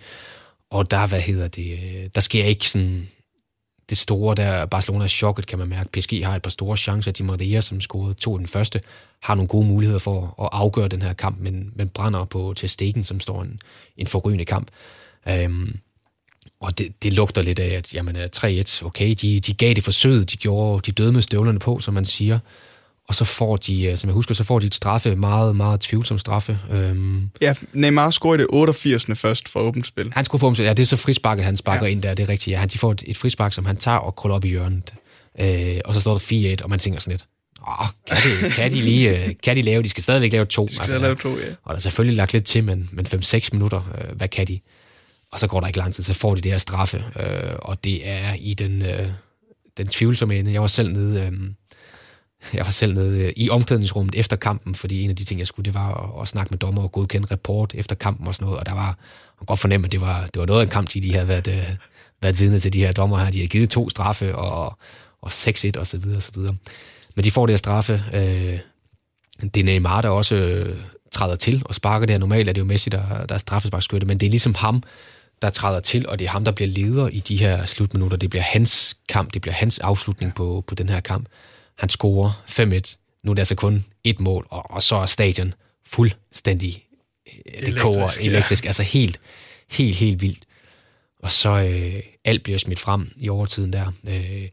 [0.71, 1.79] Og der, hvad hedder det,
[2.15, 3.09] der sker ikke sådan
[3.89, 5.91] det store, der Barcelona er chokket, kan man mærke.
[5.93, 7.13] PSG har et par store chancer.
[7.13, 8.81] Di Maria, som scorede to i den første,
[9.21, 12.69] har nogle gode muligheder for at afgøre den her kamp, men, men brænder på til
[12.69, 13.61] Stegen, som står en,
[13.97, 14.69] en forrygende kamp.
[15.45, 15.79] Um,
[16.61, 20.33] og det, det lugter lidt af, at jamen, 3-1, okay, de, de gav det forsøget,
[20.33, 22.39] de gjorde, de døde med støvlerne på, som man siger
[23.09, 25.81] og så får de, øh, som jeg husker, så får de et straffe, meget, meget
[25.81, 26.59] tvivlsom straffe.
[26.71, 29.07] Øhm, ja, Neymar scorede det 88.
[29.15, 30.13] først for åbent spil.
[30.15, 31.93] Han skulle få ja, det er så frisparket, han sparker ja.
[31.93, 32.53] ind der, det er rigtigt.
[32.55, 34.95] Ja, han, de får et, et frispark, som han tager og krøller op i hjørnet.
[35.41, 37.27] Øh, og så står der 4-1, og man tænker sådan lidt,
[37.69, 39.83] Åh, kan, de, kan, de lige, øh, kan de lave?
[39.83, 40.67] De skal stadigvæk lave to.
[40.67, 41.49] De skal altså, lave to, ja.
[41.63, 44.61] Og der er selvfølgelig lagt lidt til, men, men 5-6 minutter, øh, hvad kan de?
[45.33, 47.85] Og så går der ikke lang tid, så får de det her straffe, øh, og
[47.85, 49.09] det er i den, øh,
[49.77, 50.53] den tvivlsomme ende.
[50.53, 51.21] Jeg var selv nede...
[51.21, 51.33] Øh,
[52.55, 55.47] jeg var selv nede øh, i omklædningsrummet efter kampen, fordi en af de ting, jeg
[55.47, 58.45] skulle, det var at, at snakke med dommer og godkende rapport efter kampen og sådan
[58.45, 58.99] noget, og der var,
[59.41, 61.49] man godt fornemme, at det var, det var noget af en kamp, de havde været,
[61.49, 61.77] uh,
[62.23, 63.31] været vidne til de her dommer her.
[63.31, 64.79] De havde givet to straffe og,
[65.23, 66.57] og 6-1 og så videre og så videre.
[67.15, 68.05] Men de får det her straffe.
[68.13, 68.59] Uh,
[69.49, 70.77] det er Neymar, der også uh,
[71.13, 72.19] træder til og sparker det her.
[72.19, 74.83] Normalt er det jo Messi, der, der er straffesparkskytte, men det er ligesom ham,
[75.43, 78.17] der træder til, og det er ham, der bliver leder i de her slutminutter.
[78.17, 81.29] Det bliver hans kamp, det bliver hans afslutning på, på den her kamp.
[81.79, 82.97] Han scorer 5-1.
[83.23, 85.55] Nu er det altså kun et mål, og, og så er stadion
[85.87, 86.87] fuldstændig
[87.27, 88.69] det elektrisk, koger elektrisk, ja.
[88.69, 89.21] altså helt,
[89.71, 90.45] helt, helt vildt.
[91.23, 93.93] Og så øh, alt bliver smidt frem i overtiden der.
[94.09, 94.49] Øh,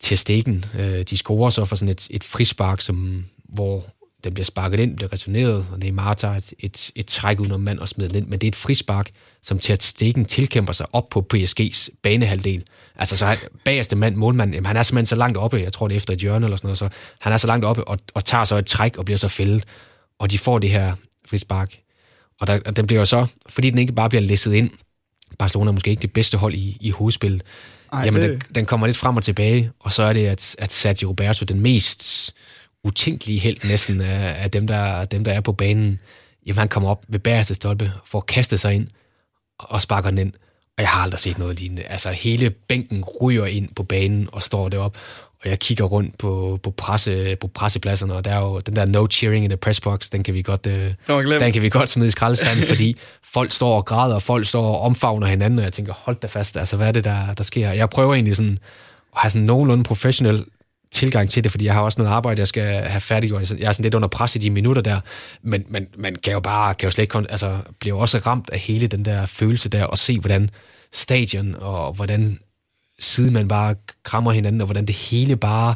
[0.00, 3.86] til stikken, øh, de scorer så for sådan et, et frispark, som, hvor
[4.24, 7.78] den bliver sparket ind, bliver returneret, og Neymar tager et, et, et træk under mand
[7.78, 9.10] og smider den ind, men det er et frispark,
[9.42, 12.64] som til at stikken tilkæmper sig op på PSG's banehalvdel.
[12.98, 15.88] Altså så han, bagerste mand, målmand, jamen, han er simpelthen så langt oppe, jeg tror
[15.88, 16.88] det er efter et hjørne eller sådan noget, så
[17.20, 19.64] han er så langt oppe og, og tager så et træk og bliver så fældet,
[20.18, 20.94] og de får det her
[21.26, 21.76] frispark.
[22.40, 24.70] Og, der, og den bliver jo så, fordi den ikke bare bliver læsset ind,
[25.38, 27.42] Barcelona er måske ikke det bedste hold i, i hovedspillet,
[27.92, 28.30] Ej, jamen det...
[28.30, 31.44] den, den kommer lidt frem og tilbage, og så er det, at, at Sergio Roberto,
[31.44, 32.34] den mest
[32.84, 36.00] utænkelige held næsten af, af dem, der, dem, der er på banen,
[36.46, 38.88] jamen han kommer op ved bagerste stolpe, for at kaste sig ind
[39.58, 40.32] og sparker den ind.
[40.78, 41.82] Og jeg har aldrig set noget lignende.
[41.82, 44.96] Altså hele bænken ryger ind på banen og står derop
[45.46, 48.84] og jeg kigger rundt på, på, presse, på pressepladserne, og der er jo den der
[48.84, 50.92] no cheering in the press box, den kan vi godt, øh,
[51.40, 54.74] den kan vi godt smide i skraldespanden, fordi folk står og græder, og folk står
[54.74, 57.44] og omfavner hinanden, og jeg tænker, hold da fast, altså hvad er det, der, der
[57.44, 57.72] sker?
[57.72, 58.58] Jeg prøver egentlig sådan
[59.16, 60.44] at have sådan nogenlunde professionel
[60.90, 63.50] tilgang til det, fordi jeg har også noget arbejde, jeg skal have færdiggjort.
[63.50, 65.00] Jeg er sådan lidt under pres i de minutter der,
[65.42, 68.58] men man, man kan jo bare, kan jo slet ikke, altså, bliver også ramt af
[68.58, 70.50] hele den der følelse der, og se, hvordan
[70.92, 72.38] stadion og hvordan
[72.98, 75.74] siden man bare krammer hinanden, og hvordan det hele bare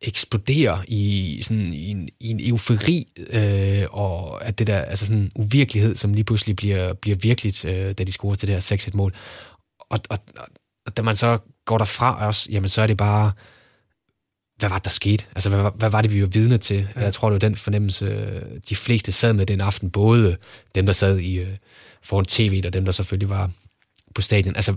[0.00, 5.32] eksploderer i sådan i en, i en eufori, øh, og at det der, altså sådan
[5.34, 9.14] uvirkelighed, som lige pludselig bliver, bliver virkeligt, øh, da de scorer til det her 6-1-mål.
[9.90, 10.18] Og, og,
[10.86, 13.32] og da man så går derfra os, jamen så er det bare,
[14.58, 15.24] hvad var det, der skete?
[15.34, 16.88] Altså, hvad, hvad var det, vi var vidne til?
[16.96, 17.00] Ja.
[17.00, 20.36] Jeg tror, det var den fornemmelse, de fleste sad med den aften, både
[20.74, 21.56] dem, der sad i øh,
[22.02, 23.50] foran tv, og dem, der selvfølgelig var
[24.14, 24.56] på stadion.
[24.56, 24.74] Altså,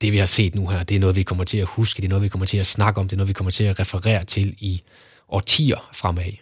[0.00, 2.04] det vi har set nu her, det er noget, vi kommer til at huske, det
[2.04, 3.80] er noget, vi kommer til at snakke om, det er noget, vi kommer til at
[3.80, 4.82] referere til i
[5.28, 6.32] årtier fremad.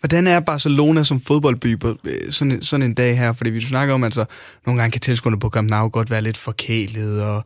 [0.00, 3.32] Hvordan er Barcelona som fodboldby på øh, sådan, sådan en dag her?
[3.32, 4.24] Fordi vi snakker om, at så
[4.66, 7.44] nogle gange kan tilskuerne på Camp Nou godt være lidt forkælet, og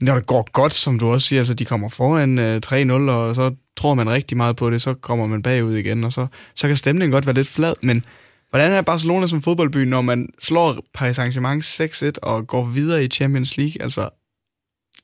[0.00, 3.34] når det går godt, som du også siger, så de kommer foran uh, 3-0, og
[3.34, 6.68] så tror man rigtig meget på det, så kommer man bagud igen, og så, så
[6.68, 8.04] kan stemningen godt være lidt flad, men
[8.50, 13.08] hvordan er Barcelona som fodboldby, når man slår Paris Saint-Germain 6-1 og går videre i
[13.08, 13.82] Champions League?
[13.82, 14.08] Altså,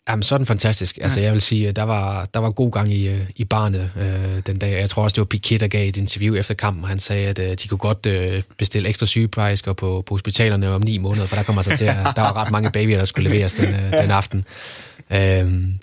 [0.08, 0.98] Jamen, så er den fantastisk.
[1.02, 4.42] Altså, jeg vil sige, der var, der var god gang i, øh, i barnet øh,
[4.46, 4.80] den dag.
[4.80, 7.38] Jeg tror også, det var Piquet, der gav et interview efter kampen, han sagde, at
[7.38, 11.36] øh, de kunne godt øh, bestille ekstra sygeplejersker på, på hospitalerne om ni måneder, for
[11.36, 13.92] der kommer så til, at der var ret mange babyer, der skulle leveres den, øh,
[13.92, 14.44] den aften.
[15.10, 15.78] Øhm,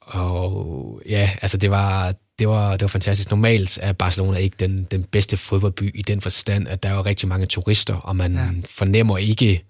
[0.00, 3.30] og ja, altså det var, det var, det var fantastisk.
[3.30, 7.02] Normalt er Barcelona ikke den, den bedste fodboldby i den forstand, at der er jo
[7.02, 8.48] rigtig mange turister, og man ja.
[8.70, 9.64] fornemmer ikke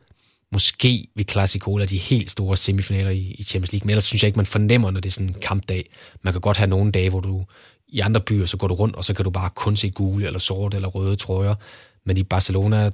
[0.52, 4.22] måske ved Classico eller de helt store semifinaler i, i Champions League, men ellers synes
[4.22, 5.90] jeg ikke, man fornemmer, når det er sådan en kampdag.
[6.22, 7.44] Man kan godt have nogle dage, hvor du
[7.88, 10.26] i andre byer, så går du rundt, og så kan du bare kun se gule
[10.26, 11.54] eller sorte eller røde trøjer.
[12.04, 12.90] Men i Barcelona,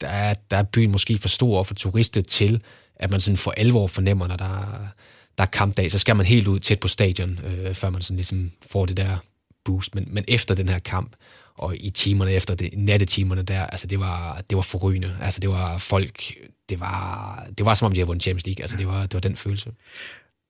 [0.00, 2.62] der er, der er byen måske for stor for turister til,
[2.96, 4.86] at man sådan for alvor fornemmer, når der,
[5.38, 8.16] der er kampdag, så skal man helt ud tæt på stadion, øh, før man sådan
[8.16, 9.16] ligesom får det der
[9.64, 9.94] boost.
[9.94, 11.16] Men, men efter den her kamp,
[11.54, 15.16] og i timerne efter det, nattetimerne der, altså det var, det var forrygende.
[15.20, 16.22] Altså det var folk,
[16.68, 18.62] det var, det var som om de havde vundet Champions League.
[18.62, 19.70] Altså det var, det var den følelse.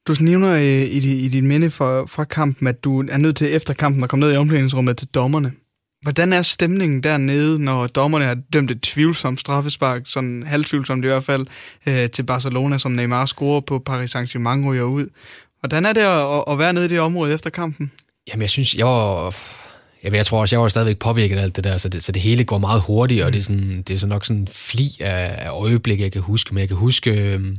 [0.09, 3.37] Du nævner øh, i, i, i din minde fra, fra kampen, at du er nødt
[3.37, 5.53] til efter kampen at komme ned i omklædningsrummet til dommerne.
[6.05, 11.25] Hvordan er stemningen dernede, når dommerne har dømt et tvivlsomt straffespark, sådan halvtvivlsomt i hvert
[11.25, 11.47] fald,
[11.87, 15.09] øh, til Barcelona, som Neymar scorer på Paris Saint-Germain ryger ud?
[15.61, 17.93] Hvordan er det at, at være nede i det område efter kampen?
[18.29, 19.35] Jamen, jeg synes, jeg var
[20.05, 22.13] Jamen, jeg tror også, jeg var stadigvæk påvirket af alt det der, så det, så
[22.13, 23.27] det hele går meget hurtigt, mm.
[23.27, 26.13] og det er, sådan, det er så nok sådan en fli af, af øjeblik, jeg
[26.13, 26.55] kan huske.
[26.55, 27.57] Men jeg kan huske, øh,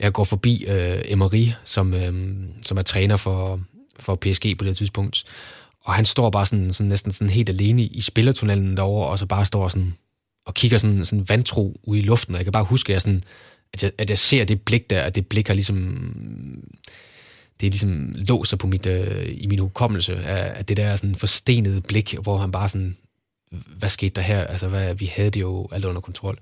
[0.00, 3.60] jeg går forbi øh, Emery, som, øh, som er træner for,
[4.00, 5.24] for PSG på det tidspunkt,
[5.84, 9.26] og han står bare sådan, sådan næsten sådan helt alene i spillertunnelen derovre, og så
[9.26, 9.94] bare står sådan
[10.46, 13.02] og kigger sådan, sådan vantro ud i luften, og jeg kan bare huske, at jeg,
[13.02, 13.22] sådan,
[13.72, 16.10] at jeg, at jeg ser det blik der, at det blik har ligesom
[17.60, 21.14] det er ligesom låser på mit, øh, i min hukommelse af, af det der sådan
[21.14, 22.96] forstenede blik, hvor han bare sådan,
[23.50, 24.44] hvad skete der her?
[24.44, 26.38] Altså, hvad, vi havde det jo alt under kontrol.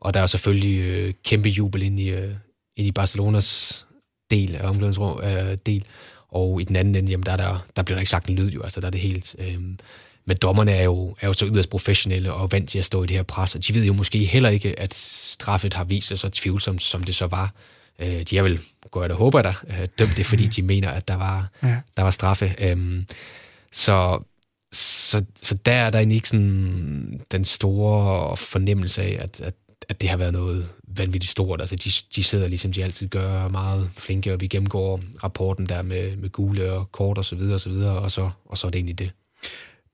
[0.00, 2.34] Og der er selvfølgelig øh, kæmpe jubel ind i, øh,
[2.76, 3.86] ind i Barcelonas
[4.30, 5.84] del af omklædningsrum, øh, del,
[6.34, 8.50] og i den anden ende, jamen, der, der, der bliver der ikke sagt en lyd
[8.50, 9.36] jo, altså der er det helt...
[9.38, 9.58] Øh,
[10.26, 13.06] men dommerne er jo, er jo så yderst professionelle og vant til at stå i
[13.06, 16.18] det her pres, og de ved jo måske heller ikke, at straffet har vist sig
[16.18, 17.52] så tvivlsomt, som det så var.
[17.98, 20.90] Øh, de er vel, går jeg da håber der, øh, dømt det, fordi de mener,
[20.90, 21.80] at der var, ja.
[21.96, 22.54] der var straffe.
[22.58, 23.02] Øh,
[23.72, 24.22] så,
[24.72, 29.54] så, så der er der ikke sådan den store fornemmelse af, at, at,
[29.88, 31.60] at det har været noget vanvittigt stort.
[31.60, 35.82] Altså, de, de sidder ligesom de altid gør meget flinke, og vi gennemgår rapporten der
[35.82, 38.66] med, med gule og kort og så videre og så videre, og så, og så
[38.66, 39.10] er det egentlig det.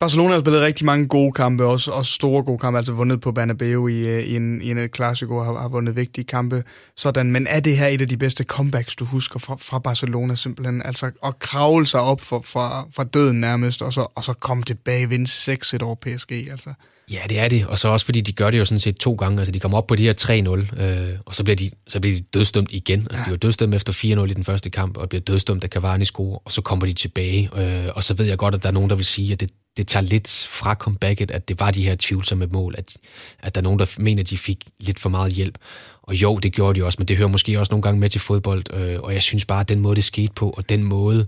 [0.00, 3.32] Barcelona har spillet rigtig mange gode kampe, også, også store gode kampe, altså vundet på
[3.32, 6.64] Banabeo i, øh, i en, i en Clasico, har, har vundet vigtige kampe.
[6.96, 7.32] Sådan.
[7.32, 10.82] Men er det her et af de bedste comebacks, du husker fra, fra Barcelona simpelthen?
[10.84, 14.62] Altså at kravle sig op for, fra, fra døden nærmest, og så, og så komme
[14.62, 16.72] tilbage og vinde 6 et år PSG, altså.
[17.10, 17.66] Ja, det er det.
[17.66, 19.38] Og så også fordi de gør det jo sådan set to gange.
[19.38, 22.16] Altså de kommer op på de her 3-0, øh, og så bliver, de, så bliver
[22.16, 23.00] de dødstømt igen.
[23.10, 23.24] Altså ja.
[23.24, 26.38] de var dødstømt efter 4-0 i den første kamp, og bliver dødstømt af Cavani score,
[26.44, 27.50] og så kommer de tilbage.
[27.56, 29.50] Øh, og så ved jeg godt, at der er nogen, der vil sige, at det,
[29.76, 32.96] det tager lidt fra comebacket, at det var de her tvivlsomme mål, at,
[33.38, 35.58] at der er nogen, der mener, at de fik lidt for meget hjælp.
[36.02, 38.20] Og jo, det gjorde de også, men det hører måske også nogle gange med til
[38.20, 41.26] fodbold, øh, og jeg synes bare, at den måde, det skete på, og den måde,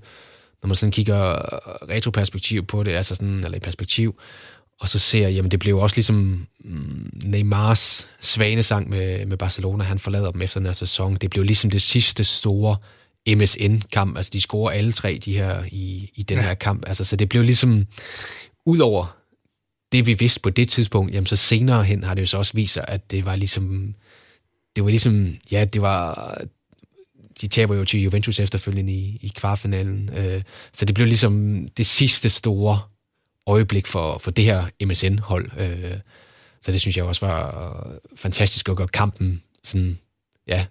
[0.63, 1.35] når man sådan kigger
[1.89, 4.19] retroperspektiv på det, altså sådan, eller i perspektiv,
[4.83, 9.85] og så ser jeg, jamen det blev også ligesom mm, Neymars svanesang med, med Barcelona,
[9.85, 11.17] han forlader dem efter den her sæson.
[11.17, 12.77] Det blev ligesom det sidste store
[13.37, 14.17] MSN-kamp.
[14.17, 16.43] Altså de scorer alle tre de her i, i den ja.
[16.43, 16.85] her kamp.
[16.87, 17.87] Altså, så det blev ligesom,
[18.67, 19.17] udover
[19.93, 22.53] det vi vidste på det tidspunkt, jamen så senere hen har det jo så også
[22.55, 23.95] vist sig, at det var ligesom,
[24.77, 26.39] det var ligesom, ja, det var,
[27.41, 30.11] de taber jo til Juventus efterfølgende i, i kvartfinalen.
[30.17, 30.43] Øh,
[30.73, 32.81] så det blev ligesom det sidste store
[33.47, 35.51] øjeblik for, for det her MSN-hold.
[35.59, 35.99] Øh,
[36.63, 39.99] så det synes jeg også var øh, fantastisk at gøre kampen sådan,
[40.47, 40.67] ja,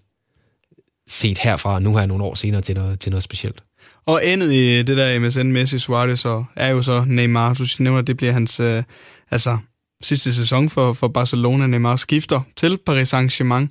[1.07, 3.64] set herfra, nu her nogle år senere, til noget, til noget specielt.
[4.06, 7.53] Og endet i det der MSN Messi Suarez så er jo så Neymar.
[7.53, 8.84] Du nævner, at det bliver hans øh,
[9.31, 9.57] altså,
[10.02, 11.68] sidste sæson for, for Barcelona.
[11.68, 13.68] Neymar skifter til Paris Saint-Germain.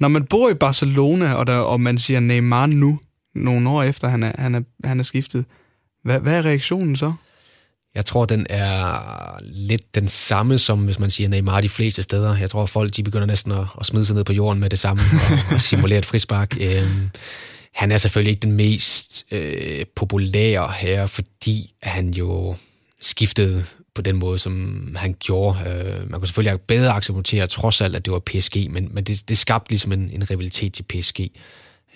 [0.00, 3.00] Når man bor i Barcelona, og, der, og man siger Neymar nu,
[3.34, 5.44] nogle år efter han er, han er, han er skiftet,
[6.04, 7.12] hvad, hvad er reaktionen så?
[7.94, 12.36] Jeg tror, den er lidt den samme, som hvis man siger Neymar de fleste steder.
[12.36, 14.78] Jeg tror, folk de begynder næsten at, at smide sig ned på jorden med det
[14.78, 16.56] samme og, og simulere et frispark.
[16.60, 17.10] Øhm,
[17.74, 22.56] han er selvfølgelig ikke den mest øh, populære her, fordi han jo
[23.00, 23.64] skiftede
[23.94, 25.58] på den måde, som han gjorde.
[25.58, 29.04] Øh, man kunne selvfølgelig have bedre acceptere trods alt, at det var PSG, men, men
[29.04, 31.20] det, det skabte ligesom en, en rivalitet til PSG.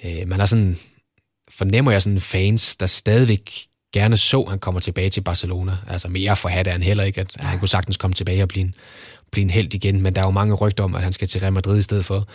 [0.04, 0.78] Øh, man har sådan,
[1.50, 3.66] fornemmer jeg sådan fans, der stadigvæk
[3.98, 5.76] gerne så, at han kommer tilbage til Barcelona.
[5.88, 8.48] Altså mere for hat er han heller ikke, at han kunne sagtens komme tilbage og
[8.48, 8.74] blive en,
[9.30, 11.40] blive en held igen, men der er jo mange rygter om, at han skal til
[11.40, 12.28] Real Madrid i stedet for.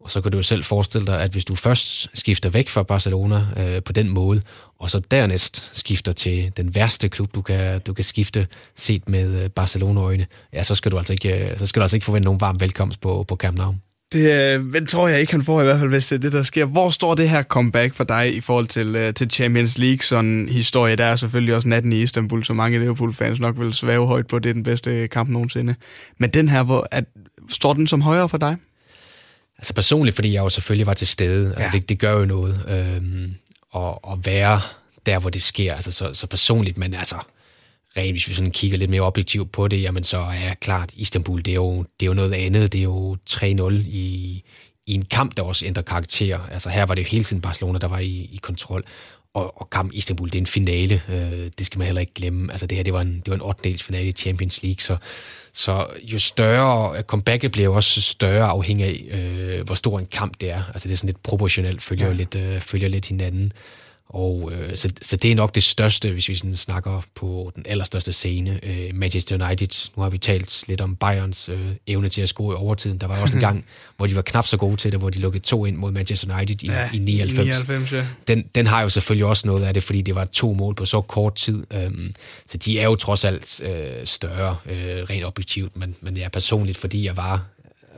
[0.00, 2.82] Og så kan du jo selv forestille dig, at hvis du først skifter væk fra
[2.82, 4.42] Barcelona øh, på den måde,
[4.78, 8.46] og så dernæst skifter til den værste klub, du kan, du kan skifte
[8.76, 11.96] set med øh, Barcelona-øjne, ja, så skal du altså ikke, øh, så skal du altså
[11.96, 13.74] ikke forvente nogen varm velkomst på, på Camp Nou.
[14.12, 16.42] Det øh, tror jeg ikke, han får i hvert fald, hvis det er det, der
[16.42, 16.64] sker.
[16.64, 20.02] Hvor står det her comeback for dig i forhold til, øh, til Champions League?
[20.02, 24.06] Sådan historie, der er selvfølgelig også natten i Istanbul, så mange Liverpool-fans nok vil svæve
[24.06, 25.74] højt på, det er den bedste kamp nogensinde.
[26.18, 27.04] Men den her, hvor, at,
[27.48, 28.56] står den som højere for dig?
[29.58, 31.46] Altså personligt, fordi jeg jo selvfølgelig var til stede.
[31.46, 31.64] Altså, ja.
[31.64, 32.60] Altså, det, det gør jo noget.
[32.68, 33.34] Øhm,
[33.70, 34.60] og, og være
[35.06, 35.74] der, hvor det sker.
[35.74, 37.16] Altså, så, så personligt, men altså
[37.96, 41.38] rent, hvis vi sådan kigger lidt mere objektivt på det, jamen så er klart, Istanbul,
[41.44, 42.72] det er jo, det er jo noget andet.
[42.72, 44.42] Det er jo 3-0 i,
[44.86, 46.40] i en kamp, der også ændrer karakter.
[46.50, 48.84] Altså her var det jo hele tiden Barcelona, der var i, i kontrol.
[49.34, 51.02] Og, og kampen Istanbul, det er en finale.
[51.08, 52.52] Øh, det skal man heller ikke glemme.
[52.52, 53.74] Altså det her, det var en, det var en 8.
[53.84, 54.96] finale i Champions League, så,
[55.52, 60.50] så jo større, comebacket bliver også større afhængig af, øh, hvor stor en kamp det
[60.50, 60.62] er.
[60.72, 62.12] Altså det er sådan lidt proportionelt, følger, ja.
[62.12, 63.52] lidt, øh, følger lidt hinanden.
[64.08, 67.64] Og øh, så, så det er nok det største, hvis vi sådan snakker på den
[67.68, 68.60] allerstørste scene.
[68.62, 72.54] Øh, Manchester United, nu har vi talt lidt om Bayerns øh, evne til at score
[72.54, 72.98] i overtiden.
[72.98, 73.64] Der var også en gang,
[73.96, 76.36] hvor de var knap så gode til det, hvor de lukkede to ind mod Manchester
[76.36, 77.38] United i, ja, i 99.
[77.38, 78.06] I 99 ja.
[78.28, 80.84] den, den har jo selvfølgelig også noget af det, fordi det var to mål på
[80.84, 81.66] så kort tid.
[81.70, 82.14] Øhm,
[82.46, 85.76] så de er jo trods alt øh, større, øh, rent objektivt.
[85.76, 87.44] Men, men jeg personligt, fordi jeg var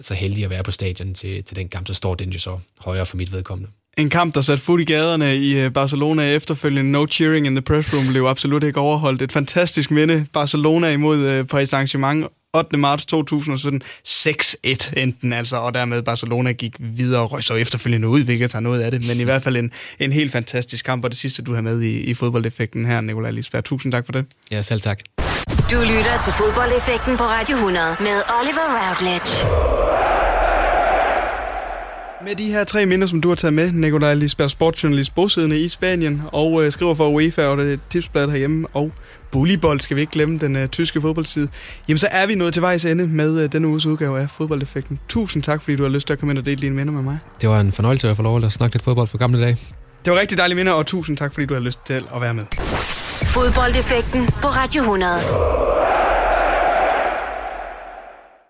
[0.01, 2.59] så heldig at være på stadion til, til den kamp, så står den jo så
[2.79, 3.71] højere for mit vedkommende.
[4.01, 6.91] En kamp, der satte fod i gaderne i øh, Barcelona efterfølgende.
[6.93, 9.23] No cheering in the press room blev absolut ikke overholdt.
[9.23, 10.27] Et fantastisk minde.
[10.33, 12.77] Barcelona imod øh, Paris Saint-Germain 8.
[12.77, 13.83] marts 2017.
[14.09, 18.63] 6-1 enten altså, og dermed Barcelona gik videre og røg så efterfølgende ud, hvilket tager
[18.63, 19.07] noget af det.
[19.07, 21.81] Men i hvert fald en, en helt fantastisk kamp, og det sidste, du har med
[21.81, 23.65] i, i fodboldeffekten her, Nikolaj Lisberg.
[23.65, 24.25] Tusind tak for det.
[24.51, 24.99] Ja, selv tak.
[25.71, 30.20] Du lytter til fodboldeffekten på Radio 100 med Oliver Routledge.
[32.27, 35.69] Med de her tre minder, som du har taget med, Nikolaj Lisberg, sportsjournalist, bosiddende i
[35.69, 38.93] Spanien, og øh, skriver for UEFA og det tipsblad herhjemme, og
[39.31, 41.49] Bullybold, skal vi ikke glemme den øh, tyske fodboldside.
[41.89, 45.01] Jamen, så er vi nået til vejs ende med øh, denne uges udgave af Fodboldeffekten.
[45.09, 47.03] Tusind tak, fordi du har lyst til at komme ind og dele dine minder med
[47.03, 47.19] mig.
[47.41, 49.57] Det var en fornøjelse at få lov at snakke lidt fodbold for gamle dage.
[50.05, 52.35] Det var rigtig dejlige minder, og tusind tak, fordi du har lyst til at være
[52.35, 52.45] med.
[53.35, 55.13] Fodboldeffekten på Radio 100.